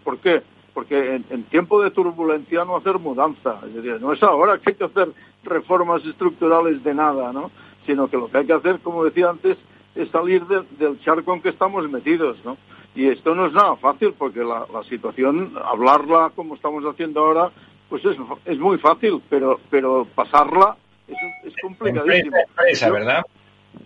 [0.05, 0.43] ¿Por qué?
[0.73, 4.77] porque en, tiempo de turbulencia no hacer mudanza, es decir, no es ahora que hay
[4.77, 5.09] que hacer
[5.43, 7.51] reformas estructurales de nada, ¿no?
[7.87, 9.59] Sino que lo que hay que hacer, como decía antes,
[9.95, 12.57] es salir del charco en que estamos metidos, ¿no?
[12.95, 17.51] Y esto no es nada fácil, porque la, situación, hablarla como estamos haciendo ahora,
[17.89, 20.77] pues es, es muy fácil, pero, pero pasarla
[21.09, 22.37] es, es complicadísimo.
[22.37, 23.23] Empresa, empresa, ¿verdad?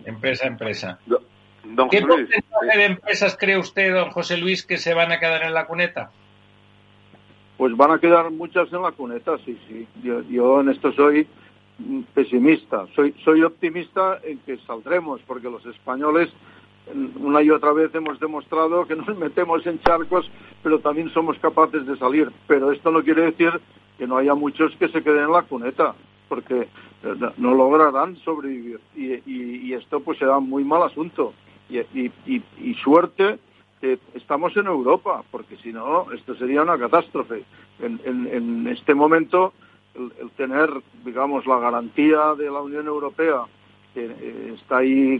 [0.05, 0.99] Empresa, empresa.
[1.89, 5.53] ¿Qué porcentaje de empresas cree usted, don José Luis, que se van a quedar en
[5.53, 6.11] la cuneta?
[7.57, 9.87] Pues van a quedar muchas en la cuneta, sí, sí.
[10.29, 11.27] Yo, en esto soy
[12.13, 12.85] pesimista.
[12.95, 16.29] Soy, soy optimista en que saldremos, porque los españoles
[17.19, 20.29] una y otra vez hemos demostrado que nos metemos en charcos,
[20.61, 22.31] pero también somos capaces de salir.
[22.47, 23.51] Pero esto no quiere decir
[23.97, 25.95] que no haya muchos que se queden en la cuneta,
[26.27, 26.67] porque
[27.37, 28.79] no lograrán sobrevivir.
[28.95, 31.33] Y, esto pues será muy mal asunto.
[31.69, 33.39] Y, suerte
[33.81, 37.43] que estamos en Europa, porque si no, esto sería una catástrofe.
[37.79, 39.53] En, este momento,
[39.95, 40.69] el, tener,
[41.03, 43.43] digamos, la garantía de la Unión Europea
[43.93, 45.19] que eh, está ahí,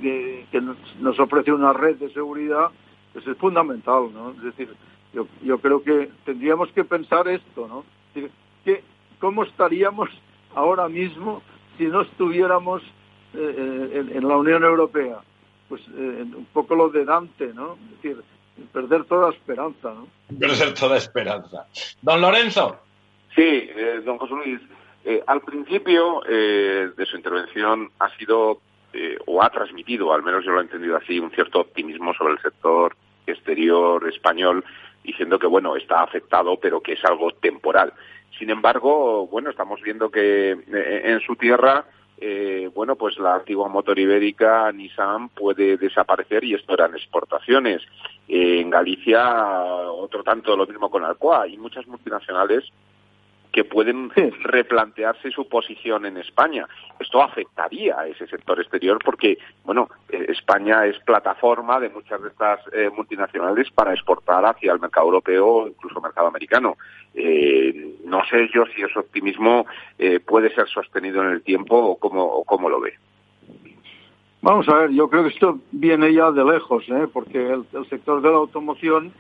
[0.52, 0.62] que,
[1.00, 2.72] nos ofrece una red de seguridad,
[3.14, 4.32] pues es fundamental, ¿no?
[4.32, 4.70] Es decir,
[5.14, 7.86] yo, yo creo que tendríamos que pensar esto, ¿no?
[8.66, 8.84] que,
[9.20, 10.10] ¿Cómo estaríamos
[10.56, 11.42] ahora mismo
[11.78, 12.82] si no estuviéramos
[13.34, 15.20] eh, eh, en, la Unión Europea?
[15.70, 17.74] Pues un poco lo de Dante, ¿no?
[17.74, 18.24] Es decir,
[18.72, 20.08] perder toda esperanza, ¿no?
[20.40, 21.66] Perder toda esperanza.
[22.02, 22.78] Don Lorenzo.
[23.36, 23.70] Sí,
[24.06, 24.62] don José Luis,
[25.08, 28.60] eh, al principio eh, de su intervención ha sido
[28.92, 32.34] eh, o ha transmitido, al menos yo lo he entendido así, un cierto optimismo sobre
[32.34, 34.66] el sector exterior español,
[35.04, 37.94] diciendo que bueno está afectado, pero que es algo temporal.
[38.38, 41.86] Sin embargo, bueno, estamos viendo que en su tierra
[42.74, 47.82] bueno, pues la antigua motor ibérica Nissan puede desaparecer y esto eran exportaciones.
[48.28, 49.46] en Galicia,
[49.92, 51.48] otro tanto lo mismo con Alcoa.
[51.48, 52.64] y muchas multinacionales
[53.56, 54.10] que pueden
[54.44, 56.68] replantearse su posición en España.
[57.00, 62.28] Esto afectaría a ese sector exterior porque, bueno, eh, España es plataforma de muchas de
[62.28, 66.76] estas eh, multinacionales para exportar hacia el mercado europeo o incluso el mercado americano.
[67.14, 69.66] Eh, no sé yo si ese optimismo
[70.26, 72.94] puede ser sostenido en el tiempo o cómo, cómo lo ve.
[74.42, 76.84] Vamos a ver, yo creo que esto viene ya de lejos,
[77.14, 79.14] porque el sector de la automoción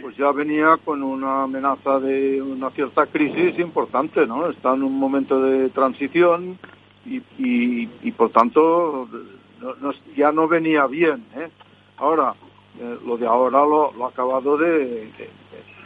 [0.00, 4.50] pues ya venía con una amenaza de una cierta crisis importante, ¿no?
[4.50, 6.58] Está en un momento de transición
[7.06, 9.08] y, y, por tanto
[10.16, 11.48] ya no venía bien, ¿eh?
[11.96, 12.34] Ahora,
[12.80, 15.10] eh, lo de ahora lo, ha acabado de,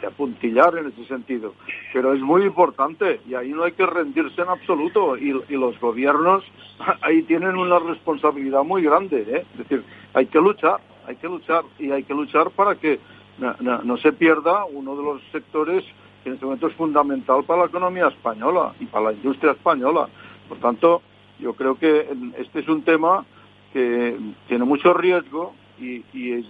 [0.07, 1.53] apuntillar en ese sentido,
[1.91, 5.77] pero es muy importante y ahí no hay que rendirse en absoluto y, y los
[5.79, 6.43] gobiernos
[7.01, 9.45] ahí tienen una responsabilidad muy grande, ¿eh?
[9.51, 9.83] Es decir,
[10.13, 12.99] hay que luchar, hay que luchar y hay que luchar para que
[13.39, 15.83] no, se pierda uno de los sectores
[16.23, 20.09] que en este momento es fundamental para la economía española y para la industria española.
[20.47, 21.01] Por tanto,
[21.39, 22.07] yo creo que
[22.37, 23.25] este es un tema
[23.71, 24.17] que
[24.47, 26.03] tiene mucho riesgo y,
[26.33, 26.45] es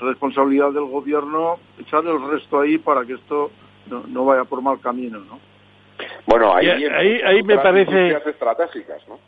[0.00, 3.50] responsabilidad del gobierno echar el resto ahí para que esto
[3.86, 5.38] no, vaya por mal camino, ¿no?
[6.26, 9.18] Bueno, ahí, ahí, me parece estratégicas, ¿no?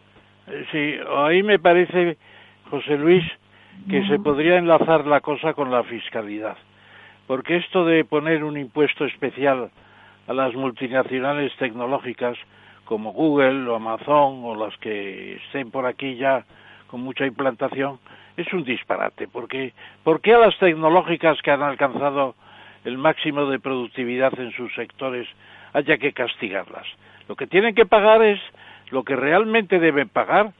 [0.48, 2.18] Eh, sí, ahí me parece,
[2.70, 3.24] José Luis,
[3.88, 6.56] que se podría enlazar la cosa con la fiscalidad.
[7.26, 9.70] Porque esto de poner un impuesto especial
[10.28, 12.36] a las multinacionales tecnológicas
[12.84, 16.44] como Google o Amazon o las que estén por aquí ya
[16.86, 17.98] con mucha implantación
[18.36, 19.28] es un disparate.
[19.28, 19.72] Porque,
[20.04, 22.34] ¿Por qué a las tecnológicas que han alcanzado
[22.84, 25.26] el máximo de productividad en sus sectores
[25.72, 26.86] haya que castigarlas?
[27.28, 28.40] Lo que tienen que pagar es
[28.90, 30.52] lo que realmente deben pagar,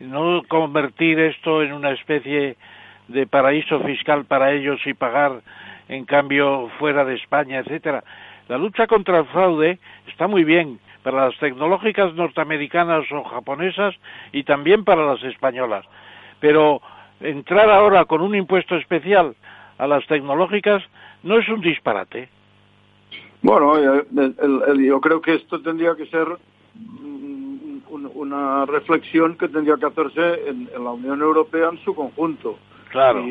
[0.00, 2.56] no convertir esto en una especie
[3.08, 5.42] de paraíso fiscal para ellos y pagar
[5.88, 8.04] en cambio fuera de España, etcétera.
[8.48, 13.94] La lucha contra el fraude está muy bien para las tecnológicas norteamericanas o japonesas
[14.32, 15.84] y también para las españolas.
[16.40, 16.80] Pero
[17.20, 19.34] entrar ahora con un impuesto especial
[19.78, 20.82] a las tecnológicas
[21.22, 22.28] no es un disparate.
[23.42, 24.04] Bueno, eh,
[24.78, 26.26] yo creo que esto tendría que ser
[28.14, 32.58] una reflexión que tendría que hacerse en, la Unión Europea en su conjunto.
[32.90, 33.24] Claro.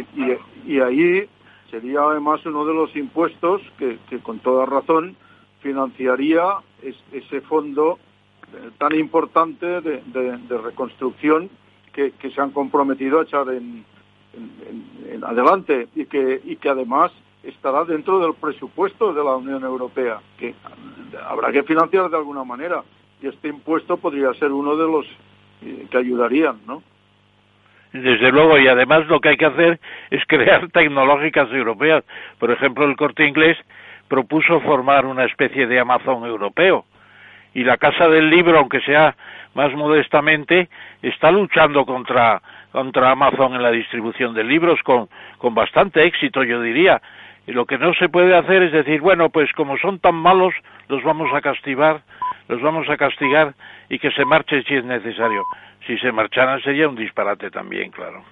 [0.67, 1.27] y ahí
[1.73, 5.15] sería además uno de los impuestos que, con toda razón
[5.61, 6.43] financiaría
[7.11, 7.97] ese fondo
[8.77, 11.49] tan importante de, reconstrucción
[11.91, 13.83] que, se han comprometido a echar en,
[15.23, 20.53] adelante y que, y que además estará dentro del presupuesto de la Unión Europea, que
[21.27, 22.83] habrá que financiar de alguna manera.
[23.19, 25.05] Y este impuesto podría ser uno de los
[25.63, 26.83] eh, que ayudarían, ¿no?
[27.93, 29.79] Desde luego, y además lo que hay que hacer
[30.09, 32.03] es crear tecnológicas europeas.
[32.39, 33.57] Por ejemplo, el corte inglés
[34.07, 36.85] propuso formar una especie de Amazon europeo.
[37.53, 39.15] Y la Casa del Libro, aunque sea
[39.53, 40.69] más modestamente,
[41.03, 42.41] está luchando contra,
[42.71, 45.07] contra Amazon en la distribución de libros con,
[45.37, 46.99] con bastante éxito, yo diría.
[47.45, 50.55] Y lo que no se puede hacer es decir, bueno, pues como son tan malos,
[50.87, 52.01] los vamos a castigar,
[52.47, 53.53] los vamos a castigar
[53.89, 55.43] y que se marchen si es necesario.
[55.85, 58.23] Si se marcharan sería un disparate también, claro.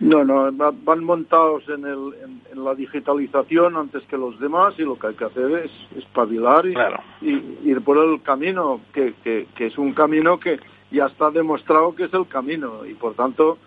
[0.00, 2.14] No, no, van montados en, el,
[2.52, 6.66] en, la digitalización antes que los demás y lo que hay que hacer es espabilar
[6.66, 6.74] y,
[7.22, 10.58] y ir por el camino, que, que, que, es un camino que
[10.90, 13.58] ya está demostrado que es el camino y por tanto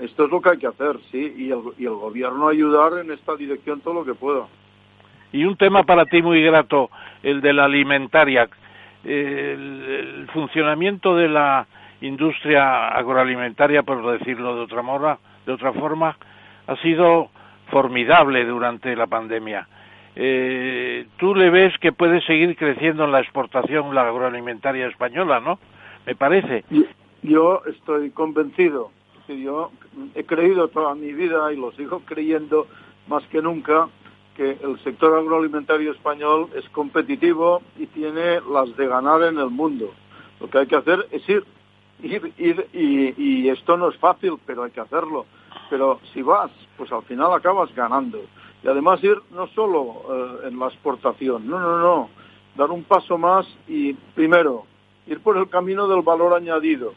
[0.00, 3.12] esto es lo que hay que hacer, sí, y el, y el gobierno ayudar en
[3.12, 4.46] esta dirección todo lo que pueda.
[5.32, 6.90] Y un tema para ti muy grato,
[7.22, 8.48] el de la alimentaria,
[9.04, 11.66] el funcionamiento de la
[12.02, 16.16] industria agroalimentaria, por decirlo de otra moda, de otra forma,
[16.66, 17.30] ha sido
[17.70, 19.66] formidable durante la pandemia.
[20.14, 25.58] Eh, tú le ves que puede seguir creciendo en la exportación la agroalimentaria española, ¿no?
[26.04, 26.64] Me parece.
[27.22, 28.90] Yo estoy convencido.
[29.28, 29.70] Yo
[30.14, 32.66] he creído toda mi vida y lo sigo creyendo
[33.08, 33.88] más que nunca
[34.36, 39.92] que el sector agroalimentario español es competitivo y tiene las de ganar en el mundo.
[40.40, 41.44] Lo que hay que hacer es ir
[42.02, 45.26] ir, ir y, esto no es fácil, pero hay que hacerlo.
[45.70, 48.20] Pero si vas, pues al final acabas ganando.
[48.62, 52.10] Y además ir no solo eh, en la exportación, no, no, no,
[52.56, 54.64] dar un paso más y primero,
[55.06, 56.94] ir por el camino del valor añadido.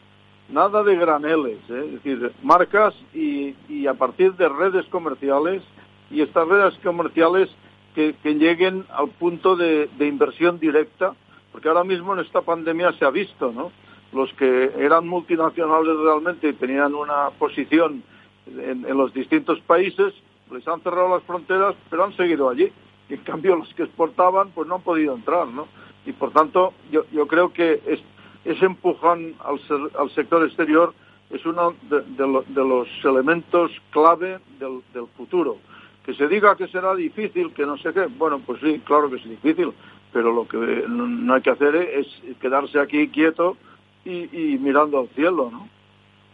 [0.48, 1.84] Nada de graneles, ¿eh?
[1.86, 5.60] es decir, marcas y, y, a partir de redes comerciales
[6.08, 7.50] y estas redes comerciales
[7.96, 11.14] que, que lleguen al punto de, de inversión directa,
[11.50, 13.72] porque ahora mismo en esta pandemia se ha visto, ¿no?
[14.16, 18.02] Los que eran multinacionales realmente y tenían una posición
[18.46, 20.14] en, los distintos países,
[20.50, 22.72] les han cerrado las fronteras, pero han seguido allí.
[23.08, 25.68] Y en cambio los que exportaban, pues no han podido entrar, ¿no?
[26.06, 28.00] Y por tanto, yo, yo creo que es,
[28.44, 30.94] ese empujón al, sector exterior
[31.30, 35.58] es uno de, de, los elementos clave del, del, futuro.
[36.04, 39.16] Que se diga que será difícil, que no sé qué, bueno, pues sí, claro que
[39.16, 39.72] es difícil,
[40.12, 42.06] pero lo que no hay que hacer es
[42.40, 43.56] quedarse aquí quieto
[44.06, 45.68] y, mirando al cielo, ¿no?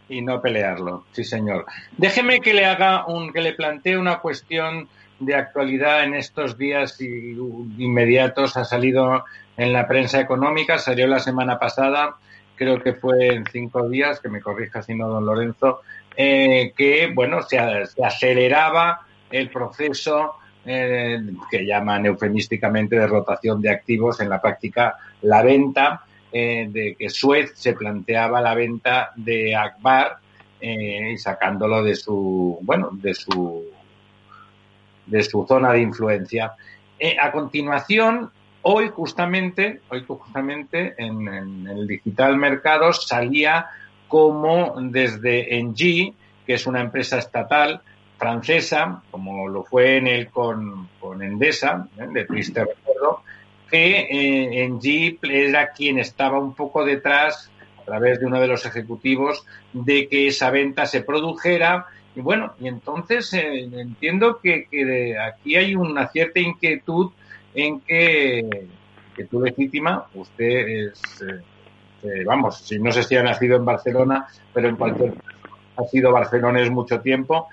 [0.09, 1.65] Y no pelearlo, sí señor.
[1.97, 4.87] Déjeme que le haga un, que le plantee una cuestión
[5.19, 8.57] de actualidad en estos días inmediatos.
[8.57, 9.23] Ha salido
[9.57, 12.15] en la prensa económica, salió la semana pasada,
[12.55, 15.81] creo que fue en cinco días, que me corrija si no, don Lorenzo,
[16.15, 19.01] eh, que bueno, se, aceleraba
[19.31, 20.35] el proceso
[20.65, 21.19] eh,
[21.49, 26.03] que llaman eufemísticamente de rotación de activos, en la práctica la venta
[26.35, 30.17] eh, de que Suez se planteaba la venta de Akbar
[30.59, 33.65] eh, y sacándolo de su, bueno, de su,
[35.05, 36.53] de su zona de influencia.
[36.97, 38.31] Eh, a continuación,
[38.63, 43.67] hoy justamente, hoy justamente en, el digital mercado salía
[44.07, 46.15] como desde Engie,
[46.47, 47.81] que es una empresa estatal
[48.17, 52.82] francesa, como lo fue en el con, con Endesa, de triste recuerdo,
[53.73, 57.49] que eh, en Jeep era quien estaba un poco detrás,
[57.81, 61.87] a través de uno de los ejecutivos, de que esa venta se produjera.
[62.15, 64.67] Y bueno, y entonces eh, entiendo que,
[65.17, 67.13] aquí hay una cierta inquietud
[67.55, 68.67] en que,
[69.15, 71.01] que tú legítima, usted es,
[72.03, 75.83] eh, vamos, si no sé si ha nacido en Barcelona, pero en cualquier caso ha
[75.85, 77.47] sido barcelonés mucho tiempo,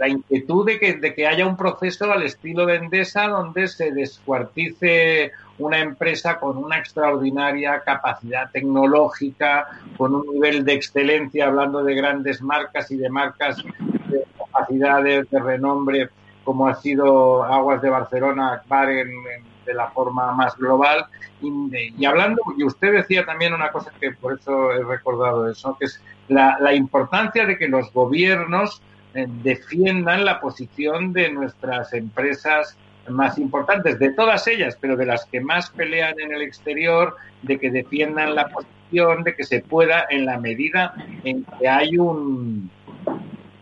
[0.00, 3.92] la inquietud de que, de que haya un proceso al estilo de Endesa donde se
[3.92, 9.68] descuartice una empresa con una extraordinaria capacidad tecnológica,
[9.98, 15.38] con un nivel de excelencia, hablando de grandes marcas y de marcas de capacidades de
[15.38, 16.08] renombre,
[16.44, 21.04] como ha sido Aguas de Barcelona, Bar de la forma más global.
[21.42, 25.76] Y, y, hablando, y usted decía también una cosa que por eso he recordado eso,
[25.78, 28.80] que es la, la importancia de que los gobiernos
[29.12, 32.76] defiendan la posición de nuestras empresas
[33.08, 37.58] más importantes, de todas ellas, pero de las que más pelean en el exterior, de
[37.58, 42.70] que defiendan la posición, de que se pueda, en la medida en que hay un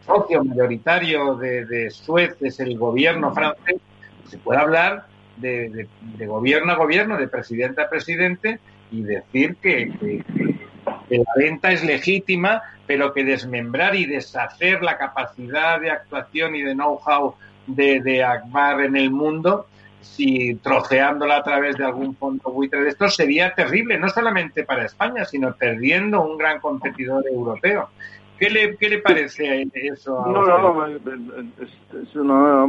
[0.05, 3.77] socio mayoritario de, de Suez, es el gobierno francés,
[4.27, 5.07] se puede hablar
[5.41, 5.87] de,
[6.27, 8.59] gobierno a gobierno, de presidente a presidente,
[8.91, 9.93] y decir que
[11.17, 16.75] la venta es legítima, pero que desmembrar y deshacer la capacidad de actuación y de
[16.75, 17.35] know-how
[17.67, 19.67] de, de Akbar en el mundo,
[20.01, 24.85] si troceándola a través de algún fondo buitre de esto sería terrible, no solamente para
[24.85, 27.89] España, sino perdiendo un gran competidor europeo.
[28.39, 30.25] ¿Qué le, qué le parece eso?
[30.27, 32.67] no, no, no, es, una,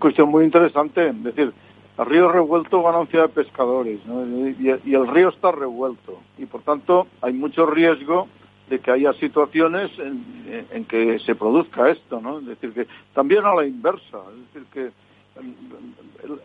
[0.00, 1.10] cuestión muy interesante.
[1.10, 1.52] Es decir,
[1.98, 7.32] el río revuelto ganancia de pescadores y, el río está revuelto y por tanto hay
[7.32, 8.28] mucho riesgo
[8.70, 12.38] de que haya situaciones en, que se produzca esto, ¿no?
[12.40, 14.90] Es decir, que también a la inversa, es decir, que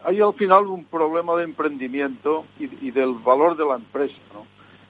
[0.05, 4.15] hay al final un problema de emprendimiento y, del valor de la empresa.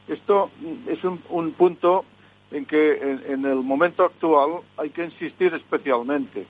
[0.07, 0.51] Esto
[0.87, 2.05] es un punto
[2.53, 6.45] en que en, el momento actual hay que insistir especialmente,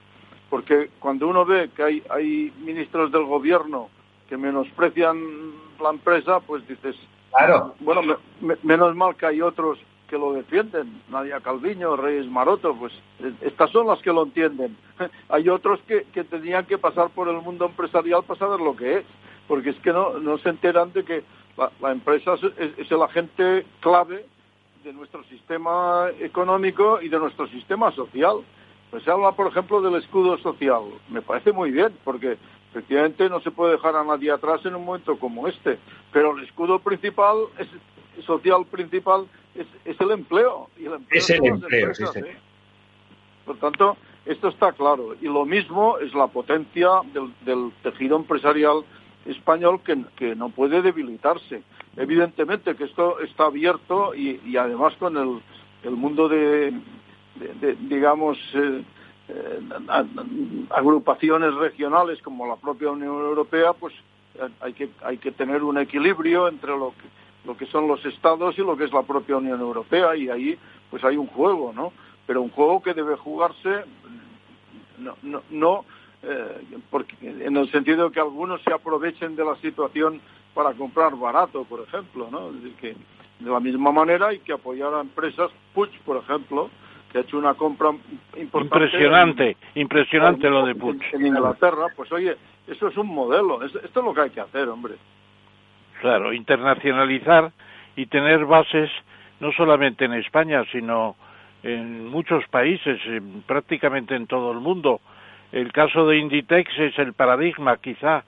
[0.50, 3.90] porque cuando uno ve que hay, hay ministros del gobierno
[4.34, 5.16] que menosprecian
[5.80, 6.96] la empresa, pues dices,
[7.30, 7.76] claro.
[7.80, 8.02] bueno,
[8.64, 9.78] menos mal que hay otros
[10.10, 12.94] que lo defienden, Nadia Calviño, Reyes Maroto, pues
[13.42, 14.76] estas son las que lo entienden.
[15.30, 18.98] hay otros que, que tenían que pasar por el mundo empresarial para saber lo que
[18.98, 19.06] es,
[19.48, 21.24] porque es que no, no se enteran de que
[21.80, 24.26] la, empresa es, es el agente clave
[24.84, 28.38] de nuestro sistema económico y de nuestro sistema social.
[28.90, 30.82] Pues se habla, por ejemplo, del escudo social.
[31.10, 32.40] Me parece muy bien, porque
[32.74, 35.78] efectivamente no se puede dejar a nadie atrás en un momento como este.
[36.12, 37.68] Pero el escudo principal, es,
[38.26, 40.70] social principal, es, el empleo.
[40.78, 42.38] Y el empleo es el empleo, ¿eh?
[43.46, 45.16] Por tanto, esto está claro.
[45.22, 46.90] Y lo mismo es la potencia
[47.46, 48.84] del, tejido empresarial
[49.26, 51.62] español que, no puede debilitarse.
[51.96, 56.74] Evidentemente que esto está abierto y, además con el, mundo de,
[57.82, 58.84] digamos, eh,
[59.30, 59.60] eh,
[60.70, 63.94] agrupaciones regionales como la propia Unión Europea, pues
[64.36, 68.04] eh, hay que, hay que tener un equilibrio entre lo que, lo que son los
[68.06, 70.58] estados y lo que es la propia Unión Europea y ahí
[70.90, 71.94] pues hay un juego, ¿no?
[72.28, 73.84] Pero un juego que debe jugarse
[75.00, 75.86] no, no, no
[76.90, 80.22] porque, en el sentido de que algunos se aprovechen de la situación
[80.54, 82.52] para comprar barato, por ejemplo, ¿no?
[82.80, 82.96] que
[83.40, 86.70] de la misma manera hay que apoyar a empresas, Puig, por ejemplo,
[87.14, 87.92] que ha hecho una compra
[88.38, 88.86] importante.
[88.86, 91.00] Impresionante, impresionante lo de Puig.
[91.14, 92.36] En, Inglaterra, pues oye,
[92.68, 94.96] eso es un modelo, esto es lo que hay que hacer, hombre.
[96.02, 97.52] Claro, internacionalizar
[97.96, 98.90] y tener bases
[99.40, 101.16] no solamente en España, sino
[101.62, 103.00] en muchos países,
[103.46, 105.00] prácticamente en todo el mundo.
[105.52, 108.24] El caso de Inditex es el paradigma, quizá,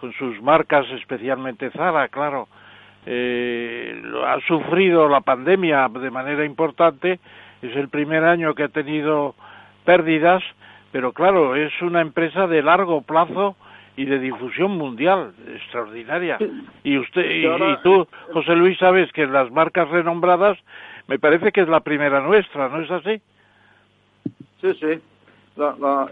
[0.00, 2.48] con sus marcas, especialmente Zara, claro,
[3.04, 7.20] eh, ha sufrido la pandemia de manera importante,
[7.62, 9.34] es el primer año que ha tenido
[9.84, 10.42] pérdidas,
[10.92, 13.56] pero claro, es una empresa de largo plazo
[13.96, 16.38] y de difusión mundial extraordinaria.
[16.82, 20.58] Y usted y, tú, José Luis, sabes que las marcas renombradas
[21.06, 23.20] me parece que es la primera nuestra, ¿no es así?
[24.60, 25.00] Sí, sí.
[25.56, 26.08] La, la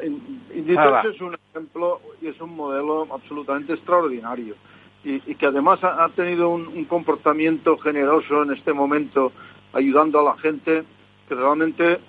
[0.54, 4.56] Inditex es un ejemplo y es un modelo absolutamente extraordinario
[5.04, 9.32] y, que además ha, tenido un, comportamiento generoso en este momento
[9.72, 10.84] ayudando a la gente
[11.28, 12.00] que realmente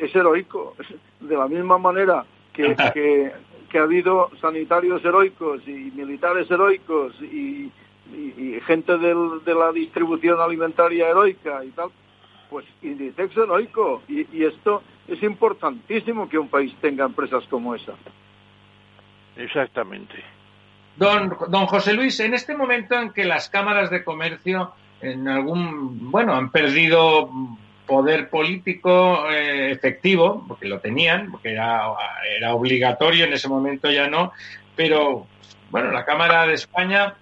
[0.00, 0.76] es heroico.
[1.20, 2.74] De la misma manera que,
[3.70, 7.70] que, ha habido sanitarios heroicos y militares heroicos y,
[8.66, 11.90] gente de la distribución alimentaria heroica y tal,
[12.48, 14.02] pues Inditex heroico.
[14.08, 17.92] y esto es importantísimo que un país tenga empresas como esa.
[19.36, 20.14] Exactamente.
[20.96, 26.10] Don, don José Luis, en este momento en que las cámaras de comercio en algún,
[26.10, 27.30] bueno, han perdido
[27.86, 31.82] poder político eh, efectivo, porque lo tenían, porque era,
[32.36, 34.32] era obligatorio, en ese momento ya no,
[34.74, 35.26] pero
[35.70, 37.14] bueno, la Cámara de España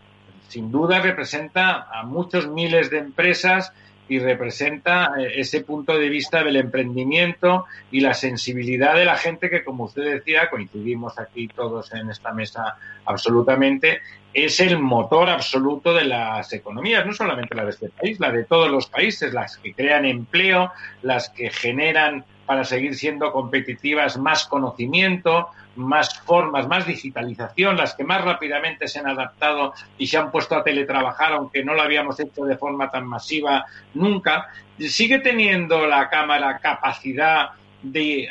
[0.48, 3.72] sin duda representa a muchos miles de empresas
[4.08, 9.50] y representa eh, ese punto de vista del emprendimiento y la sensibilidad de la gente
[9.50, 14.00] que, como usted decía, coincidimos aquí todos en esta mesa absolutamente,
[14.34, 18.44] es el motor absoluto de las economías, no solamente la de este país, la de
[18.44, 24.44] todos los países, las que crean empleo, las que generan para seguir siendo competitivas más
[24.46, 30.30] conocimiento, más formas, más digitalización, las que más rápidamente se han adaptado y se han
[30.30, 34.48] puesto a teletrabajar, aunque no lo habíamos hecho de forma tan masiva nunca,
[34.78, 37.50] sigue teniendo la Cámara capacidad
[37.82, 38.28] de,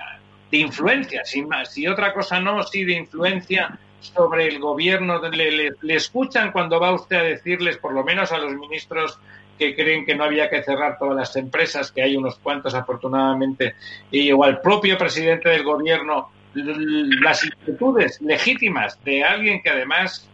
[0.52, 5.96] influencia, sin más, si otra cosa no, sí de influencia sobre el gobierno, le, le,
[5.96, 9.20] escuchan cuando va usted a decirles, por lo menos a los ministros
[9.58, 13.76] que creen que no había que cerrar todas las empresas, que hay unos cuantos afortunadamente,
[14.12, 20.30] y, o al propio presidente del gobierno, las inquietudes legítimas de alguien que además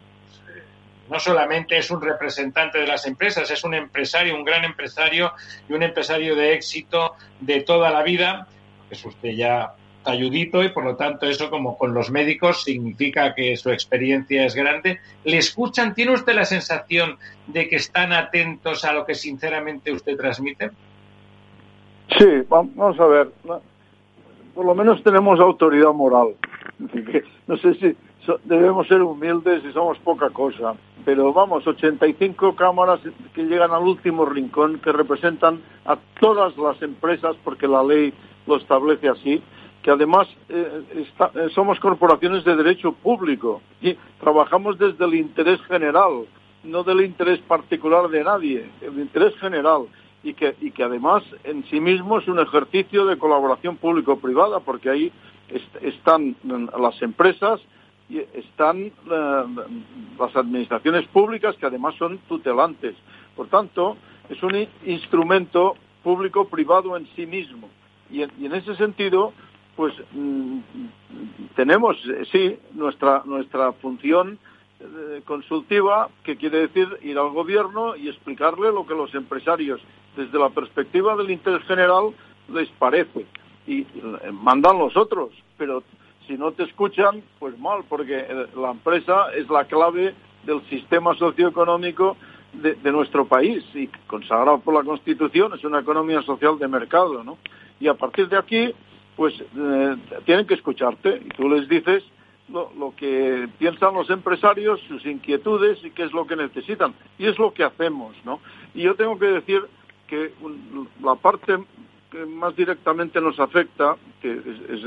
[1.10, 5.34] no solamente es un representante de las empresas, es un empresario, un gran empresario
[5.68, 8.48] y un empresario de éxito de toda la vida,
[8.90, 9.74] es usted ya
[10.04, 14.56] ayudito y por lo tanto eso como con los médicos significa que su experiencia es
[14.56, 15.00] grande.
[15.24, 15.94] ¿Le escuchan?
[15.94, 17.18] ¿Tiene usted la sensación
[17.48, 20.72] de que están atentos a lo que sinceramente usted transmite?
[22.18, 23.30] Sí, vamos a ver.
[24.56, 26.36] Por lo menos tenemos autoridad moral.
[27.48, 27.96] No sé si
[28.44, 30.76] debemos ser humildes y somos poca cosa.
[31.06, 33.00] Pero vamos, 85 cámaras
[33.34, 38.14] que llegan al último rincón, que representan a todas las empresas, porque la ley
[38.46, 39.42] lo establece así,
[39.90, 46.28] que además eh, eh, somos corporaciones de derecho público y trabajamos desde el interés general,
[46.64, 49.88] no del interés particular de nadie, el interés general
[50.22, 54.92] y que, y que además en sí mismo es un ejercicio de colaboración público-privada, porque
[54.92, 55.12] ahí
[55.82, 56.36] están
[56.80, 57.60] las empresas
[58.10, 58.92] y están eh,
[60.20, 62.94] las administraciones públicas que además son tutelantes.
[63.36, 63.98] Por tanto,
[64.30, 67.70] es un instrumento público-privado en sí mismo.
[68.12, 69.34] Y en, ese sentido,
[69.80, 70.60] pues mm,
[71.56, 71.96] tenemos,
[72.34, 74.38] sí, nuestra, nuestra función
[74.82, 79.80] eh, consultiva, que quiere decir ir al gobierno y explicarle lo que los empresarios
[80.18, 82.14] desde la perspectiva del interés general
[82.52, 83.26] les parece.
[83.68, 83.88] Y eh,
[84.34, 85.82] mandan los otros, pero
[86.28, 91.16] si no te escuchan, pues mal, porque eh, la empresa es la clave del sistema
[91.16, 92.18] socioeconómico
[92.52, 97.38] de, nuestro país y consagrado por la Constitución es una economía social de mercado, ¿no?
[97.80, 98.74] Y a partir de aquí,
[99.20, 102.06] pues eh, tienen que escucharte y tú les dices
[102.48, 106.94] lo, lo, que piensan los empresarios, sus inquietudes y qué es lo que necesitan.
[107.18, 108.40] Y es lo que hacemos, ¿no?
[108.74, 109.62] Y yo tengo que decir
[110.08, 110.32] que
[111.04, 111.58] la parte
[112.10, 114.84] que más directamente nos afecta, que es,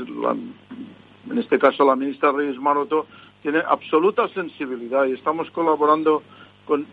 [1.29, 3.05] en este caso la ministra Reyes Maroto,
[3.43, 6.23] tiene absoluta sensibilidad y estamos colaborando
[6.65, 6.87] con,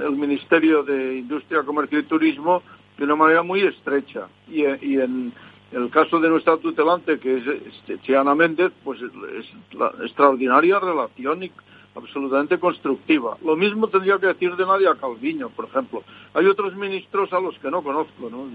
[0.00, 2.62] el Ministerio de Industria, Comercio y Turismo
[2.96, 4.28] de una manera muy estrecha.
[4.48, 5.32] Y, en
[5.72, 11.52] el caso de nuestra tutelante, que es Chiana Méndez, pues es la extraordinaria relación y
[11.94, 13.36] absolutamente constructiva.
[13.44, 16.02] Lo mismo tendría que decir de Nadia Calviño, por ejemplo.
[16.34, 18.46] Hay otros ministros a los que no conozco, ¿no?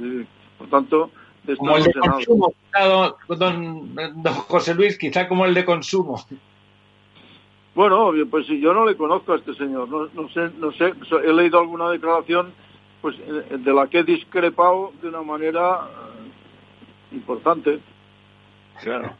[0.57, 1.11] por tanto,
[1.57, 2.53] como el de consumo,
[3.27, 3.95] don,
[4.48, 6.23] José Luis, quizá como el de consumo.
[7.76, 10.94] Bueno, pues si yo no le conozco a este señor, no, no sé, no sé,
[11.23, 12.53] he leído alguna declaración
[13.02, 15.90] pues eh, de la que he discrepado de una manera
[17.14, 17.80] importante.
[18.81, 19.14] Claro,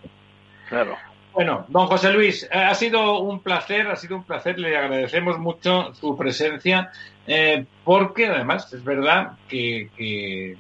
[0.68, 0.98] claro.
[1.34, 5.40] Bueno, don José Luis, eh, ha sido un placer, ha sido un placer, le agradecemos
[5.40, 6.92] mucho su presencia,
[7.26, 10.56] eh, porque además es verdad que,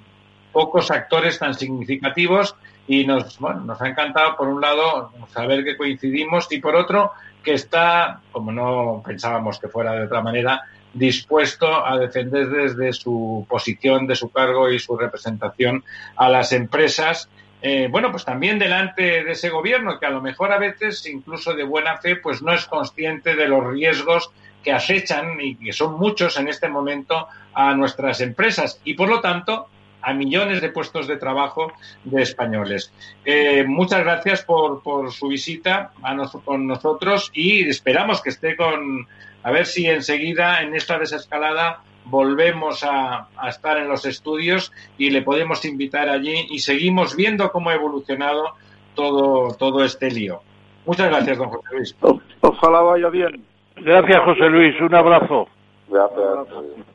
[0.52, 2.56] pocos actores tan significativos
[2.88, 7.12] y nos, bueno, nos ha encantado, por un lado, saber que coincidimos y por otro,
[7.44, 13.45] que está, como no pensábamos que fuera de otra manera, dispuesto a defender desde su
[13.49, 15.84] posición, de su cargo y su representación
[16.15, 17.30] a las empresas
[17.65, 21.53] eh, bueno, pues también delante de ese gobierno que a lo mejor a veces, incluso
[21.53, 25.98] de buena fe, pues no es consciente de los riesgos que acechan y que son
[25.98, 29.68] muchos en este momento a nuestras empresas y por lo tanto
[30.02, 31.72] a millones de puestos de trabajo
[32.03, 32.91] de españoles.
[33.24, 34.82] Eh, muchas gracias por,
[35.14, 35.94] su visita
[36.44, 39.07] con nosotros y esperamos que esté con,
[39.44, 45.22] a ver si enseguida en esta desescalada volvemos a, estar en los estudios y le
[45.22, 48.56] podemos invitar allí y seguimos viendo cómo ha evolucionado
[48.95, 50.41] todo, todo este lío.
[50.86, 51.95] Muchas gracias, don José Luis.
[52.41, 53.44] Ojalá vaya bien.
[53.78, 54.80] Gracias, José Luis.
[54.82, 55.48] Un abrazo.
[55.88, 56.93] Gracias.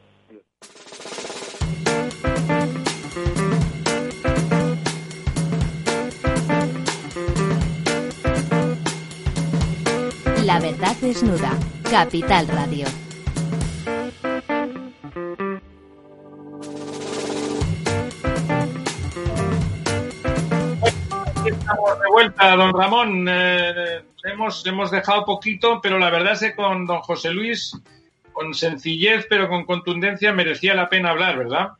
[10.48, 11.50] La verdad desnuda.
[11.90, 12.86] Capital Radio.
[21.44, 23.26] estamos de vuelta, don Ramón.
[23.28, 27.78] Eh, hemos, hemos dejado poquito, pero la verdad es que con don José Luis,
[28.32, 31.72] con sencillez, pero con contundencia, merecía la pena hablar, ¿verdad?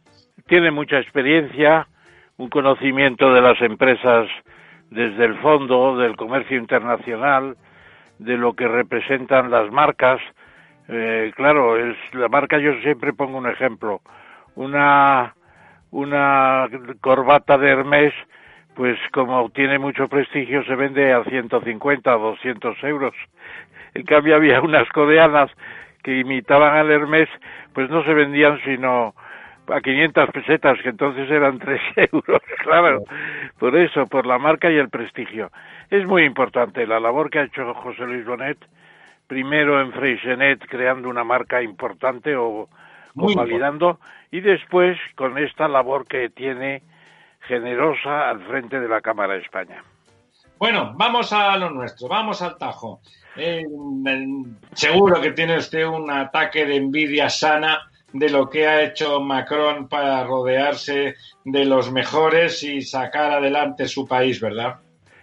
[0.47, 1.89] Tiene mucha experiencia,
[2.37, 4.29] un conocimiento de las empresas
[4.91, 7.57] desde el fondo, del comercio internacional,
[8.19, 10.21] de lo que representan las marcas.
[10.89, 14.01] Eh, claro, es la marca, yo siempre pongo un ejemplo.
[14.55, 15.35] Una,
[15.91, 16.69] una
[17.01, 18.15] corbata de Hermes
[18.79, 23.13] pues como tiene mucho prestigio se vende a 150 o 200 euros.
[23.93, 25.51] En cambio había unas coreanas
[26.05, 27.29] que imitaban al Hermes,
[27.73, 29.17] pues no se vendían sino
[29.73, 31.81] a 500 pesetas, que entonces eran 3
[32.13, 33.05] euros, claro.
[33.59, 35.51] Por eso, por la marca y el prestigio.
[35.91, 38.59] Es muy importante la labor que ha hecho José Luis Bonet,
[39.27, 42.69] primero en Freixenet creando una marca importante o
[43.17, 43.99] convalidando,
[44.31, 46.83] y después con esta labor que tiene
[47.41, 49.83] generosa al frente de la Cámara de España.
[50.59, 53.01] Bueno, vamos a lo nuestro, vamos al tajo.
[53.37, 53.65] Eh,
[54.73, 59.89] seguro que tiene usted un ataque de envidia sana de lo que ha hecho Macron
[59.89, 61.15] para rodearse
[61.45, 64.77] de los mejores y sacar adelante su país, ¿verdad?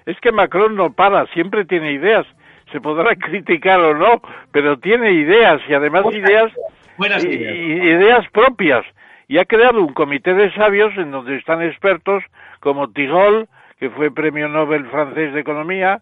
[0.06, 2.26] Es que Macron no para, siempre tiene ideas.
[2.72, 4.22] Se podrá criticar o no,
[4.52, 6.52] pero tiene ideas y además ideas,
[6.98, 7.56] buenas ideas.
[7.56, 8.86] ideas propias.
[9.28, 12.24] Y ha creado un comité de sabios en donde están expertos
[12.60, 13.48] como Tigol,
[13.80, 16.00] que fue premio Nobel francés de Economía,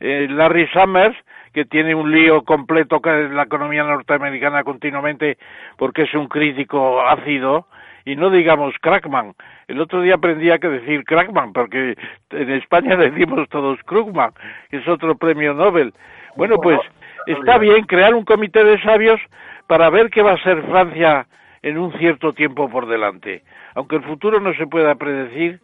[0.00, 1.16] eh, Larry Summers,
[1.54, 5.38] que tiene un lío completo con la economía norteamericana continuamente
[5.78, 7.68] porque es un crítico ácido,
[8.04, 9.34] y no digamos Crackman.
[9.68, 11.96] El otro día aprendí a que decir Crackman, porque
[12.30, 14.32] en España decimos todos Krugman,
[14.68, 15.94] que es otro premio Nobel.
[16.36, 16.80] Bueno, pues
[17.26, 19.20] está bien crear un comité de sabios
[19.68, 21.26] para ver qué va a ser Francia
[21.62, 23.42] en un cierto tiempo por delante.
[23.74, 25.60] Aunque el futuro no se pueda predecir,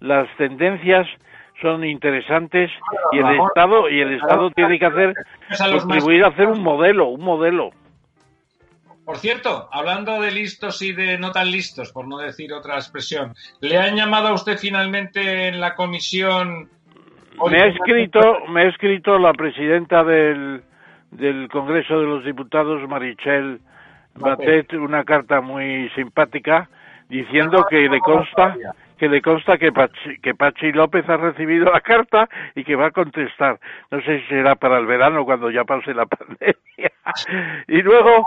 [0.00, 1.06] las tendencias
[1.60, 2.70] son interesantes
[3.12, 5.14] y el Estado y el Estado tiene que hacer
[5.72, 7.70] contribuir a hacer un modelo, un modelo.
[9.04, 13.34] Por cierto, hablando de listos y de no tan listos, por no decir otra expresión,
[13.60, 16.68] ¿le han llamado a usted finalmente en la comisión?
[17.50, 20.62] Me ha escrito, me ha escrito la presidenta del,
[21.10, 23.60] del Congreso de los Diputados, Marichel
[24.14, 26.68] Batet, una carta muy simpática
[27.08, 28.56] diciendo que le consta
[29.02, 32.86] que le consta que Pachi, que Pachi López ha recibido la carta y que va
[32.86, 33.58] a contestar.
[33.90, 36.92] No sé si será para el verano cuando ya pase la pandemia.
[37.66, 38.24] y luego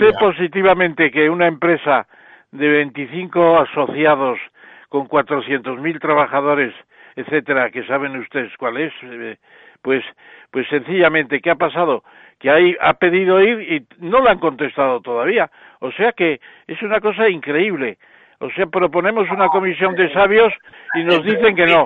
[0.00, 2.08] sé positivamente que una empresa
[2.50, 4.40] de 25 asociados
[4.88, 6.74] con 400.000 trabajadores,
[7.14, 9.36] etcétera, que saben ustedes cuál es, eh,
[9.80, 10.04] pues
[10.50, 12.02] pues sencillamente qué ha pasado
[12.40, 15.52] que ahí ha pedido ir y no le han contestado todavía.
[15.78, 17.98] O sea que es una cosa increíble.
[18.38, 20.52] O sea, proponemos una comisión de sabios
[20.94, 21.84] y nos dicen que no.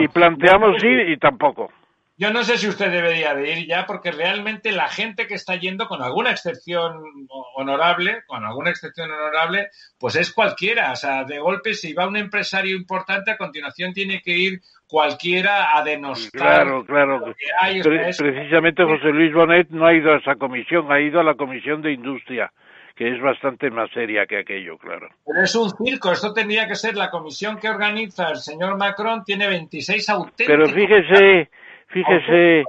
[0.00, 1.70] Y planteamos ir y tampoco.
[2.16, 5.56] Yo no sé si usted debería de ir ya, porque realmente la gente que está
[5.56, 7.02] yendo, con alguna excepción
[7.56, 10.92] honorable, con alguna excepción honorable, pues es cualquiera.
[10.92, 15.76] O sea, de golpe, si va un empresario importante, a continuación tiene que ir cualquiera
[15.76, 16.40] a denostar.
[16.40, 17.34] Claro, claro.
[17.82, 21.82] precisamente José Luis Bonet no ha ido a esa comisión, ha ido a la comisión
[21.82, 22.52] de industria
[22.94, 25.08] que es bastante más seria que aquello, claro.
[25.26, 29.24] Pero es un circo, esto tendría que ser la comisión que organiza el señor Macron,
[29.24, 30.46] tiene 26 auténticos.
[30.46, 31.50] Pero fíjese,
[31.88, 32.64] fíjese,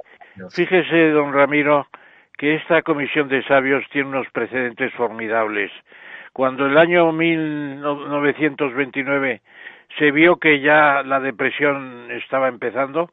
[0.50, 1.86] fíjese, don Ramiro,
[2.36, 5.70] que esta comisión de sabios tiene unos precedentes formidables.
[6.32, 9.42] Cuando el año 1929
[9.98, 13.10] se vio que ya la depresión estaba empezando,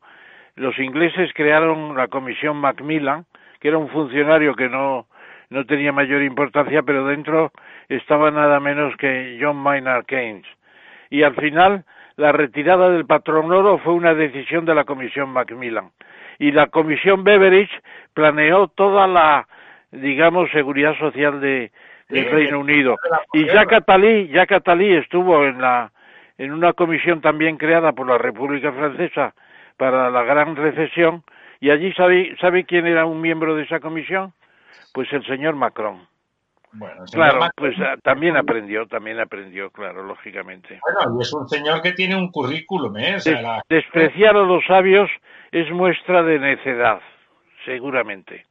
[0.55, 3.25] los ingleses crearon la comisión Macmillan,
[3.59, 5.05] que era un funcionario que no
[5.49, 7.51] no tenía mayor importancia, pero dentro
[7.89, 10.45] estaba nada menos que John Maynard Keynes.
[11.09, 15.91] Y al final, la retirada del patrón oro fue una decisión de la Comisión Macmillan.
[16.39, 17.71] Y la Comisión Beveridge
[18.13, 19.47] planeó toda la,
[19.91, 21.71] digamos, seguridad social de,
[22.09, 22.97] del Reino Unido.
[23.33, 25.91] Y Jacques Attali, Jacques Attali estuvo en la
[26.37, 29.33] en una comisión también creada por la República Francesa
[29.77, 31.23] para la gran recesión
[31.59, 34.33] y allí sabe, sabe quién era un miembro de esa comisión
[34.93, 36.07] pues el señor Macron.
[36.75, 40.79] Bueno, claro, pues también aprendió, también aprendió, claro, lógicamente.
[40.81, 43.17] Bueno, y es un señor que tiene un currículum, ¿eh?
[43.69, 45.09] Despreciar a los sabios
[45.51, 46.99] es muestra de necedad,
[47.63, 48.47] seguramente.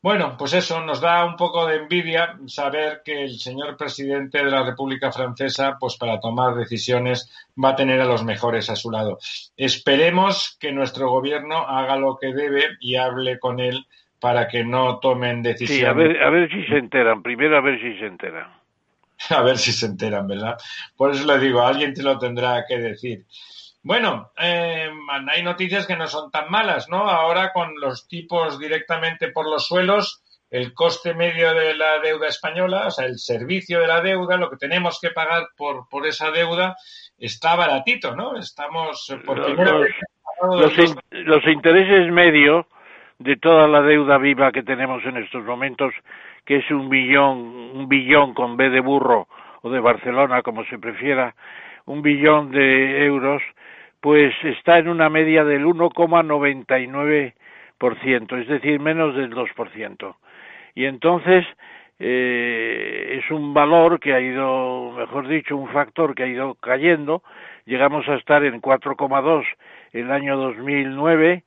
[0.00, 4.50] Bueno, pues eso nos da un poco de envidia saber que el señor presidente de
[4.50, 7.30] la República Francesa, pues para tomar decisiones,
[7.62, 9.18] va a tener a los mejores a su lado.
[9.56, 13.86] Esperemos que nuestro gobierno haga lo que debe y hable con él
[14.24, 15.76] para que no tomen decisiones.
[15.76, 18.48] Sí, a ver, a ver si se enteran, primero a ver si se enteran.
[19.28, 20.56] A ver si se enteran, ¿verdad?
[20.96, 23.26] Por eso le digo, alguien te lo tendrá que decir.
[23.82, 24.90] Bueno, eh,
[25.28, 27.06] hay noticias que no son tan malas, ¿no?
[27.08, 32.86] Ahora con los tipos directamente por los suelos, el coste medio de la deuda española,
[32.86, 36.30] o sea, el servicio de la deuda, lo que tenemos que pagar por, por esa
[36.30, 36.76] deuda,
[37.18, 38.38] está baratito, ¿no?
[38.38, 39.90] Estamos por los,
[40.40, 42.64] los, los intereses medios
[43.18, 45.92] de toda la deuda viva que tenemos en estos momentos,
[46.44, 47.38] que es un billón,
[47.74, 49.28] un billón con B de burro
[49.62, 51.34] o de Barcelona, como se prefiera,
[51.86, 53.42] un billón de euros,
[54.00, 60.16] pues está en una media del 1,99%, es decir, menos del 2%.
[60.74, 61.46] Y entonces
[61.98, 67.22] eh, es un valor que ha ido, mejor dicho, un factor que ha ido cayendo.
[67.64, 69.46] Llegamos a estar en 4,2
[69.92, 71.44] el año 2009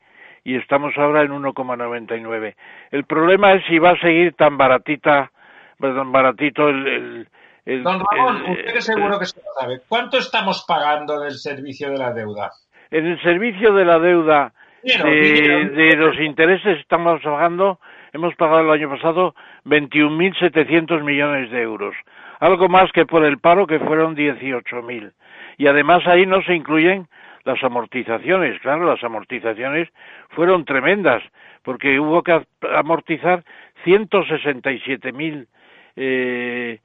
[0.48, 2.56] y estamos ahora en 1,99.
[2.92, 5.30] El problema es si va a seguir tan baratita,
[5.78, 7.28] tan baratito el,
[7.66, 9.82] el, Don Ramón, usted seguro que se lo sabe.
[9.90, 12.52] ¿Cuánto estamos pagando del servicio de la deuda?
[12.92, 14.54] En el servicio de la deuda
[14.84, 17.82] de, los intereses estamos pagando
[18.14, 21.94] hemos pagado el año pasado 21.700 millones de euros,
[22.40, 25.12] algo más que por el paro que fueron 18.000.
[25.58, 27.10] Y además ahí no se incluyen
[27.48, 29.90] las amortizaciones, claro, las amortizaciones
[30.30, 31.24] fueron tremendas,
[31.64, 32.46] porque hubo que
[32.76, 33.44] amortizar
[33.86, 35.48] 167.000
[35.96, 36.80] eh,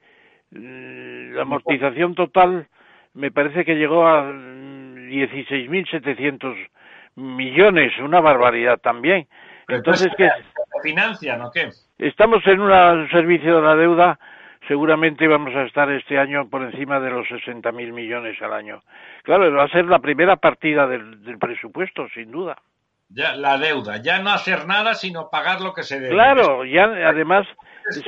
[0.51, 2.69] la amortización total
[3.13, 6.55] me parece que llegó a 16.700
[7.15, 9.27] millones, una barbaridad también.
[9.67, 10.29] Entonces, ¿qué?
[10.81, 11.69] ¿Financian o qué?
[11.97, 14.17] Estamos en un servicio de la deuda,
[14.67, 18.81] seguramente vamos a estar este año por encima de los 60.000 millones al año.
[19.23, 22.57] Claro, va a ser la primera partida del, presupuesto, sin duda.
[23.09, 26.13] Ya, la deuda, ya no hacer nada, sino pagar lo que se debe.
[26.13, 27.45] Claro, ya además
[27.89, 28.01] se,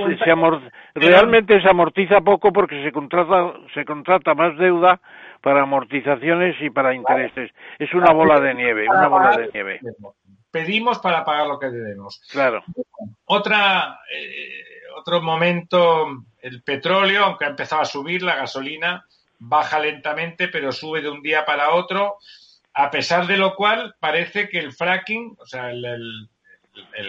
[0.96, 5.00] realmente se amortiza poco porque se contrata, se contrata más deuda
[5.42, 7.52] para amortizaciones y para intereses.
[7.78, 9.80] Es una bola de nieve, una bola de nieve.
[10.50, 12.20] Pedimos para pagar lo que debemos.
[12.32, 12.64] Claro.
[13.26, 16.08] Otra, eh, otro momento,
[16.42, 19.06] el petróleo, aunque ha empezado a subir, la gasolina
[19.40, 22.18] baja lentamente, pero sube de un día para otro,
[22.74, 26.28] a pesar de lo cual parece que el fracking, o sea, el,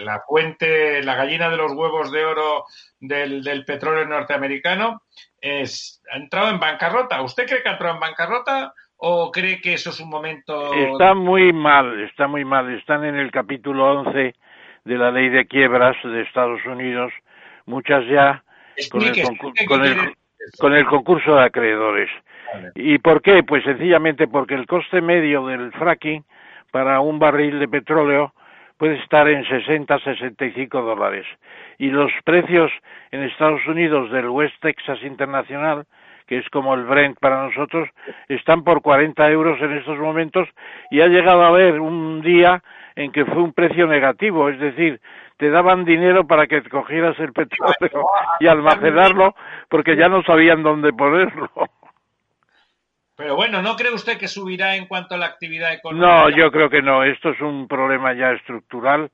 [0.03, 2.65] la fuente, la gallina de los huevos de oro
[2.99, 5.01] del, del petróleo norteamericano,
[5.41, 7.21] es, ha entrado en bancarrota.
[7.21, 10.73] ¿Usted cree que ha entrado en bancarrota o cree que eso es un momento...?
[10.73, 12.73] Está muy mal, está muy mal.
[12.77, 14.33] Están en el capítulo 11
[14.85, 17.11] de la ley de quiebras de Estados Unidos,
[17.67, 18.43] muchas ya
[18.89, 20.15] con el,
[20.57, 22.09] con, el, concurso de acreedores.
[22.75, 23.43] ¿Y por qué?
[23.43, 26.23] Pues sencillamente porque el coste medio del fracking
[26.71, 28.33] para un barril de petróleo
[28.77, 31.25] puede estar en 60, 65 dólares.
[31.77, 32.71] Y los precios
[33.11, 35.85] en Estados Unidos del West Texas Internacional,
[36.27, 37.89] que es como el Brent para nosotros,
[38.27, 40.47] están por 40 euros en estos momentos
[40.91, 42.61] y ha llegado a haber un día
[42.95, 44.99] en que fue un precio negativo, es decir,
[45.37, 48.07] te daban dinero para que cogieras el petróleo
[48.39, 49.35] y almacenarlo
[49.69, 51.49] porque ya no sabían dónde ponerlo.
[53.15, 56.07] Pero bueno, ¿no cree usted que subirá en cuanto a la actividad económica?
[56.07, 57.03] No, yo creo que no.
[57.03, 59.09] Esto es un problema ya estructural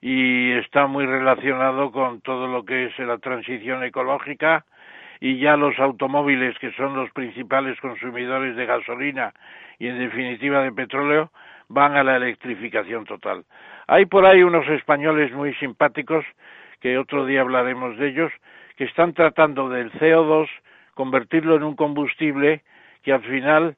[0.00, 4.64] y está muy relacionado con todo lo que es la transición ecológica
[5.20, 9.32] y ya los automóviles, que son los principales consumidores de gasolina
[9.78, 11.30] y en definitiva de petróleo,
[11.68, 13.44] van a la electrificación total.
[13.86, 16.24] Hay por ahí unos españoles muy simpáticos,
[16.80, 18.32] que otro día hablaremos de ellos,
[18.76, 20.48] que están tratando del CO2
[20.94, 22.62] convertirlo en un combustible
[23.02, 23.76] que al final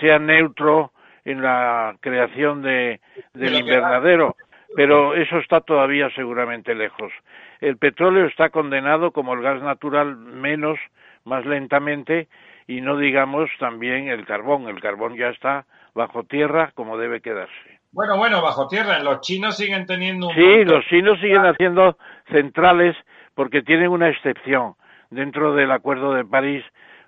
[0.00, 0.90] sea neutro
[1.24, 3.00] en la creación de,
[3.34, 4.36] del invernadero,
[4.74, 7.12] pero eso está todavía seguramente lejos.
[7.60, 10.78] El petróleo está condenado como el gas natural menos,
[11.24, 12.28] más lentamente,
[12.66, 14.68] y no digamos también el carbón.
[14.68, 17.75] El carbón ya está bajo tierra como debe quedarse.
[17.92, 18.98] Bueno, bueno, bajo tierra.
[19.00, 20.34] Los chinos siguen teniendo un.
[20.34, 21.96] Sí, los chinos siguen haciendo
[22.30, 22.96] centrales
[23.34, 24.74] porque tienen una excepción
[25.10, 26.64] dentro del Acuerdo de París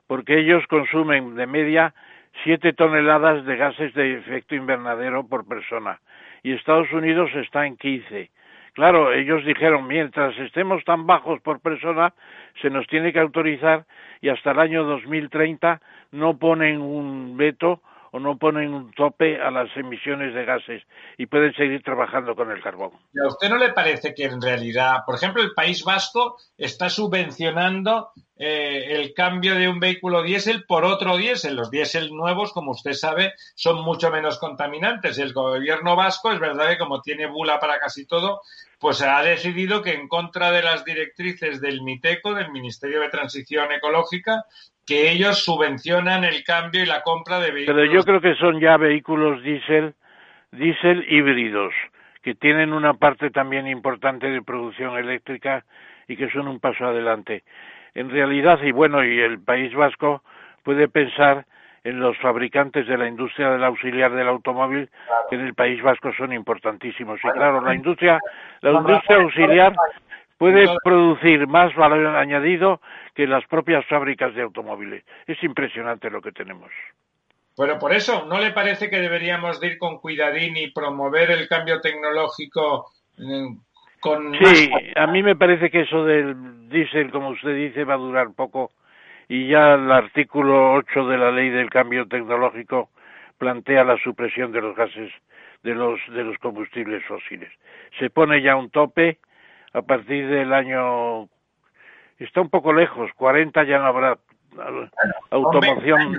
[0.07, 1.95] porque ellos consumen de media
[2.43, 6.01] siete toneladas de gases de efecto invernadero por persona
[6.43, 8.31] y Estados Unidos está en 15.
[8.73, 12.15] Claro, ellos dijeron, mientras estemos tan bajos por persona,
[12.63, 13.85] se nos tiene que autorizar
[14.21, 15.81] y hasta el año 2030
[16.13, 20.82] no ponen un veto o no ponen un tope a las emisiones de gases
[21.16, 22.90] y pueden seguir trabajando con el carbón.
[23.12, 26.89] ¿Y a usted no le parece que en realidad, por ejemplo, el País Vasco está
[26.89, 31.56] subvencionando eh, el cambio de un vehículo diésel por otro diésel?
[31.56, 35.19] Los diésel nuevos, como usted sabe, son mucho menos contaminantes.
[35.19, 38.43] El gobierno vasco es verdad que como tiene bula para casi todo,
[38.78, 43.73] pues ha decidido que en contra de las directrices del MITECO, del Ministerio de Transición
[43.73, 44.44] Ecológica,
[44.86, 47.82] que ellos subvencionan el cambio y la compra de vehículos.
[47.82, 49.94] Pero yo creo que son ya vehículos diésel,
[50.52, 51.74] diésel híbridos,
[52.23, 55.65] que tienen una parte también importante de producción eléctrica
[56.06, 57.44] y que son un paso adelante.
[57.94, 60.23] En realidad, y bueno, y el País Vasco
[60.62, 61.47] puede pensar
[61.85, 64.90] en los fabricantes de la industria del auxiliar del automóvil
[65.31, 67.19] que en el País Vasco son importantísimos.
[67.23, 68.20] Y claro, la industria,
[68.60, 69.74] la industria auxiliar
[70.36, 72.81] puede producir más valor añadido
[73.15, 75.05] que las propias fábricas de automóviles.
[75.27, 76.70] Es impresionante lo que tenemos.
[77.56, 81.48] Bueno, por eso, ¿no le parece que deberíamos de ir con cuidadín y promover el
[81.48, 83.56] cambio tecnológico mm,
[84.01, 87.99] con Sí, a mí me parece que eso del diésel, como usted dice, va a
[87.99, 88.70] durar poco
[89.29, 92.91] y ya el artículo 8 de la ley del cambio tecnológico
[93.37, 95.12] plantea la supresión de los gases
[95.62, 97.51] de los de los combustibles fósiles.
[97.99, 99.19] Se pone ya un tope
[99.73, 101.29] a partir del año
[102.19, 104.19] está un poco lejos, 40 ya no habrá
[105.31, 106.16] automoción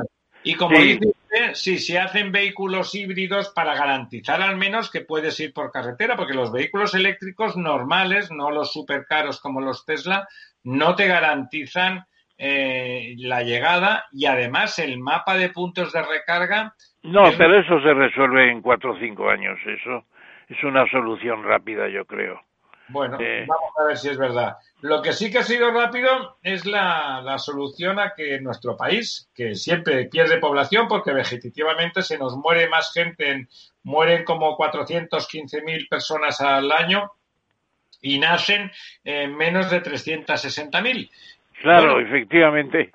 [0.49, 1.13] Y como dice
[1.53, 6.33] si se hacen vehículos híbridos para garantizar al menos que puedes ir por carretera, porque
[6.33, 10.27] los vehículos eléctricos normales, no los supercaros como los Tesla,
[10.63, 12.05] no te garantizan
[12.35, 16.73] eh, la llegada y además el mapa de puntos de recarga.
[17.03, 19.59] No, pero eso se resuelve en cuatro o cinco años.
[19.67, 20.05] Eso
[20.47, 22.41] es una solución rápida, yo creo.
[22.89, 24.57] Bueno, eh, vamos a ver si es verdad.
[24.81, 29.29] Lo que sí que ha sido rápido es la, la, solución a que nuestro país,
[29.35, 33.47] que siempre pierde población porque vegetativamente se nos muere más gente,
[33.83, 37.11] mueren como 415.000 personas al año
[38.01, 38.71] y nacen
[39.03, 41.09] menos de 360.000.
[41.61, 42.91] Claro, efectivamente.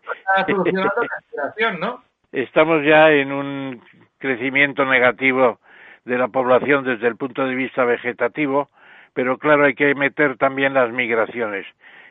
[1.78, 2.02] ¿no?
[2.32, 3.82] Estamos ya en un
[4.18, 5.60] crecimiento negativo
[6.04, 8.70] de la población desde el punto de vista vegetativo
[9.14, 11.66] pero claro, hay que meter también las migraciones.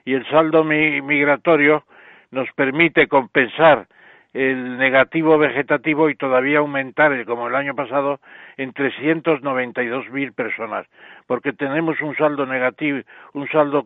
[0.05, 1.83] Y el saldo migratorio
[2.31, 3.87] nos permite compensar
[4.33, 8.19] el negativo vegetativo y todavía aumentar, como el año pasado,
[8.57, 10.87] en 392.000 personas,
[11.27, 13.01] porque tenemos un saldo negativo,
[13.33, 13.85] un saldo,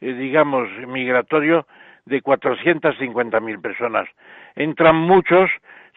[0.00, 1.66] eh, digamos, migratorio
[2.06, 4.08] de 450.000 personas.
[4.56, 5.50] Entran muchos,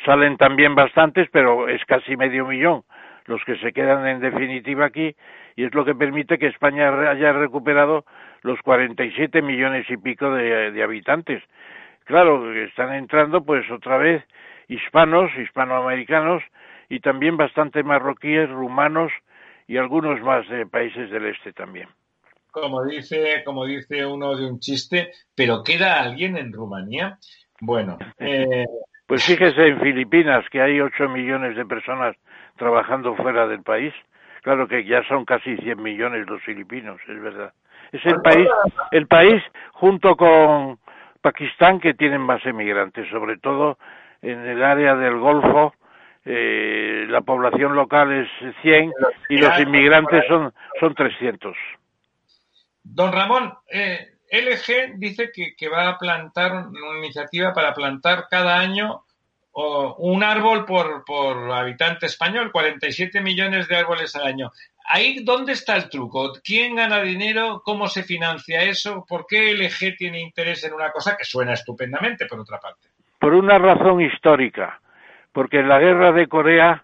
[0.04, 2.84] salen también bastantes, pero es casi medio millón
[3.26, 5.15] los que se quedan en definitiva aquí
[5.56, 8.06] y es lo que permite que España haya recuperado
[8.41, 11.43] los 47 millones y pico de, habitantes.
[12.03, 14.23] Claro, están entrando pues otra vez
[14.68, 16.43] hispanos, hispanoamericanos
[16.89, 19.11] y también bastante marroquíes, rumanos
[19.68, 21.89] y algunos más de países del este también.
[22.52, 27.18] Como dice, como dice uno de un chiste, pero ¿queda alguien en Rumanía?
[27.60, 28.65] Bueno, eh...
[29.07, 32.15] pues fíjese en Filipinas que hay 8 millones de personas
[32.57, 33.94] trabajando fuera del país
[34.45, 37.52] Claro que ya son casi 100 millones los filipinos, es verdad.
[37.91, 38.48] Es el país,
[38.91, 39.41] el país
[39.72, 40.77] junto con
[41.19, 43.80] Pakistán que tienen más emigrantes, sobre todo
[44.22, 45.73] en el área del Golfo.
[46.26, 48.94] Eh, la población local es 100
[49.30, 51.57] y los inmigrantes son, son 300.
[52.84, 58.60] Don Ramón, eh, LG dice que, que va a plantar una iniciativa para plantar cada
[58.60, 59.06] año
[59.56, 64.52] un árbol por, por habitante español, 47 millones de árboles al año.
[64.88, 66.34] Ahí, ¿dónde está el truco?
[66.44, 67.61] ¿Quién gana dinero?
[67.64, 69.06] ¿Cómo se financia eso?
[69.07, 72.90] ¿Por qué LG tiene interés en una cosa que suena estupendamente, por otra parte?
[73.19, 74.80] Por una razón histórica.
[75.32, 76.84] Porque en la guerra de Corea,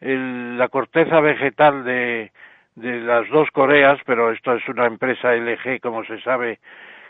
[0.00, 2.32] la corteza vegetal de,
[2.76, 6.60] de las dos Coreas, pero esto es una empresa LG, como se sabe,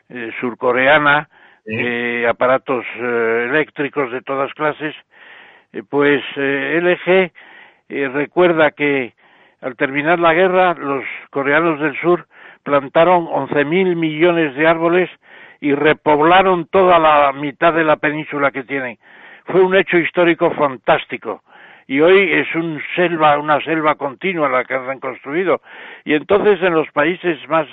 [0.09, 1.29] eh, surcoreana,
[1.67, 4.95] eh, aparatos eh, eléctricos de todas clases,
[5.73, 7.33] eh, pues LG
[7.89, 9.15] recuerda que
[9.61, 12.27] al terminar la guerra los coreanos del sur
[12.63, 15.11] plantaron 11.000 millones de árboles
[15.61, 18.99] y repoblaron toda la mitad de la península que tienen.
[19.47, 21.43] Fue un hecho histórico fantástico
[21.87, 25.61] y hoy es un selva, una selva continua la que han reconstruido.
[26.05, 27.67] Y entonces en los países más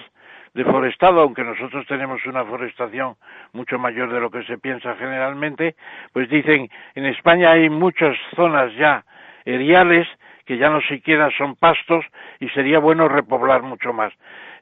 [0.53, 3.15] deforestado, aunque nosotros tenemos una forestación
[3.53, 5.75] mucho mayor de lo que se piensa generalmente,
[6.13, 9.05] pues dicen, en España hay muchas zonas ya
[9.45, 10.07] eriales
[10.45, 12.03] que ya no siquiera son pastos
[12.39, 14.11] y sería bueno repoblar mucho más.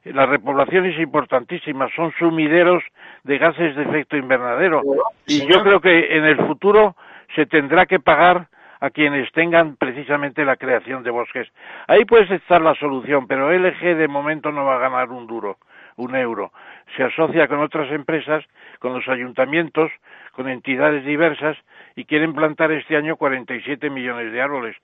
[0.04, 2.82] La repoblación es importantísima, son sumideros
[3.24, 4.82] de gases de efecto invernadero
[5.26, 6.96] y yo creo que en el futuro
[7.34, 8.46] se tendrá que pagar
[8.80, 11.48] a quienes tengan precisamente la creación de bosques.
[11.86, 15.58] Ahí puede estar la solución, pero LG de momento no va a ganar un duro
[15.96, 16.52] un euro.
[16.96, 18.44] Se asocia con otras empresas,
[18.78, 19.90] con los ayuntamientos,
[20.32, 21.56] con entidades diversas
[21.96, 24.76] y quieren plantar este año 47 millones de árboles.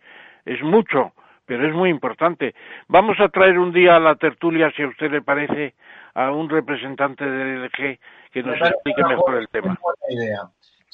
[0.44, 1.12] Es mucho,
[1.46, 2.54] pero es muy importante.
[2.88, 5.74] Vamos a traer un día a la tertulia, si a usted le parece,
[6.14, 7.98] a un representante del LG
[8.32, 9.78] que nos explique mejor el tema.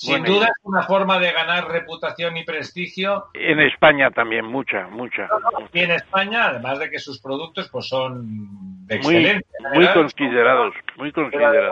[0.03, 3.27] Sin duda es una forma de ganar reputación y prestigio.
[3.35, 5.29] En España también, mucha, mucha.
[5.73, 9.41] Y en España, además de que sus productos pues son de muy,
[9.75, 11.71] Muy considerados, muy considerados.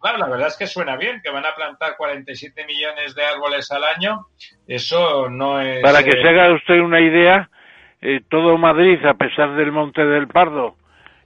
[0.00, 3.70] Claro, la verdad es que suena bien, que van a plantar 47 millones de árboles
[3.70, 4.26] al año.
[4.66, 5.82] Eso no es...
[5.82, 7.50] Para que eh, se haga usted una idea,
[8.00, 10.76] eh, todo Madrid, a pesar del Monte del Pardo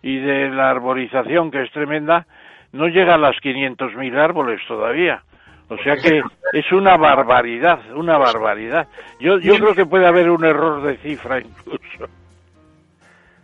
[0.02, 2.26] y de la arborización, que es tremenda,
[2.72, 5.22] no llega a las 500.000 árboles todavía.
[5.70, 6.20] O sea que
[6.52, 8.88] es una barbaridad, una barbaridad.
[9.20, 12.08] Yo, yo creo que puede haber un error de cifra incluso.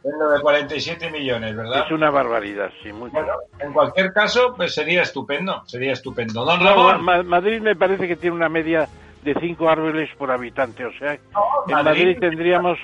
[0.02, 1.84] lo de 47 millones, ¿verdad?
[1.86, 3.12] Es una barbaridad, sí, mucho.
[3.12, 6.44] Bueno, en cualquier caso, pues sería estupendo, sería estupendo.
[6.44, 7.04] Don Ramón.
[7.26, 8.88] Madrid me parece que tiene una media
[9.22, 12.78] de 5 árboles por habitante, o sea, en Madrid, tendríamos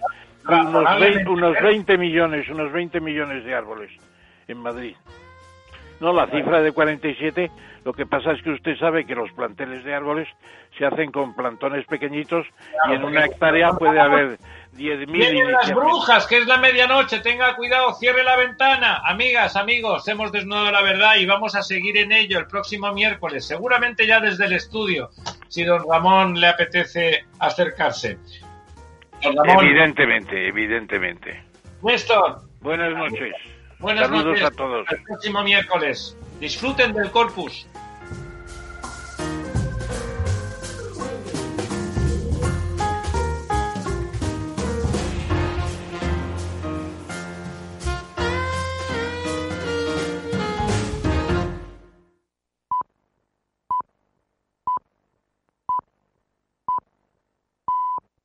[0.47, 3.90] unos 20, unos 20 millones, unos 20 millones de árboles
[4.47, 4.94] en Madrid.
[6.01, 7.51] No, la cifra de 47,
[7.84, 10.28] lo que pasa es que usted sabe que los planteles de árboles
[10.78, 12.46] se hacen con plantones pequeñitos
[12.88, 14.38] y en una hectárea puede haber
[14.76, 15.10] 10.000...
[15.10, 19.02] Vienen las brujas, que es la medianoche, tenga cuidado, cierre la ventana.
[19.04, 23.46] Amigas, amigos, hemos desnudado la verdad y vamos a seguir en ello el próximo miércoles,
[23.46, 25.10] seguramente ya desde el estudio,
[25.48, 28.18] si don Ramón le apetece acercarse.
[29.20, 31.42] Evidentemente, evidentemente.
[31.82, 32.42] Néstor.
[32.60, 33.34] Buenas noches.
[33.80, 34.44] Buenas Saludos noches.
[34.44, 34.86] a todos.
[34.92, 36.16] El próximo miércoles.
[36.43, 37.69] Disfruten del corpus.